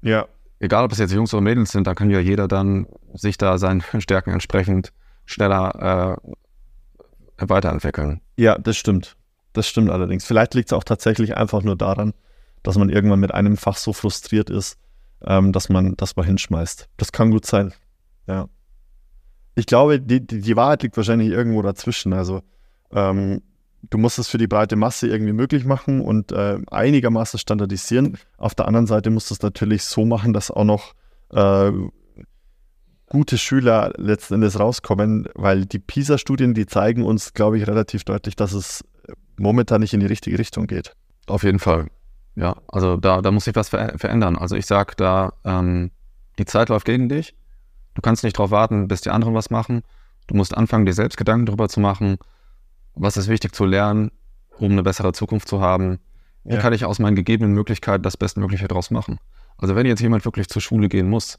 [0.00, 0.26] Ja.
[0.58, 3.58] Egal, ob es jetzt Jungs oder Mädels sind, da kann ja jeder dann sich da
[3.58, 4.94] seinen Stärken entsprechend
[5.26, 6.18] schneller
[7.38, 8.22] äh, weiterentwickeln.
[8.36, 9.16] Ja, das stimmt.
[9.52, 10.24] Das stimmt allerdings.
[10.24, 12.14] Vielleicht liegt es auch tatsächlich einfach nur daran,
[12.62, 14.78] dass man irgendwann mit einem Fach so frustriert ist,
[15.24, 16.88] ähm, dass man das mal hinschmeißt.
[16.96, 17.72] Das kann gut sein.
[18.26, 18.48] Ja.
[19.54, 22.12] Ich glaube, die, die, die Wahrheit liegt wahrscheinlich irgendwo dazwischen.
[22.12, 22.42] Also
[22.92, 23.42] ähm,
[23.90, 28.16] du musst es für die breite Masse irgendwie möglich machen und äh, einigermaßen standardisieren.
[28.38, 30.94] Auf der anderen Seite musst du es natürlich so machen, dass auch noch
[31.30, 31.72] äh,
[33.06, 38.36] gute Schüler letzten Endes rauskommen, weil die PISA-Studien, die zeigen uns, glaube ich, relativ deutlich,
[38.36, 38.82] dass es
[39.38, 40.94] momentan nicht in die richtige Richtung geht.
[41.26, 41.88] Auf jeden Fall.
[42.34, 44.36] Ja, also da, da muss sich was ver verändern.
[44.36, 45.90] Also ich sage da, ähm,
[46.38, 47.34] die Zeit läuft gegen dich.
[47.94, 49.82] Du kannst nicht darauf warten, bis die anderen was machen.
[50.26, 52.16] Du musst anfangen, dir selbst Gedanken darüber zu machen,
[52.94, 54.10] was ist wichtig zu lernen,
[54.58, 55.98] um eine bessere Zukunft zu haben.
[56.44, 56.60] Wie ja.
[56.60, 59.18] kann ich aus meinen gegebenen Möglichkeiten das Bestmögliche daraus machen?
[59.58, 61.38] Also wenn jetzt jemand wirklich zur Schule gehen muss,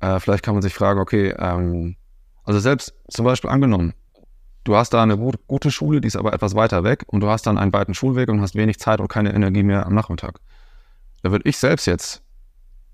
[0.00, 1.96] äh, vielleicht kann man sich fragen, okay, ähm,
[2.44, 3.92] also selbst zum Beispiel angenommen,
[4.68, 7.28] du hast da eine gut, gute Schule, die ist aber etwas weiter weg und du
[7.28, 10.40] hast dann einen weiten Schulweg und hast wenig Zeit und keine Energie mehr am Nachmittag.
[11.22, 12.22] Da würde ich selbst jetzt,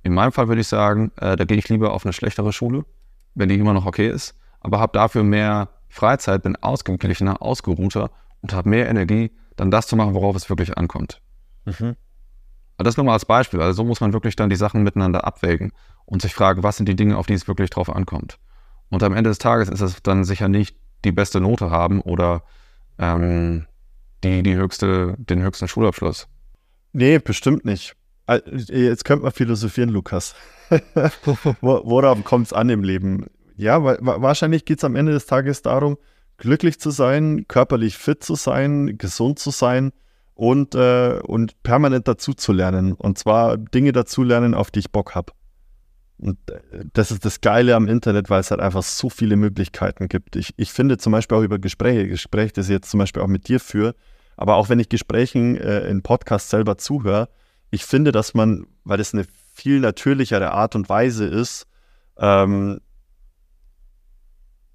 [0.05, 2.85] in meinem Fall würde ich sagen, äh, da gehe ich lieber auf eine schlechtere Schule,
[3.35, 8.11] wenn die immer noch okay ist, aber habe dafür mehr Freizeit, bin ausgeglichener, ausgeruhter
[8.41, 11.21] und habe mehr Energie, dann das zu machen, worauf es wirklich ankommt.
[11.65, 11.97] Mhm.
[12.77, 13.61] Aber das nur mal als Beispiel.
[13.61, 15.73] Also so muss man wirklich dann die Sachen miteinander abwägen
[16.05, 18.39] und sich fragen, was sind die Dinge, auf die es wirklich drauf ankommt.
[18.91, 22.43] Und am Ende des Tages ist es dann sicher nicht die beste Note haben oder
[22.99, 23.67] ähm,
[24.23, 26.29] die, die höchste, den höchsten Schulabschluss.
[26.93, 27.95] Nee, bestimmt nicht.
[28.27, 30.35] Jetzt könnte man philosophieren, Lukas.
[31.61, 33.27] Worauf kommt es an im Leben?
[33.57, 35.99] Ja, wahrscheinlich geht es am Ende des Tages darum,
[36.39, 39.93] glücklich zu sein, körperlich fit zu sein, gesund zu sein
[40.35, 42.93] und, äh, und permanent dazu zu lernen.
[42.93, 45.33] Und zwar Dinge dazu lernen, auf die ich Bock habe.
[46.19, 50.09] Und äh, das ist das Geile am Internet, weil es halt einfach so viele Möglichkeiten
[50.09, 50.37] gibt.
[50.37, 53.29] Ich, ich finde zum Beispiel auch über Gespräche, Gespräche, das ich jetzt zum Beispiel auch
[53.29, 53.95] mit dir führe,
[54.37, 57.29] aber auch wenn ich Gesprächen äh, in Podcasts selber zuhöre,
[57.71, 61.67] ich finde, dass man, weil das eine viel natürlichere Art und Weise ist,
[62.19, 62.81] ähm,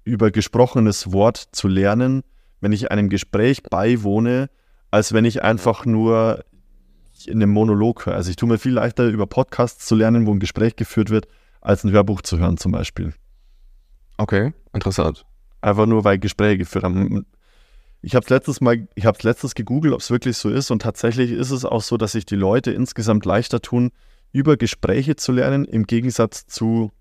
[0.04, 2.22] über gesprochenes Wort zu lernen,
[2.60, 4.50] wenn ich einem Gespräch beiwohne,
[4.90, 6.44] als wenn ich einfach nur
[7.26, 8.14] in einem Monolog höre.
[8.14, 11.26] Also ich tue mir viel leichter, über Podcasts zu lernen, wo ein Gespräch geführt wird,
[11.60, 13.14] als ein Hörbuch zu hören zum Beispiel.
[14.16, 15.24] Okay, interessant.
[15.60, 17.26] Einfach nur, weil Gespräche geführt haben.
[18.02, 20.70] Ich habe es letztes Mal, ich habe es letztes gegoogelt, ob es wirklich so ist
[20.70, 23.90] und tatsächlich ist es auch so, dass sich die Leute insgesamt leichter tun,
[24.32, 26.92] über Gespräche zu lernen, im Gegensatz zu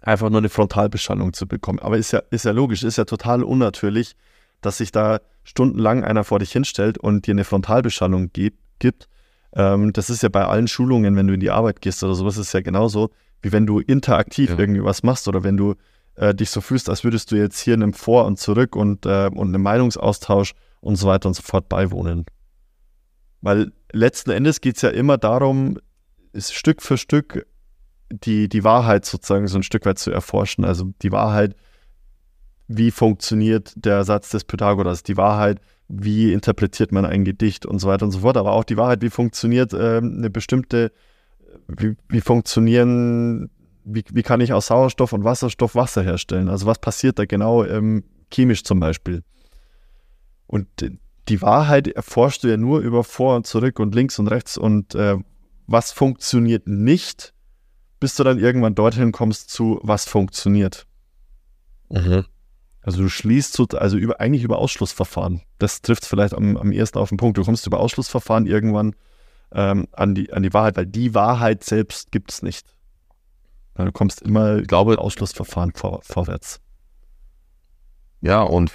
[0.00, 1.78] einfach nur eine Frontalbeschallung zu bekommen.
[1.78, 4.14] Aber ist ja, ist ja logisch, ist ja total unnatürlich,
[4.60, 9.08] dass sich da stundenlang einer vor dich hinstellt und dir eine Frontalbeschallung gibt.
[9.54, 12.36] Ähm, das ist ja bei allen Schulungen, wenn du in die Arbeit gehst oder sowas,
[12.36, 13.10] ist ja genauso,
[13.42, 14.58] wie wenn du interaktiv ja.
[14.58, 15.74] irgendwie was machst oder wenn du
[16.14, 19.30] äh, dich so fühlst, als würdest du jetzt hier einem Vor und Zurück und, äh,
[19.32, 22.24] und einem Meinungsaustausch und so weiter und so fort beiwohnen.
[23.40, 25.78] Weil letzten Endes geht es ja immer darum,
[26.34, 27.46] Stück für Stück
[28.10, 30.64] die, die Wahrheit sozusagen so ein Stück weit zu erforschen.
[30.64, 31.56] Also die Wahrheit,
[32.68, 35.60] wie funktioniert der Satz des Pythagoras, die Wahrheit,
[35.94, 39.02] wie interpretiert man ein Gedicht und so weiter und so fort, aber auch die Wahrheit,
[39.02, 40.90] wie funktioniert äh, eine bestimmte,
[41.68, 43.50] wie, wie funktionieren,
[43.84, 46.48] wie, wie kann ich aus Sauerstoff und Wasserstoff Wasser herstellen?
[46.48, 49.22] Also was passiert da genau ähm, chemisch zum Beispiel?
[50.46, 50.66] Und
[51.28, 54.94] die Wahrheit erforschst du ja nur über vor und zurück und links und rechts und
[54.94, 55.18] äh,
[55.66, 57.34] was funktioniert nicht,
[58.00, 60.86] bis du dann irgendwann dorthin kommst zu, was funktioniert.
[61.90, 62.24] Mhm.
[62.82, 65.42] Also du schließt so, also über, eigentlich über Ausschlussverfahren.
[65.58, 67.38] Das trifft vielleicht am, am ehesten auf den Punkt.
[67.38, 68.94] Du kommst über Ausschlussverfahren irgendwann
[69.52, 72.66] ähm, an, die, an die Wahrheit, weil die Wahrheit selbst gibt es nicht.
[73.78, 76.60] Ja, du kommst immer, ich glaube, Ausschlussverfahren vor, vorwärts.
[78.20, 78.72] Ja, und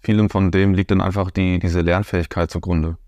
[0.00, 2.98] vielem von dem liegt dann einfach die, diese Lernfähigkeit zugrunde.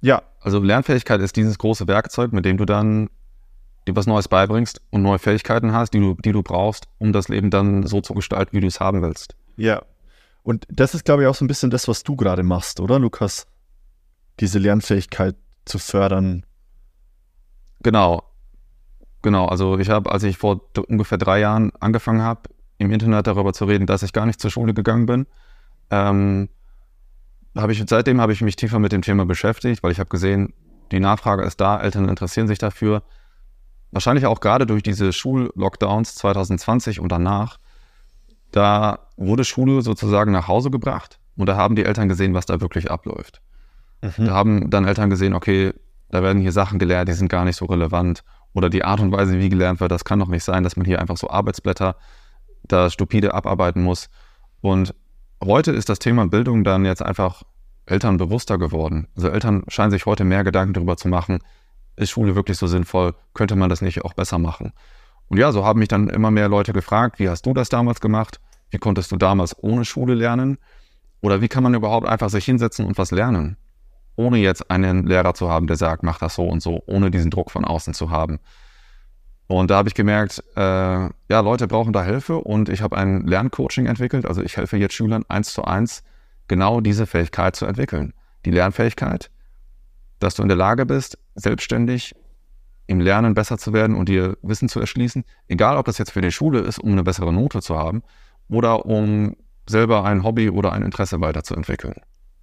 [0.00, 0.22] Ja.
[0.40, 3.08] Also Lernfähigkeit ist dieses große Werkzeug, mit dem du dann
[3.86, 7.28] dir was Neues beibringst und neue Fähigkeiten hast, die du, die du brauchst, um das
[7.28, 9.34] Leben dann so zu gestalten, wie du es haben willst.
[9.56, 9.82] Ja.
[10.42, 12.98] Und das ist, glaube ich, auch so ein bisschen das, was du gerade machst, oder,
[12.98, 13.46] Lukas?
[14.40, 16.44] Diese Lernfähigkeit zu fördern.
[17.82, 18.24] Genau.
[19.22, 19.46] Genau.
[19.46, 23.64] Also ich habe, als ich vor ungefähr drei Jahren angefangen habe, im Internet darüber zu
[23.64, 25.26] reden, dass ich gar nicht zur Schule gegangen bin,
[25.90, 26.48] ähm,
[27.56, 30.54] habe ich seitdem habe ich mich tiefer mit dem Thema beschäftigt, weil ich habe gesehen,
[30.90, 33.02] die Nachfrage ist da, Eltern interessieren sich dafür.
[33.92, 37.58] Wahrscheinlich auch gerade durch diese Schullockdowns 2020 und danach,
[38.50, 42.60] da wurde Schule sozusagen nach Hause gebracht und da haben die Eltern gesehen, was da
[42.60, 43.40] wirklich abläuft.
[44.02, 44.24] Mhm.
[44.24, 45.72] Da haben dann Eltern gesehen, okay,
[46.08, 48.22] da werden hier Sachen gelehrt, die sind gar nicht so relevant.
[48.54, 50.84] Oder die Art und Weise, wie gelernt wird, das kann doch nicht sein, dass man
[50.84, 51.96] hier einfach so Arbeitsblätter
[52.64, 54.10] da stupide abarbeiten muss.
[54.60, 54.94] Und
[55.42, 57.42] heute ist das Thema Bildung dann jetzt einfach
[57.86, 59.08] Eltern bewusster geworden.
[59.16, 61.38] Also Eltern scheinen sich heute mehr Gedanken darüber zu machen,
[61.96, 63.14] ist Schule wirklich so sinnvoll?
[63.34, 64.72] Könnte man das nicht auch besser machen?
[65.28, 68.00] Und ja, so haben mich dann immer mehr Leute gefragt, wie hast du das damals
[68.00, 68.40] gemacht?
[68.70, 70.58] Wie konntest du damals ohne Schule lernen?
[71.20, 73.56] Oder wie kann man überhaupt einfach sich hinsetzen und was lernen?
[74.16, 77.30] Ohne jetzt einen Lehrer zu haben, der sagt, mach das so und so, ohne diesen
[77.30, 78.40] Druck von außen zu haben.
[79.46, 83.26] Und da habe ich gemerkt, äh, ja, Leute brauchen da Hilfe und ich habe ein
[83.26, 84.26] Lerncoaching entwickelt.
[84.26, 86.02] Also ich helfe jetzt Schülern eins zu eins,
[86.48, 88.14] genau diese Fähigkeit zu entwickeln.
[88.44, 89.30] Die Lernfähigkeit,
[90.18, 92.14] dass du in der Lage bist, selbstständig
[92.86, 95.24] im Lernen besser zu werden und dir Wissen zu erschließen.
[95.48, 98.02] Egal, ob das jetzt für die Schule ist, um eine bessere Note zu haben
[98.48, 99.36] oder um
[99.68, 101.94] selber ein Hobby oder ein Interesse weiterzuentwickeln.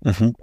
[0.01, 0.33] Mhm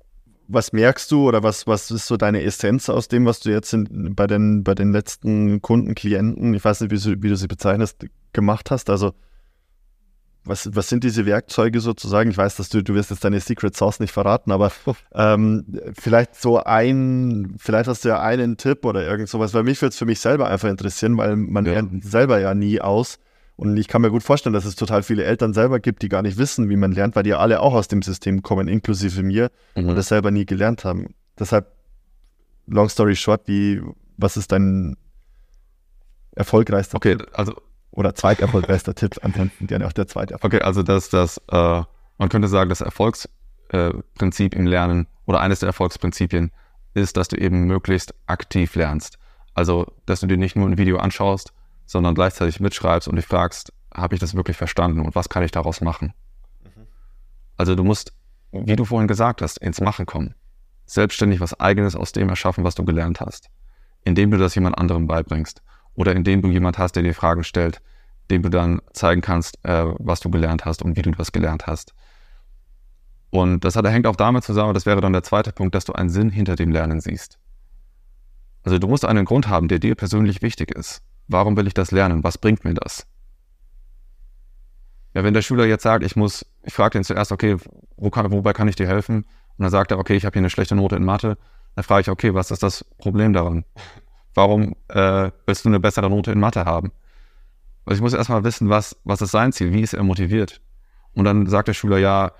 [0.49, 3.73] was merkst du oder was, was ist so deine Essenz aus dem, was du jetzt
[3.73, 7.49] in, bei, den, bei den letzten Kunden, Klienten, ich weiß nicht, wie, wie, du sie
[7.49, 8.91] bezeichnest, gemacht hast?
[8.91, 9.13] Also,
[10.47, 12.31] was, was sind diese Werkzeuge sozusagen?
[12.31, 14.73] Ich weiß, dass du, du wirst jetzt deine Secret Sauce nicht verraten, aber
[15.15, 15.65] ähm,
[15.99, 19.91] vielleicht so ein, vielleicht hast du ja einen Tipp oder irgend sowas, weil mich würde
[19.91, 21.73] es für mich selber einfach interessieren, weil man ja.
[21.73, 23.19] lernt selber ja nie aus.
[23.57, 26.21] Und ich kann mir gut vorstellen, dass es total viele Eltern selber gibt, die gar
[26.21, 29.51] nicht wissen, wie man lernt, weil die alle auch aus dem System kommen, inklusive mir,
[29.75, 29.89] mhm.
[29.89, 31.15] und das selber nie gelernt haben.
[31.39, 31.73] Deshalb,
[32.67, 33.81] long story short, wie,
[34.19, 34.97] was ist dein
[36.35, 37.29] erfolgreichster okay, Tipp?
[37.33, 37.55] also
[37.97, 39.17] oder zweiterfolgreichster Tipp?
[39.23, 40.37] Ansonsten gerne auch der zweite.
[40.41, 41.83] Okay, also das, das, äh,
[42.19, 46.53] man könnte sagen, das Erfolgsprinzip äh, im Lernen oder eines der Erfolgsprinzipien
[46.95, 49.19] ist, dass du eben möglichst aktiv lernst.
[49.55, 51.53] Also, dass du dir nicht nur ein Video anschaust,
[51.87, 55.51] sondern gleichzeitig mitschreibst und dich fragst, habe ich das wirklich verstanden und was kann ich
[55.51, 56.13] daraus machen?
[56.63, 56.87] Mhm.
[57.57, 58.13] Also du musst,
[58.53, 60.35] wie du vorhin gesagt hast, ins Machen kommen.
[60.85, 63.49] Selbstständig was Eigenes aus dem erschaffen, was du gelernt hast.
[64.05, 65.63] Indem du das jemand anderem beibringst.
[65.97, 67.83] Oder indem du jemand hast, der dir Fragen stellt,
[68.31, 71.67] dem du dann zeigen kannst, äh, was du gelernt hast und wie du das gelernt
[71.67, 71.95] hast.
[73.31, 75.93] Und das hat, hängt auch damit zusammen, das wäre dann der zweite Punkt, dass du
[75.93, 77.39] einen Sinn hinter dem Lernen siehst.
[78.63, 81.03] Also du musst einen Grund haben, der dir persönlich wichtig ist.
[81.29, 82.25] Warum will ich das lernen?
[82.25, 83.07] Was bringt mir das?
[85.15, 87.57] Ja, wenn der Schüler jetzt sagt, ich muss, ich frage ihn zuerst, okay,
[87.97, 89.25] wo kann, wobei kann ich dir helfen?
[89.57, 91.39] Und dann sagt er, okay, ich habe hier eine schlechte Note in Mathe.
[91.75, 93.65] Dann frage ich, okay, was ist das Problem daran?
[94.37, 96.93] Warum äh, willst du eine bessere Note in Mathe haben?
[97.87, 100.61] Also ich muss erstmal wissen, was, was ist sein Ziel, wie ist er motiviert?
[101.15, 102.33] Und dann sagt der Schüler, ja,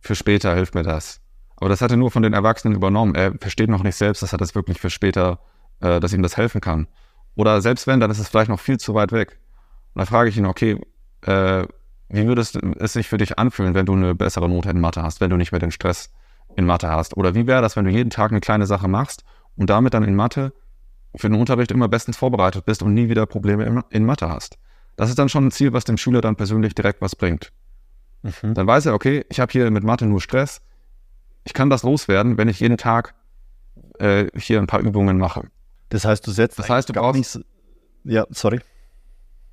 [0.00, 1.22] für später hilft mir das.
[1.56, 3.14] Aber das hat er nur von den Erwachsenen übernommen.
[3.14, 5.38] Er versteht noch nicht selbst, dass er das wirklich für später,
[5.80, 6.86] äh, dass ihm das helfen kann.
[7.34, 9.38] Oder selbst wenn, dann ist es vielleicht noch viel zu weit weg.
[9.94, 10.78] Und dann frage ich ihn, okay,
[11.22, 11.66] äh,
[12.10, 15.22] wie würde es sich für dich anfühlen, wenn du eine bessere Note in Mathe hast,
[15.22, 16.12] wenn du nicht mehr den Stress
[16.56, 17.16] in Mathe hast?
[17.16, 19.24] Oder wie wäre das, wenn du jeden Tag eine kleine Sache machst
[19.56, 20.52] und damit dann in Mathe
[21.16, 24.58] für den Unterricht immer bestens vorbereitet bist und nie wieder Probleme in Mathe hast?
[24.96, 27.52] Das ist dann schon ein Ziel, was dem Schüler dann persönlich direkt was bringt.
[28.22, 28.54] Mhm.
[28.54, 30.62] Dann weiß er, okay, ich habe hier mit Mathe nur Stress.
[31.44, 33.14] Ich kann das loswerden, wenn ich jeden Tag
[33.98, 35.48] äh, hier ein paar Übungen mache.
[35.90, 37.46] Das heißt, du setzt das heißt, du brauchst, nicht.
[38.04, 38.60] Ja, sorry.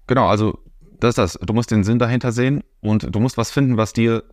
[0.07, 0.59] Genau, also
[0.99, 1.33] das ist das.
[1.33, 4.23] Du musst den Sinn dahinter sehen und du musst was finden, was dir,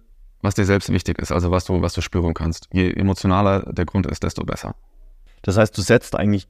[0.41, 2.69] was dir selbst wichtig ist, also was du, was du spüren kannst.
[2.73, 4.75] Je emotionaler der Grund ist, desto besser.
[5.43, 6.49] Das heißt, du setzt eigentlich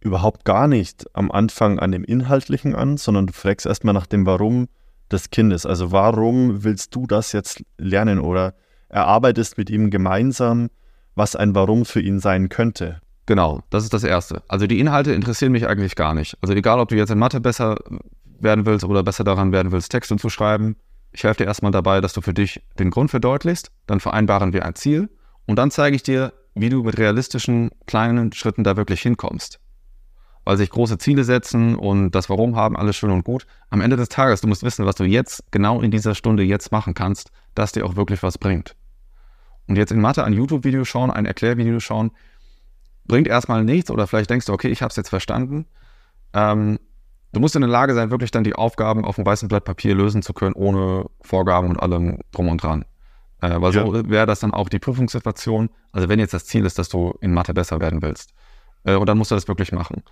[0.00, 4.26] überhaupt gar nicht am Anfang an dem Inhaltlichen an, sondern du fragst erstmal nach dem
[4.26, 4.68] Warum
[5.10, 5.66] des Kindes.
[5.66, 8.54] Also warum willst du das jetzt lernen oder
[8.88, 10.70] erarbeitest mit ihm gemeinsam,
[11.14, 13.00] was ein Warum für ihn sein könnte.
[13.26, 14.42] Genau, das ist das Erste.
[14.48, 16.38] Also die Inhalte interessieren mich eigentlich gar nicht.
[16.40, 17.76] Also egal, ob du jetzt in Mathe besser
[18.40, 20.76] werden willst oder besser daran werden willst, Texte zu schreiben,
[21.12, 24.64] ich helfe dir erstmal dabei, dass du für dich den Grund verdeutlichst, dann vereinbaren wir
[24.64, 25.10] ein Ziel
[25.46, 29.60] und dann zeige ich dir, wie du mit realistischen kleinen Schritten da wirklich hinkommst.
[30.48, 33.46] Weil sich große Ziele setzen und das Warum haben, alles schön und gut.
[33.68, 36.72] Am Ende des Tages, du musst wissen, was du jetzt genau in dieser Stunde jetzt
[36.72, 38.74] machen kannst, dass dir auch wirklich was bringt.
[39.66, 42.12] Und jetzt in Mathe ein YouTube-Video schauen, ein Erklärvideo schauen,
[43.04, 45.66] bringt erstmal nichts oder vielleicht denkst du, okay, ich habe es jetzt verstanden.
[46.32, 46.78] Ähm,
[47.34, 49.94] du musst in der Lage sein, wirklich dann die Aufgaben auf dem weißen Blatt Papier
[49.94, 52.86] lösen zu können, ohne Vorgaben und allem drum und dran.
[53.42, 53.84] Äh, weil ja.
[53.84, 55.68] so wäre das dann auch die Prüfungssituation.
[55.92, 58.32] Also wenn jetzt das Ziel ist, dass du in Mathe besser werden willst.
[58.84, 60.02] Äh, und dann musst du das wirklich machen.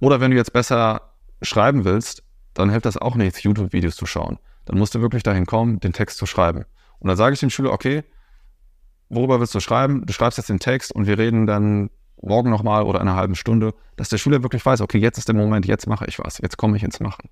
[0.00, 2.22] Oder wenn du jetzt besser schreiben willst,
[2.54, 4.38] dann hilft das auch nichts, YouTube-Videos zu schauen.
[4.64, 6.64] Dann musst du wirklich dahin kommen, den Text zu schreiben.
[6.98, 8.04] Und dann sage ich dem Schüler, okay,
[9.08, 10.04] worüber willst du schreiben?
[10.04, 13.36] Du schreibst jetzt den Text und wir reden dann morgen nochmal oder in einer halben
[13.36, 16.38] Stunde, dass der Schüler wirklich weiß, okay, jetzt ist der Moment, jetzt mache ich was,
[16.38, 17.28] jetzt komme ich ins Machen.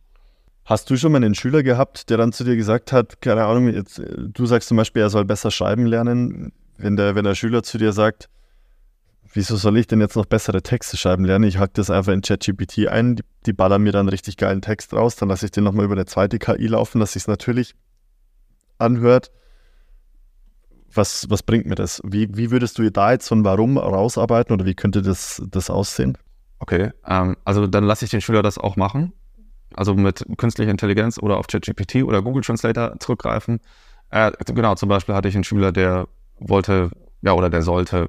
[0.65, 3.69] Hast du schon mal einen Schüler gehabt, der dann zu dir gesagt hat, keine Ahnung,
[3.69, 7.63] jetzt, du sagst zum Beispiel, er soll besser schreiben lernen, wenn der, wenn der Schüler
[7.63, 8.29] zu dir sagt,
[9.37, 11.45] wieso soll ich denn jetzt noch bessere Texte schreiben lernen?
[11.45, 14.93] Ich hack das einfach in ChatGPT ein, die, die ballern mir dann richtig geilen Text
[14.93, 17.75] raus, dann lasse ich den nochmal über eine zweite KI laufen, dass sich es natürlich
[18.79, 19.31] anhört
[20.97, 22.01] was, was bringt mir das?
[22.05, 25.71] Wie, wie würdest du da jetzt so ein Warum rausarbeiten oder wie könnte das, das
[25.71, 26.19] aussehen?
[26.59, 29.13] Okay, ähm, also dann lasse ich den Schüler das auch machen.
[29.75, 33.61] Also mit künstlicher Intelligenz oder auf ChatGPT oder Google Translator zurückgreifen.
[34.11, 36.09] Äh, genau, zum Beispiel hatte ich einen Schüler, der
[36.39, 36.91] wollte,
[37.23, 38.09] ja, oder der sollte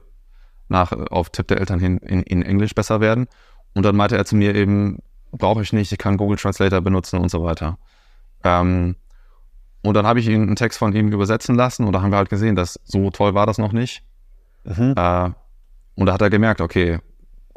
[0.70, 3.28] nach, auf Tipp der Eltern hin in, in Englisch besser werden.
[3.74, 5.00] Und dann meinte er zu mir eben,
[5.32, 7.78] brauche ich nicht, ich kann Google Translator benutzen und so weiter.
[8.44, 8.96] Ähm,
[9.82, 12.18] und dann habe ich ihn einen Text von ihm übersetzen lassen und da haben wir
[12.18, 14.04] halt gesehen, dass so toll war das noch nicht.
[14.64, 14.94] Mhm.
[14.98, 15.30] Äh,
[15.96, 17.00] und da hat er gemerkt, okay,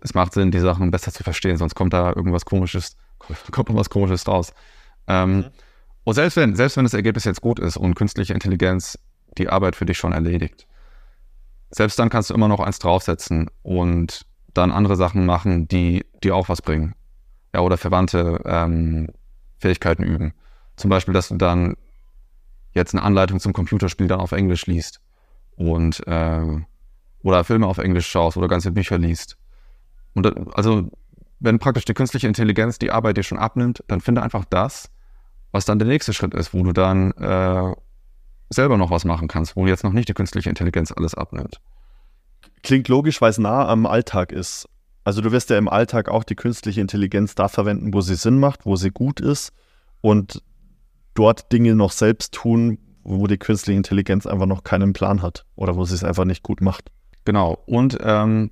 [0.03, 2.97] es macht Sinn, die Sachen besser zu verstehen, sonst kommt da irgendwas Komisches,
[3.51, 4.53] kommt irgendwas Komisches raus.
[5.07, 5.45] Ähm, mhm.
[6.05, 8.99] Und selbst wenn, selbst wenn das Ergebnis jetzt gut ist und künstliche Intelligenz
[9.39, 10.67] die Arbeit für dich schon erledigt,
[11.71, 16.35] selbst dann kannst du immer noch eins draufsetzen und dann andere Sachen machen, die dir
[16.35, 16.95] auch was bringen.
[17.55, 19.09] Ja, oder verwandte ähm,
[19.59, 20.35] Fähigkeiten üben.
[20.77, 21.77] Zum Beispiel, dass du dann
[22.73, 25.01] jetzt eine Anleitung zum Computerspiel dann auf Englisch liest
[25.57, 26.61] und äh,
[27.23, 29.37] oder Filme auf Englisch schaust oder ganze Bücher liest.
[30.15, 30.91] Und also
[31.39, 34.91] wenn praktisch die künstliche Intelligenz die Arbeit dir schon abnimmt, dann finde einfach das,
[35.53, 37.75] was dann der nächste Schritt ist, wo du dann äh,
[38.51, 41.61] selber noch was machen kannst, wo jetzt noch nicht die künstliche Intelligenz alles abnimmt.
[42.63, 44.69] Klingt logisch, weil es nah am Alltag ist.
[45.05, 48.39] Also du wirst ja im Alltag auch die künstliche Intelligenz da verwenden, wo sie Sinn
[48.39, 49.53] macht, wo sie gut ist.
[50.03, 50.43] Und
[51.15, 55.77] dort Dinge noch selbst tun, wo die künstliche Intelligenz einfach noch keinen Plan hat oder
[55.77, 56.91] wo sie es einfach nicht gut macht.
[57.25, 57.59] Genau.
[57.67, 58.51] Und ähm,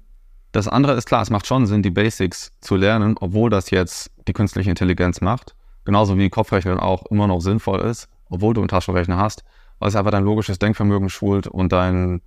[0.52, 4.10] das andere ist klar, es macht schon Sinn, die Basics zu lernen, obwohl das jetzt
[4.26, 5.54] die künstliche Intelligenz macht.
[5.84, 9.44] Genauso wie Kopfrechnen auch immer noch sinnvoll ist, obwohl du einen Taschenrechner hast,
[9.80, 12.20] es einfach dein logisches Denkvermögen schult und dein,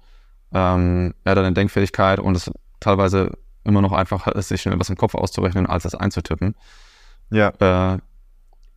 [0.54, 3.32] ähm, ja, deine Denkfähigkeit und es teilweise
[3.64, 6.56] immer noch einfacher ist, sich schnell was im Kopf auszurechnen, als das einzutippen.
[7.30, 7.50] Ja.
[7.60, 8.00] Äh,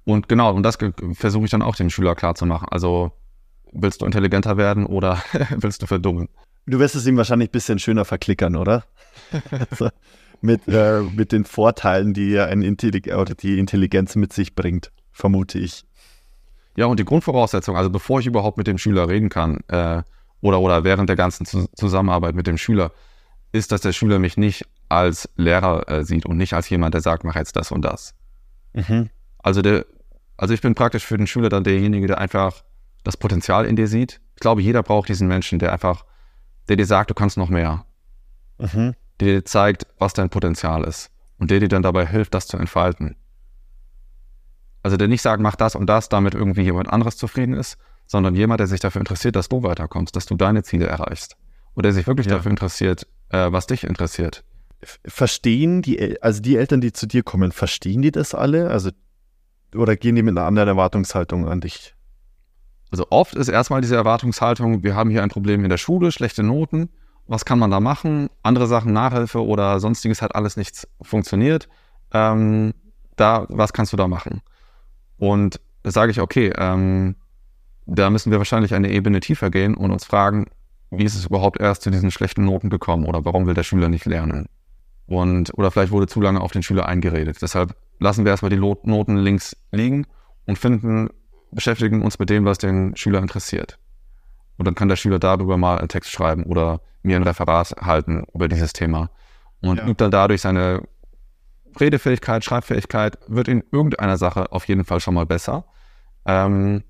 [0.04, 0.76] und genau, und das
[1.12, 2.68] versuche ich dann auch dem Schüler klarzumachen.
[2.70, 3.12] Also
[3.72, 5.22] willst du intelligenter werden oder
[5.56, 6.28] willst du verdummen?
[6.66, 8.84] Du wirst es ihm wahrscheinlich ein bisschen schöner verklickern, oder?
[9.70, 9.88] also
[10.40, 15.58] mit, äh, mit den Vorteilen, die ein Intellig oder die Intelligenz mit sich bringt, vermute
[15.58, 15.84] ich.
[16.76, 20.02] Ja, und die Grundvoraussetzung, also bevor ich überhaupt mit dem Schüler reden kann, äh,
[20.40, 22.92] oder, oder während der ganzen Zusammenarbeit mit dem Schüler,
[23.52, 27.00] ist, dass der Schüler mich nicht als Lehrer äh, sieht und nicht als jemand, der
[27.00, 28.14] sagt, mach jetzt das und das.
[28.72, 29.08] Mhm.
[29.38, 29.86] Also der,
[30.36, 32.64] also ich bin praktisch für den Schüler dann derjenige, der einfach
[33.04, 34.20] das Potenzial in dir sieht.
[34.34, 36.04] Ich glaube, jeder braucht diesen Menschen, der einfach,
[36.68, 37.84] der dir sagt, du kannst noch mehr.
[38.58, 38.94] Mhm.
[39.20, 41.10] Der dir zeigt, was dein Potenzial ist.
[41.38, 43.16] Und der dir dann dabei hilft, das zu entfalten.
[44.84, 48.34] Also der nicht sagt, mach das und das, damit irgendwie jemand anderes zufrieden ist, sondern
[48.34, 51.36] jemand, der sich dafür interessiert, dass du weiterkommst, dass du deine Ziele erreichst.
[51.72, 52.36] Und der sich wirklich ja.
[52.36, 54.44] dafür interessiert, äh, was dich interessiert.
[55.06, 58.68] Verstehen die, also die Eltern, die zu dir kommen, verstehen die das alle?
[58.68, 58.90] Also
[59.74, 61.94] oder gehen die mit einer anderen Erwartungshaltung an dich?
[62.90, 66.42] Also oft ist erstmal diese Erwartungshaltung, wir haben hier ein Problem in der Schule, schlechte
[66.42, 66.90] Noten,
[67.26, 68.28] was kann man da machen?
[68.42, 71.70] Andere Sachen, Nachhilfe oder sonstiges hat alles nichts funktioniert.
[72.12, 72.74] Ähm,
[73.16, 74.42] da, was kannst du da machen?
[75.18, 77.16] Und da sage ich, okay, ähm,
[77.86, 80.46] da müssen wir wahrscheinlich eine Ebene tiefer gehen und uns fragen,
[80.90, 83.88] wie ist es überhaupt erst zu diesen schlechten Noten gekommen oder warum will der Schüler
[83.88, 84.46] nicht lernen?
[85.06, 87.42] Und, oder vielleicht wurde zu lange auf den Schüler eingeredet.
[87.42, 90.06] Deshalb lassen wir erstmal die Noten links liegen
[90.46, 91.10] und finden,
[91.50, 93.78] beschäftigen uns mit dem, was den Schüler interessiert.
[94.56, 98.24] Und dann kann der Schüler darüber mal einen Text schreiben oder mir ein Referat halten
[98.32, 99.10] über dieses Thema.
[99.60, 99.84] und Ja.
[99.86, 100.82] übt dann dadurch seine
[101.80, 105.64] Redefähigkeit, Schreibfähigkeit, wird in irgendeiner Sache auf jeden Fall schon mal besser.
[106.26, 106.84] Ähm,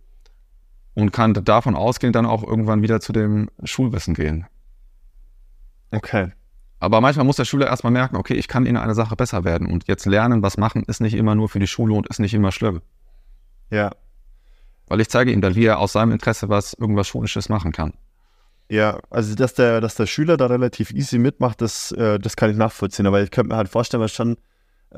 [0.95, 4.47] und kann davon ausgehend dann auch irgendwann wieder zu dem Schulwissen gehen.
[5.91, 6.33] Okay.
[6.79, 9.67] Aber manchmal muss der Schüler erstmal merken, okay, ich kann in einer Sache besser werden.
[9.67, 12.35] Und jetzt lernen, was machen, ist nicht immer nur für die Schule und ist nicht
[12.35, 12.83] immer schlimm.
[13.71, 13.91] Ja.
[14.87, 17.95] Weil ich zeige ihm dann, wie er aus seinem Interesse was, irgendwas Schulisches machen kann.
[18.69, 22.51] Ja, also dass der, dass der Schüler da relativ easy mitmacht, das, äh, das kann
[22.51, 23.07] ich nachvollziehen.
[23.07, 24.37] Aber ich könnte mir halt vorstellen, weil schon,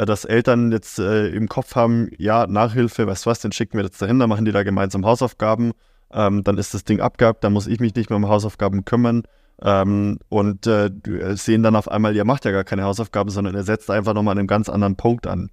[0.05, 3.85] dass Eltern jetzt äh, im Kopf haben, ja, Nachhilfe, weißt du was, dann schicken wir
[3.85, 5.73] das dahin, dann machen die da gemeinsam Hausaufgaben,
[6.13, 9.23] ähm, dann ist das Ding abgehakt, dann muss ich mich nicht mehr um Hausaufgaben kümmern.
[9.63, 13.55] Ähm, und äh, äh, sehen dann auf einmal, ihr macht ja gar keine Hausaufgaben, sondern
[13.55, 15.51] ihr setzt einfach nochmal an einem ganz anderen Punkt an.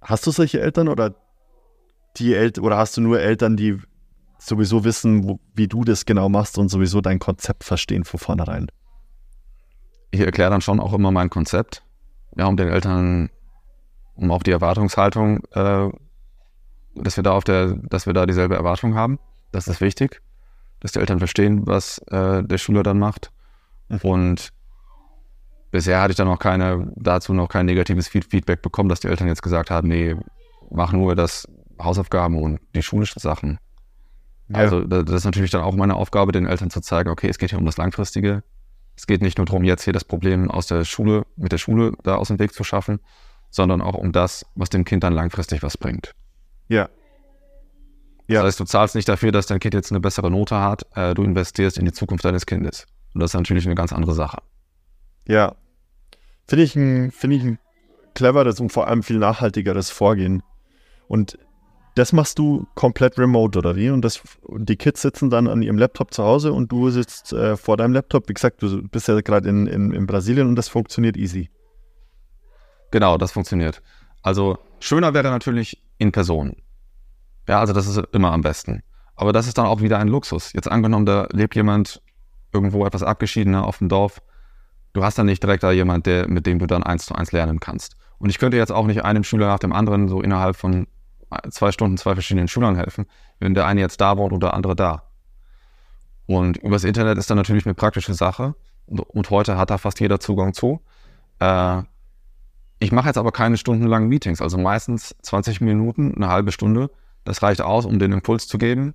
[0.00, 1.14] Hast du solche Eltern oder
[2.16, 3.78] die Eltern oder hast du nur Eltern, die
[4.38, 8.68] sowieso wissen, wo, wie du das genau machst und sowieso dein Konzept verstehen von vornherein.
[10.10, 11.84] Ich erkläre dann schon auch immer mein Konzept,
[12.36, 13.28] ja, um den Eltern,
[14.14, 15.88] um auch die Erwartungshaltung, äh,
[16.94, 19.18] dass wir da auf der, dass wir da dieselbe Erwartung haben.
[19.52, 20.22] Das ist wichtig,
[20.80, 23.32] dass die Eltern verstehen, was äh, der Schüler dann macht.
[24.02, 24.50] Und
[25.70, 29.08] bisher hatte ich dann noch keine, dazu noch kein negatives Feed- Feedback bekommen, dass die
[29.08, 30.16] Eltern jetzt gesagt haben, nee,
[30.70, 31.48] mach nur das
[31.80, 33.58] Hausaufgaben und die schulischen Sachen.
[34.52, 37.38] Also da- das ist natürlich dann auch meine Aufgabe, den Eltern zu zeigen, okay, es
[37.38, 38.42] geht hier um das Langfristige.
[38.96, 41.92] Es geht nicht nur darum, jetzt hier das Problem aus der Schule, mit der Schule
[42.02, 43.00] da aus dem Weg zu schaffen,
[43.50, 46.12] sondern auch um das, was dem Kind dann langfristig was bringt.
[46.68, 46.88] Ja.
[48.28, 48.42] Ja.
[48.42, 51.14] Das heißt, du zahlst nicht dafür, dass dein Kind jetzt eine bessere Note hat, äh,
[51.14, 52.86] du investierst in die Zukunft deines Kindes.
[53.12, 54.38] Und das ist natürlich eine ganz andere Sache.
[55.26, 55.56] Ja.
[56.46, 57.58] Finde ich, ein, finde ich ein
[58.14, 60.42] cleveres und vor allem viel nachhaltigeres Vorgehen.
[61.08, 61.38] Und
[61.96, 63.90] das machst du komplett remote, oder wie?
[63.90, 67.32] Und, das, und die Kids sitzen dann an ihrem Laptop zu Hause und du sitzt
[67.32, 68.28] äh, vor deinem Laptop.
[68.28, 71.50] Wie gesagt, du bist ja gerade in, in, in Brasilien und das funktioniert easy.
[72.90, 73.82] Genau, das funktioniert.
[74.22, 76.56] Also schöner wäre natürlich in Person.
[77.48, 78.82] Ja, also das ist immer am besten.
[79.16, 80.52] Aber das ist dann auch wieder ein Luxus.
[80.52, 82.02] Jetzt angenommen, da lebt jemand
[82.52, 84.22] irgendwo etwas abgeschiedener auf dem Dorf.
[84.92, 87.32] Du hast dann nicht direkt da jemand, der, mit dem du dann eins zu eins
[87.32, 87.96] lernen kannst.
[88.18, 90.86] Und ich könnte jetzt auch nicht einem Schüler nach dem anderen so innerhalb von
[91.50, 93.06] zwei Stunden zwei verschiedenen Schülern helfen,
[93.38, 95.04] wenn der eine jetzt da wohnt und der andere da.
[96.26, 98.54] Und übers Internet ist dann natürlich eine praktische Sache.
[98.86, 100.80] Und, und heute hat da fast jeder Zugang zu.
[101.38, 101.82] Äh,
[102.80, 106.90] ich mache jetzt aber keine stundenlangen Meetings, also meistens 20 Minuten, eine halbe Stunde.
[107.24, 108.94] Das reicht aus, um den Impuls zu geben,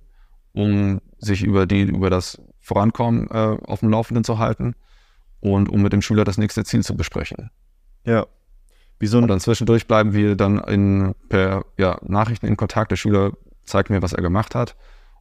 [0.52, 4.74] um sich über die, über das Vorankommen äh, auf dem Laufenden zu halten
[5.40, 7.50] und um mit dem Schüler das nächste Ziel zu besprechen.
[8.04, 8.26] Ja.
[8.98, 12.90] Wie so Und dann zwischendurch bleiben wir dann in, per ja, Nachrichten in Kontakt.
[12.90, 13.32] Der Schüler
[13.64, 14.74] zeigt mir, was er gemacht hat.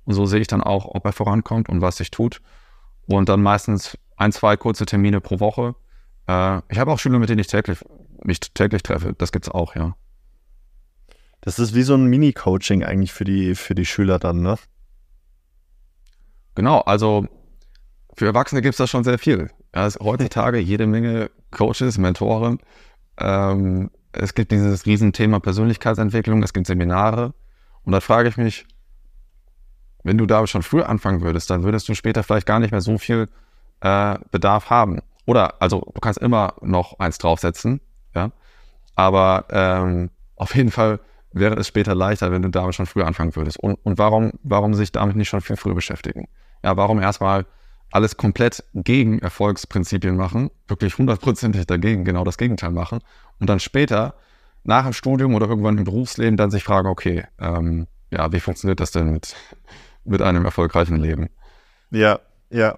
[0.05, 2.41] Und so sehe ich dann auch, ob er vorankommt und was sich tut.
[3.05, 5.75] Und dann meistens ein, zwei kurze Termine pro Woche.
[6.27, 7.79] Äh, ich habe auch Schüler, mit denen ich täglich,
[8.25, 9.13] mich täglich treffe.
[9.17, 9.95] Das gibt's auch, ja.
[11.41, 14.57] das ist wie so ein Mini-Coaching eigentlich für die, für die Schüler dann, ne?
[16.55, 17.27] Genau, also
[18.15, 19.49] für Erwachsene gibt es das schon sehr viel.
[19.75, 22.59] Ja, es, heutzutage jede Menge Coaches, Mentoren.
[23.17, 27.33] Ähm, es gibt dieses Riesenthema Persönlichkeitsentwicklung, es gibt Seminare.
[27.83, 28.65] Und da frage ich mich,
[30.03, 32.81] wenn du da schon früher anfangen würdest, dann würdest du später vielleicht gar nicht mehr
[32.81, 33.27] so viel
[33.81, 34.99] äh, Bedarf haben.
[35.25, 37.81] Oder, also du kannst immer noch eins draufsetzen,
[38.15, 38.31] ja.
[38.95, 40.99] Aber ähm, auf jeden Fall
[41.31, 43.59] wäre es später leichter, wenn du damit schon früher anfangen würdest.
[43.59, 46.27] Und, und warum, warum sich damit nicht schon viel früher beschäftigen?
[46.63, 47.45] Ja, warum erstmal
[47.91, 52.99] alles komplett gegen Erfolgsprinzipien machen, wirklich hundertprozentig dagegen, genau das Gegenteil machen
[53.39, 54.15] und dann später
[54.63, 58.79] nach dem Studium oder irgendwann im Berufsleben dann sich fragen, okay, ähm, ja, wie funktioniert
[58.79, 59.35] das denn mit,
[60.03, 61.29] mit einem erfolgreichen Leben?
[61.91, 62.19] Ja,
[62.49, 62.77] ja.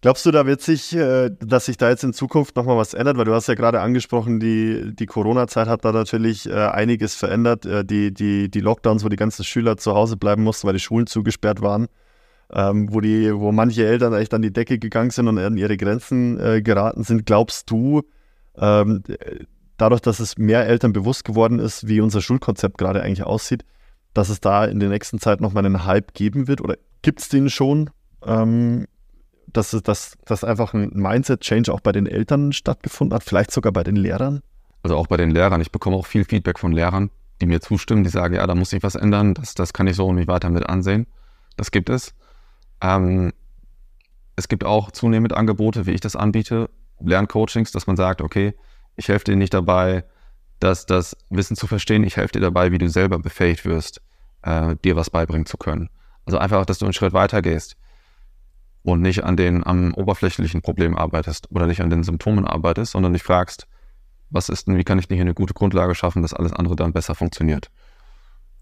[0.00, 3.16] Glaubst du, da wird sich, äh, dass sich da jetzt in Zukunft nochmal was ändert?
[3.16, 7.66] Weil du hast ja gerade angesprochen, die, die Corona-Zeit hat da natürlich äh, einiges verändert.
[7.66, 10.80] Äh, die, die, die Lockdowns, wo die ganzen Schüler zu Hause bleiben mussten, weil die
[10.80, 11.88] Schulen zugesperrt waren,
[12.52, 15.76] ähm, wo, die, wo manche Eltern echt an die Decke gegangen sind und an ihre
[15.76, 17.26] Grenzen geraten sind.
[17.26, 18.02] Glaubst du,
[18.56, 19.02] ähm,
[19.78, 23.64] dadurch, dass es mehr Eltern bewusst geworden ist, wie unser Schulkonzept gerade eigentlich aussieht,
[24.14, 26.60] dass es da in der nächsten Zeit nochmal einen Hype geben wird?
[26.60, 27.90] Oder gibt es den schon?
[28.24, 28.86] Ähm,
[29.52, 33.84] dass, dass, dass einfach ein Mindset-Change auch bei den Eltern stattgefunden hat, vielleicht sogar bei
[33.84, 34.42] den Lehrern?
[34.82, 35.60] Also auch bei den Lehrern.
[35.60, 37.10] Ich bekomme auch viel Feedback von Lehrern,
[37.40, 39.96] die mir zustimmen, die sagen, ja, da muss sich was ändern, das, das kann ich
[39.96, 41.06] so nicht weiter mit ansehen.
[41.56, 42.14] Das gibt es.
[42.80, 43.32] Ähm,
[44.36, 46.70] es gibt auch zunehmend Angebote, wie ich das anbiete,
[47.00, 48.54] Lerncoachings, dass man sagt, okay,
[48.96, 50.04] ich helfe dir nicht dabei,
[50.60, 54.00] das, das Wissen zu verstehen, ich helfe dir dabei, wie du selber befähigt wirst,
[54.42, 55.88] äh, dir was beibringen zu können.
[56.24, 57.76] Also einfach, dass du einen Schritt weiter gehst.
[58.82, 63.12] Und nicht an den am oberflächlichen Problem arbeitest oder nicht an den Symptomen arbeitest, sondern
[63.12, 63.66] dich fragst,
[64.30, 66.76] was ist denn, wie kann ich denn hier eine gute Grundlage schaffen, dass alles andere
[66.76, 67.70] dann besser funktioniert.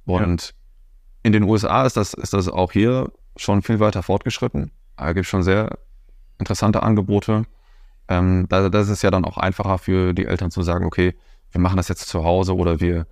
[0.05, 0.52] Und ja.
[1.24, 4.70] in den USA ist das, ist das auch hier schon viel weiter fortgeschritten.
[4.97, 5.78] Da gibt es schon sehr
[6.38, 7.44] interessante Angebote.
[8.09, 11.14] Ähm, da, das ist ja dann auch einfacher für die Eltern zu sagen, okay,
[11.51, 13.06] wir machen das jetzt zu Hause oder wir,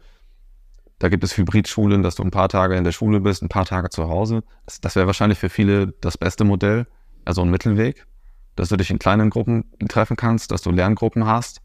[1.05, 3.67] da gibt es Hybridschulen, dass du ein paar Tage in der Schule bist, ein paar
[3.67, 4.43] Tage zu Hause.
[4.65, 6.87] Das, das wäre wahrscheinlich für viele das beste Modell,
[7.27, 8.07] also ein Mittelweg,
[8.57, 11.61] dass du dich in kleinen Gruppen treffen kannst, dass du Lerngruppen hast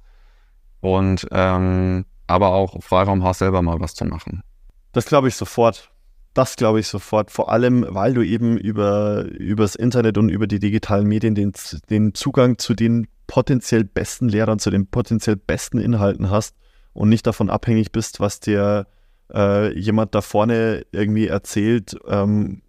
[0.82, 4.44] und ähm, aber auch Freiraum hast, selber mal was zu machen.
[4.92, 5.90] Das glaube ich sofort.
[6.34, 7.32] Das glaube ich sofort.
[7.32, 11.54] Vor allem, weil du eben über übers Internet und über die digitalen Medien den,
[11.90, 16.58] den Zugang zu den potenziell besten Lehrern, zu den potenziell besten Inhalten hast
[16.92, 18.86] und nicht davon abhängig bist, was dir
[19.34, 22.62] äh, jemand da vorne irgendwie erzählt, ähm,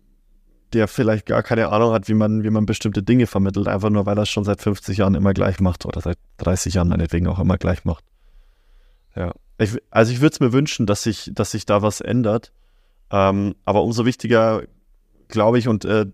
[0.72, 4.06] der vielleicht gar keine Ahnung hat, wie man, wie man bestimmte Dinge vermittelt, einfach nur
[4.06, 7.26] weil er es schon seit 50 Jahren immer gleich macht oder seit 30 Jahren meinetwegen
[7.26, 8.04] auch immer gleich macht.
[9.16, 9.32] Ja.
[9.58, 12.52] Ich, also ich würde es mir wünschen, dass sich, dass sich da was ändert.
[13.10, 14.62] Ähm, aber umso wichtiger,
[15.28, 16.06] glaube ich, und äh,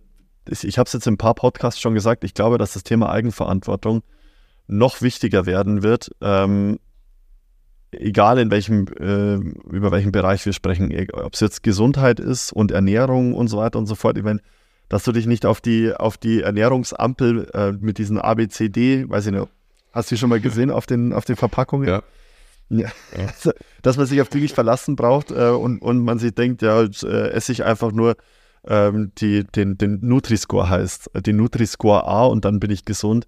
[0.48, 2.82] ich, ich habe es jetzt in ein paar Podcasts schon gesagt, ich glaube, dass das
[2.82, 4.02] Thema Eigenverantwortung
[4.66, 6.78] noch wichtiger werden wird, ähm,
[8.01, 9.36] egal in welchem, äh,
[9.74, 13.78] über welchen Bereich wir sprechen, ob es jetzt Gesundheit ist und Ernährung und so weiter
[13.78, 14.16] und so fort.
[14.16, 14.40] Ich meine,
[14.89, 19.32] dass du dich nicht auf die, auf die Ernährungsampel äh, mit diesen ABCD, weiß ich
[19.32, 19.48] nicht,
[19.93, 21.89] hast du die schon mal gesehen auf den, auf den Verpackungen?
[21.89, 22.02] Ja.
[22.68, 22.89] Ja.
[23.16, 23.52] ja.
[23.82, 26.82] Dass man sich auf die nicht verlassen braucht äh, und, und man sich denkt, ja,
[26.82, 28.16] jetzt, äh, esse ich einfach nur
[28.66, 33.27] ähm, die, den, den Nutri-Score heißt, den Nutri-Score A und dann bin ich gesund.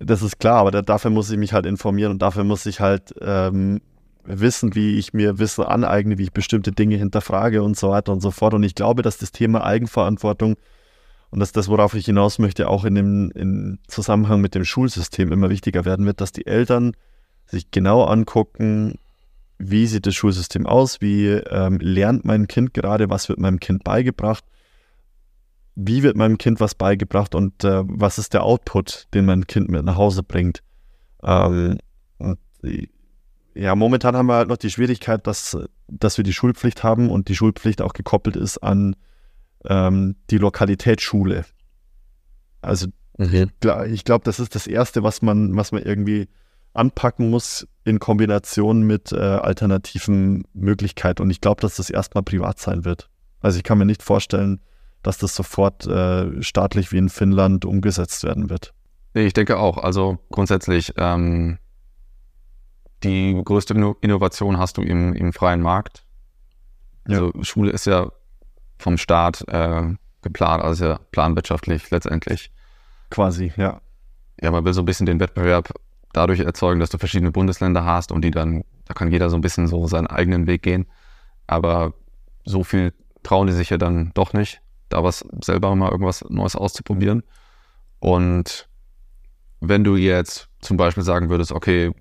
[0.00, 2.80] Das ist klar, aber da, dafür muss ich mich halt informieren und dafür muss ich
[2.80, 3.80] halt ähm,
[4.24, 8.20] wissen, wie ich mir Wissen aneigne, wie ich bestimmte Dinge hinterfrage und so weiter und
[8.20, 8.54] so fort.
[8.54, 10.56] Und ich glaube, dass das Thema Eigenverantwortung
[11.30, 15.32] und dass das, worauf ich hinaus möchte, auch in dem in Zusammenhang mit dem Schulsystem
[15.32, 16.92] immer wichtiger werden wird, dass die Eltern
[17.46, 18.94] sich genau angucken,
[19.58, 23.82] wie sieht das Schulsystem aus, wie ähm, lernt mein Kind gerade, was wird meinem Kind
[23.82, 24.44] beigebracht
[25.80, 29.68] wie wird meinem Kind was beigebracht und äh, was ist der Output, den mein Kind
[29.68, 30.60] mit nach Hause bringt.
[31.22, 31.78] Ähm,
[32.18, 32.38] und,
[33.54, 35.56] ja, momentan haben wir halt noch die Schwierigkeit, dass,
[35.86, 38.96] dass wir die Schulpflicht haben und die Schulpflicht auch gekoppelt ist an
[39.66, 41.44] ähm, die Lokalitätsschule.
[42.60, 43.52] Also mhm.
[43.88, 46.28] ich glaube, das ist das Erste, was man, was man irgendwie
[46.72, 51.22] anpacken muss in Kombination mit äh, alternativen Möglichkeiten.
[51.22, 53.08] Und ich glaube, dass das erstmal privat sein wird.
[53.40, 54.60] Also ich kann mir nicht vorstellen,
[55.08, 58.74] dass das sofort äh, staatlich wie in Finnland umgesetzt werden wird.
[59.14, 59.78] Ich denke auch.
[59.78, 61.56] Also grundsätzlich, ähm,
[63.02, 63.72] die größte
[64.02, 66.04] Innovation hast du im, im freien Markt.
[67.06, 67.42] Also ja.
[67.42, 68.12] Schule ist ja
[68.76, 72.52] vom Staat äh, geplant, also ja planwirtschaftlich letztendlich.
[73.08, 73.80] Quasi, ja.
[74.42, 75.72] Ja, man will so ein bisschen den Wettbewerb
[76.12, 79.40] dadurch erzeugen, dass du verschiedene Bundesländer hast und die dann, da kann jeder so ein
[79.40, 80.84] bisschen so seinen eigenen Weg gehen.
[81.46, 81.94] Aber
[82.44, 86.56] so viel trauen die sich ja dann doch nicht da was selber mal irgendwas Neues
[86.56, 87.22] auszuprobieren.
[88.00, 88.68] Und
[89.60, 91.92] wenn du jetzt zum Beispiel sagen würdest, okay,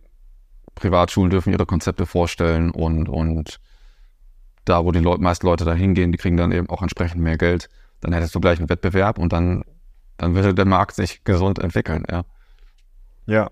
[0.76, 3.60] Privatschulen dürfen ihre Konzepte vorstellen und, und
[4.66, 7.38] da, wo die Leute, meisten Leute da hingehen, die kriegen dann eben auch entsprechend mehr
[7.38, 7.70] Geld,
[8.02, 9.64] dann hättest du gleich einen Wettbewerb und dann,
[10.18, 12.24] dann würde der Markt sich gesund entwickeln, ja.
[13.26, 13.52] Ja.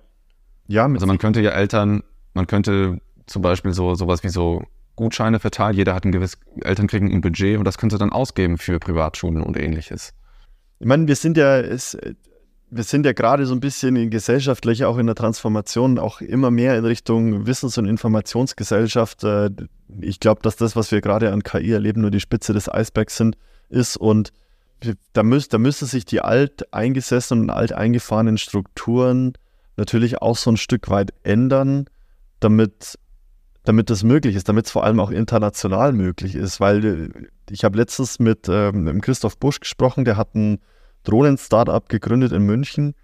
[0.68, 2.03] Ja, also man könnte ja Eltern,
[2.34, 4.64] man könnte zum Beispiel so sowas wie so
[4.96, 5.76] Gutscheine verteilt.
[5.76, 8.80] Jeder hat ein gewisses, Eltern kriegen ein Budget und das können sie dann ausgeben für
[8.80, 10.14] Privatschulen und ähnliches.
[10.80, 11.98] Ich meine, wir sind ja, es,
[12.70, 16.52] wir sind ja gerade so ein bisschen in gesellschaftlich, auch in der Transformation, auch immer
[16.52, 19.24] mehr in Richtung Wissens- und Informationsgesellschaft.
[19.24, 19.50] Äh,
[20.02, 23.18] ich glaube, dass das, was wir gerade an KI erleben, nur die Spitze des Eisbergs
[23.18, 23.38] sind,
[23.70, 24.32] ist und
[25.14, 29.34] da, müß, da müsste sich die alt eingesessenen und alt eingefahrenen Strukturen
[29.78, 31.86] natürlich auch so ein Stück weit ändern,
[32.40, 32.98] damit
[33.66, 37.10] damit das möglich ist, damit es vor allem auch international möglich ist, weil äh,
[37.50, 40.60] ich habe letztens mit, ähm, mit Christoph Busch gesprochen, der hat ein
[41.04, 42.96] Drohnen-Startup gegründet in München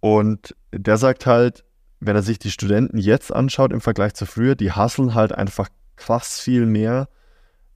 [0.00, 1.64] und der sagt halt,
[2.00, 5.68] wenn er sich die Studenten jetzt anschaut im Vergleich zu früher, die hasseln halt einfach
[5.96, 7.08] krass viel mehr,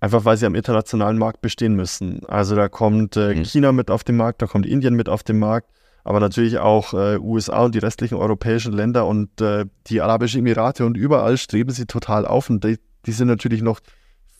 [0.00, 2.24] einfach weil sie am internationalen Markt bestehen müssen.
[2.26, 3.44] Also da kommt äh, mhm.
[3.44, 5.70] China mit auf den Markt, da kommt Indien mit auf den Markt
[6.04, 10.84] aber natürlich auch äh, USA und die restlichen europäischen Länder und äh, die Arabischen Emirate
[10.84, 13.80] und überall streben sie total auf und die, die, sind natürlich noch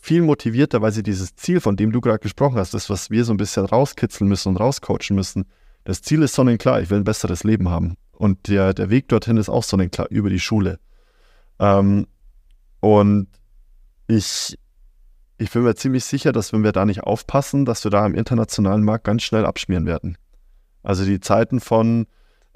[0.01, 3.23] viel motivierter, weil sie dieses Ziel, von dem du gerade gesprochen hast, das, was wir
[3.23, 5.45] so ein bisschen rauskitzeln müssen und rauscoachen müssen,
[5.85, 7.95] das Ziel ist sonnenklar, ich will ein besseres Leben haben.
[8.11, 10.79] Und der, der Weg dorthin ist auch sonnenklar, über die Schule.
[11.59, 12.07] Ähm,
[12.79, 13.27] und
[14.07, 14.57] ich,
[15.37, 18.15] ich bin mir ziemlich sicher, dass wenn wir da nicht aufpassen, dass wir da im
[18.15, 20.17] internationalen Markt ganz schnell abschmieren werden
[20.83, 22.05] Also die Zeiten von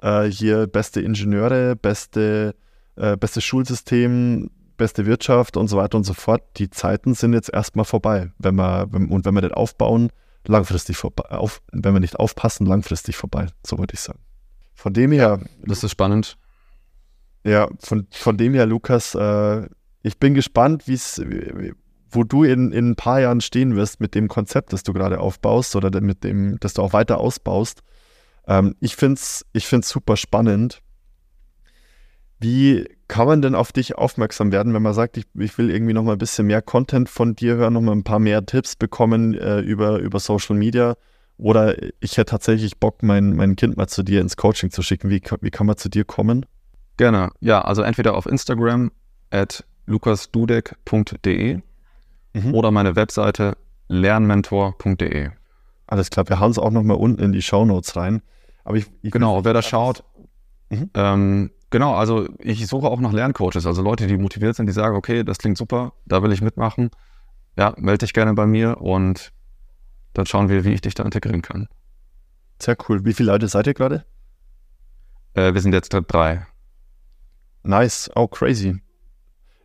[0.00, 2.54] äh, hier beste Ingenieure, beste,
[2.96, 7.52] äh, bestes Schulsystem, beste Wirtschaft und so weiter und so fort, die Zeiten sind jetzt
[7.52, 8.30] erstmal vorbei.
[8.38, 10.10] Wenn wir, wenn, und wenn wir das aufbauen,
[10.46, 14.20] langfristig vorbei, auf, wenn wir nicht aufpassen, langfristig vorbei, so würde ich sagen.
[14.74, 15.40] Von dem her.
[15.64, 16.38] Das ist spannend.
[17.44, 19.66] Ja, von, von dem her, Lukas, äh,
[20.02, 21.20] ich bin gespannt, wie's,
[22.10, 25.20] wo du in, in ein paar Jahren stehen wirst mit dem Konzept, das du gerade
[25.20, 27.82] aufbaust oder mit dem, das du auch weiter ausbaust.
[28.48, 30.82] Ähm, ich finde es ich find's super spannend.
[32.40, 35.92] Wie kann man denn auf dich aufmerksam werden, wenn man sagt, ich, ich will irgendwie
[35.92, 38.76] noch mal ein bisschen mehr Content von dir hören, noch mal ein paar mehr Tipps
[38.76, 40.96] bekommen äh, über, über Social Media?
[41.36, 45.08] Oder ich hätte tatsächlich Bock, mein, mein Kind mal zu dir ins Coaching zu schicken.
[45.08, 46.46] Wie, wie kann man zu dir kommen?
[46.96, 47.30] Gerne.
[47.40, 48.90] Ja, also entweder auf Instagram
[49.30, 51.60] at lukasdudek.de
[52.34, 52.54] mhm.
[52.54, 53.56] oder meine Webseite
[53.88, 55.30] lernmentor.de.
[55.86, 58.20] Alles klar, wir hauen es auch noch mal unten in die Show Notes rein.
[58.68, 60.04] Aber ich, ich genau, wer da schaut,
[60.68, 60.90] mhm.
[60.92, 64.94] ähm, genau, also ich suche auch nach Lerncoaches, also Leute, die motiviert sind, die sagen,
[64.94, 66.90] okay, das klingt super, da will ich mitmachen.
[67.56, 69.32] Ja, melde dich gerne bei mir und
[70.12, 71.66] dann schauen wir, wie ich dich da integrieren kann.
[72.60, 73.06] Sehr cool.
[73.06, 74.04] Wie viele Leute seid ihr gerade?
[75.32, 76.46] Äh, wir sind jetzt drei.
[77.62, 78.10] Nice.
[78.16, 78.82] Oh, crazy.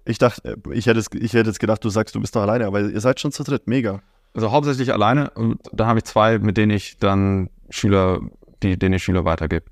[0.05, 2.67] Ich dachte, äh, ich hätte, ich hätte jetzt gedacht, du sagst, du bist noch alleine,
[2.67, 3.67] aber ihr seid schon zu dritt.
[3.67, 4.01] Mega.
[4.33, 8.21] Also hauptsächlich alleine und da habe ich zwei, mit denen ich dann Schüler,
[8.63, 9.65] die, denen ich Schüler weitergebe.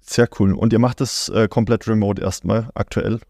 [0.00, 0.52] Sehr cool.
[0.52, 3.20] Und ihr macht das äh, komplett remote erstmal, aktuell?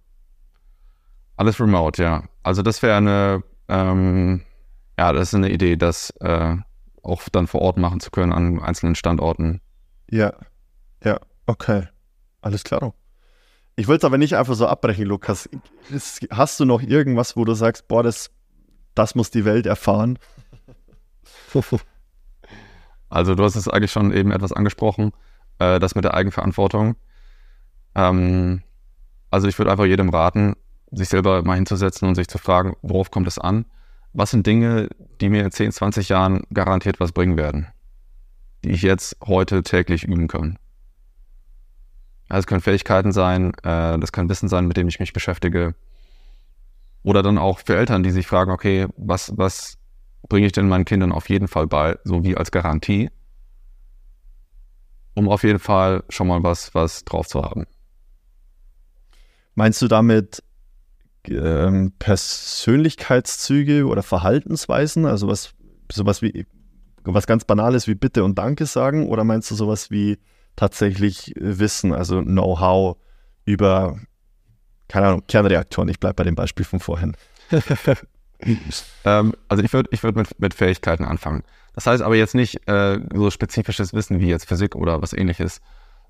[1.36, 2.24] Alles remote, ja.
[2.43, 4.43] Also das wäre eine, ähm,
[4.98, 6.56] ja, das ist eine Idee, das äh,
[7.02, 9.60] auch dann vor Ort machen zu können an einzelnen Standorten.
[10.10, 10.32] Ja,
[11.05, 11.89] ja, okay.
[12.40, 12.94] Alles klar.
[13.77, 15.48] Ich will es aber nicht einfach so abbrechen, Lukas.
[16.31, 18.31] Hast du noch irgendwas, wo du sagst, boah, das,
[18.94, 20.19] das muss die Welt erfahren?
[23.12, 25.12] Also du hast es eigentlich schon eben etwas angesprochen,
[25.59, 26.97] äh, das mit der Eigenverantwortung.
[27.94, 28.62] Ähm,
[29.30, 30.55] also ich würde einfach jedem raten,
[30.90, 33.66] sich selber mal hinzusetzen und sich zu fragen, worauf kommt es an?
[34.14, 34.89] Was sind Dinge,
[35.20, 37.66] die mir in 10, 20 Jahren garantiert was bringen werden,
[38.64, 40.59] die ich jetzt heute täglich üben kann?
[42.30, 45.74] Also es können Fähigkeiten sein, äh, das kann Wissen sein, mit dem ich mich beschäftige.
[47.02, 49.76] Oder dann auch für Eltern, die sich fragen, okay, was, was
[50.28, 53.11] bringe ich denn meinen Kindern auf jeden Fall bei, so wie als Garantie,
[55.15, 57.66] um auf jeden Fall schon mal was, was drauf zu haben.
[59.55, 60.43] Meinst du damit
[61.28, 65.55] ähm, Persönlichkeitszüge oder Verhaltensweisen, also was
[65.90, 66.47] sowas wie
[67.05, 70.19] was ganz Banales wie Bitte und Danke sagen, oder meinst du sowas wie
[70.57, 72.97] tatsächlich Wissen, also Know-how
[73.44, 73.99] über,
[74.89, 75.89] keine Ahnung, Kernreaktoren.
[75.89, 77.16] Ich bleibe bei dem Beispiel von vorhin.
[79.05, 81.43] ähm, also ich würde ich würd mit, mit Fähigkeiten anfangen.
[81.74, 85.60] Das heißt aber jetzt nicht äh, so spezifisches Wissen wie jetzt Physik oder was ähnliches,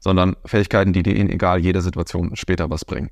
[0.01, 3.11] sondern Fähigkeiten, die dir in egal jeder Situation später was bringen.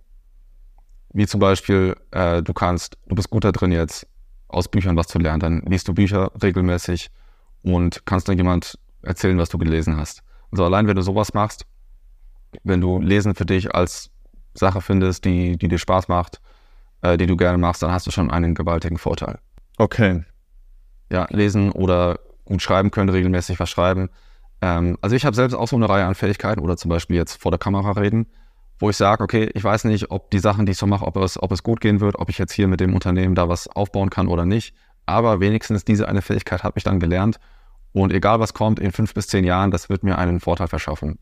[1.13, 4.07] Wie zum Beispiel, äh, du kannst, du bist gut da drin jetzt,
[4.49, 7.11] aus Büchern was zu lernen, dann liest du Bücher regelmäßig
[7.63, 10.23] und kannst dann jemand erzählen, was du gelesen hast.
[10.51, 11.67] Also allein, wenn du sowas machst,
[12.65, 14.11] wenn du Lesen für dich als
[14.55, 16.41] Sache findest, die, die dir Spaß macht,
[17.03, 19.39] äh, die du gerne machst, dann hast du schon einen gewaltigen Vorteil.
[19.79, 20.25] Okay.
[21.11, 24.11] Ja, lesen oder gut schreiben können, regelmäßig was schreiben.
[24.61, 27.41] Ähm, also ich habe selbst auch so eine Reihe an Fähigkeiten oder zum Beispiel jetzt
[27.41, 28.27] vor der Kamera reden,
[28.79, 31.17] wo ich sage, okay, ich weiß nicht, ob die Sachen, die ich so mache, ob
[31.17, 33.69] es, ob es gut gehen wird, ob ich jetzt hier mit dem Unternehmen da was
[33.69, 34.75] aufbauen kann oder nicht.
[35.07, 37.39] Aber wenigstens diese eine Fähigkeit habe ich dann gelernt
[37.93, 41.19] und egal was kommt, in fünf bis zehn Jahren, das wird mir einen Vorteil verschaffen.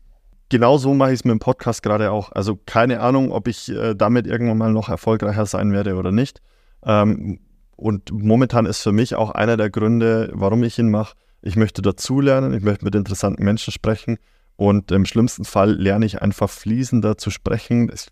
[0.49, 2.31] Genau so mache ich es mit dem Podcast gerade auch.
[2.31, 6.41] Also keine Ahnung, ob ich äh, damit irgendwann mal noch erfolgreicher sein werde oder nicht.
[6.83, 7.39] Ähm,
[7.75, 11.15] und momentan ist für mich auch einer der Gründe, warum ich ihn mache.
[11.41, 14.17] Ich möchte dazulernen, ich möchte mit interessanten Menschen sprechen
[14.57, 17.89] und im schlimmsten Fall lerne ich einfach fließender zu sprechen.
[17.93, 18.07] Ich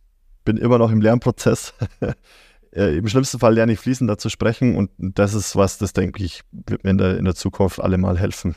[0.45, 1.73] bin immer noch im Lernprozess.
[2.71, 6.23] äh, im schlimmsten Fall lerne ich fließender zu sprechen und das ist was, das denke
[6.23, 8.55] ich, wird mir in der, in der Zukunft alle mal helfen.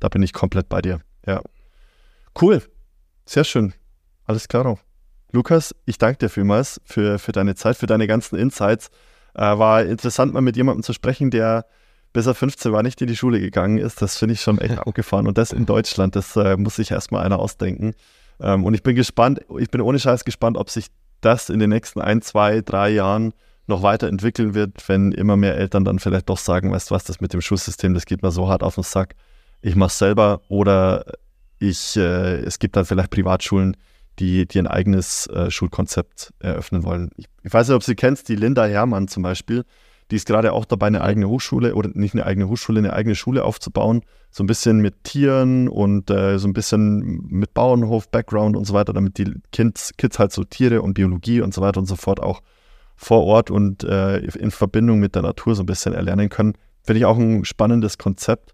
[0.00, 1.00] Da bin ich komplett bei dir.
[1.26, 1.42] Ja.
[2.40, 2.62] Cool.
[3.26, 3.72] Sehr schön.
[4.26, 4.78] Alles klar.
[5.32, 8.90] Lukas, ich danke dir vielmals für, für deine Zeit, für deine ganzen Insights.
[9.34, 11.66] Äh, war interessant, mal mit jemandem zu sprechen, der
[12.12, 14.00] bis er 15 war, nicht in die Schule gegangen ist.
[14.00, 15.26] Das finde ich schon echt abgefahren.
[15.26, 17.94] Und das in Deutschland, das äh, muss sich erstmal einer ausdenken.
[18.40, 20.86] Ähm, und ich bin gespannt, ich bin ohne Scheiß gespannt, ob sich
[21.20, 23.34] das in den nächsten ein, zwei, drei Jahren
[23.66, 27.20] noch weiterentwickeln wird, wenn immer mehr Eltern dann vielleicht doch sagen, weißt du was, das
[27.20, 29.14] mit dem Schulsystem, das geht mir so hart auf den Sack,
[29.62, 31.06] ich mache es selber oder
[31.68, 33.76] ich, äh, es gibt dann vielleicht Privatschulen,
[34.18, 37.10] die, die ein eigenes äh, Schulkonzept eröffnen wollen.
[37.16, 39.64] Ich, ich, weiß nicht, ob sie kennst, die Linda Hermann zum Beispiel,
[40.10, 43.14] Die ist gerade auch dabei, eine eigene Hochschule oder nicht eine eigene Hochschule, eine eigene
[43.14, 44.02] Schule aufzubauen.
[44.30, 48.92] So ein bisschen mit Tieren und äh, so ein bisschen mit Bauernhof-Background und so weiter,
[48.92, 52.20] damit die Kids, Kids halt so Tiere und Biologie und so weiter und so fort
[52.20, 52.42] auch
[52.96, 56.54] vor Ort und äh, in Verbindung mit der Natur so ein bisschen erlernen können.
[56.82, 58.53] Finde ich auch ein spannendes Konzept.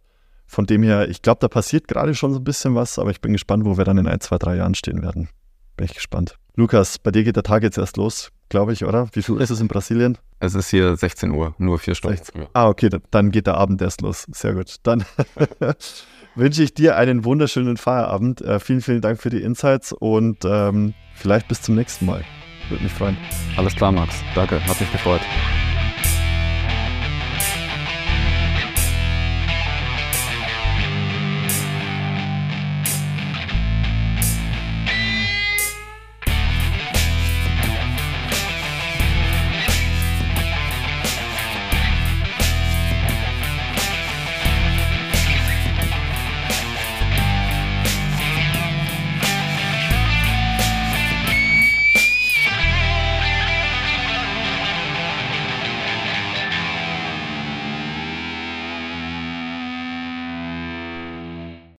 [0.50, 3.20] Von dem her, ich glaube, da passiert gerade schon so ein bisschen was, aber ich
[3.20, 5.28] bin gespannt, wo wir dann in ein, zwei, drei Jahren stehen werden.
[5.76, 6.38] Bin ich gespannt.
[6.56, 9.08] Lukas, bei dir geht der Tag jetzt erst los, glaube ich, oder?
[9.12, 10.18] Wie viel ist es in Brasilien?
[10.40, 12.16] Es ist hier 16 Uhr, nur vier Stunden.
[12.16, 12.46] 16.
[12.52, 14.26] Ah, okay, dann geht der Abend erst los.
[14.32, 14.74] Sehr gut.
[14.82, 15.04] Dann
[16.34, 18.40] wünsche ich dir einen wunderschönen Feierabend.
[18.40, 22.24] Äh, vielen, vielen Dank für die Insights und ähm, vielleicht bis zum nächsten Mal.
[22.70, 23.16] Würde mich freuen.
[23.56, 24.16] Alles klar, Max.
[24.34, 25.20] Danke, hat mich gefreut.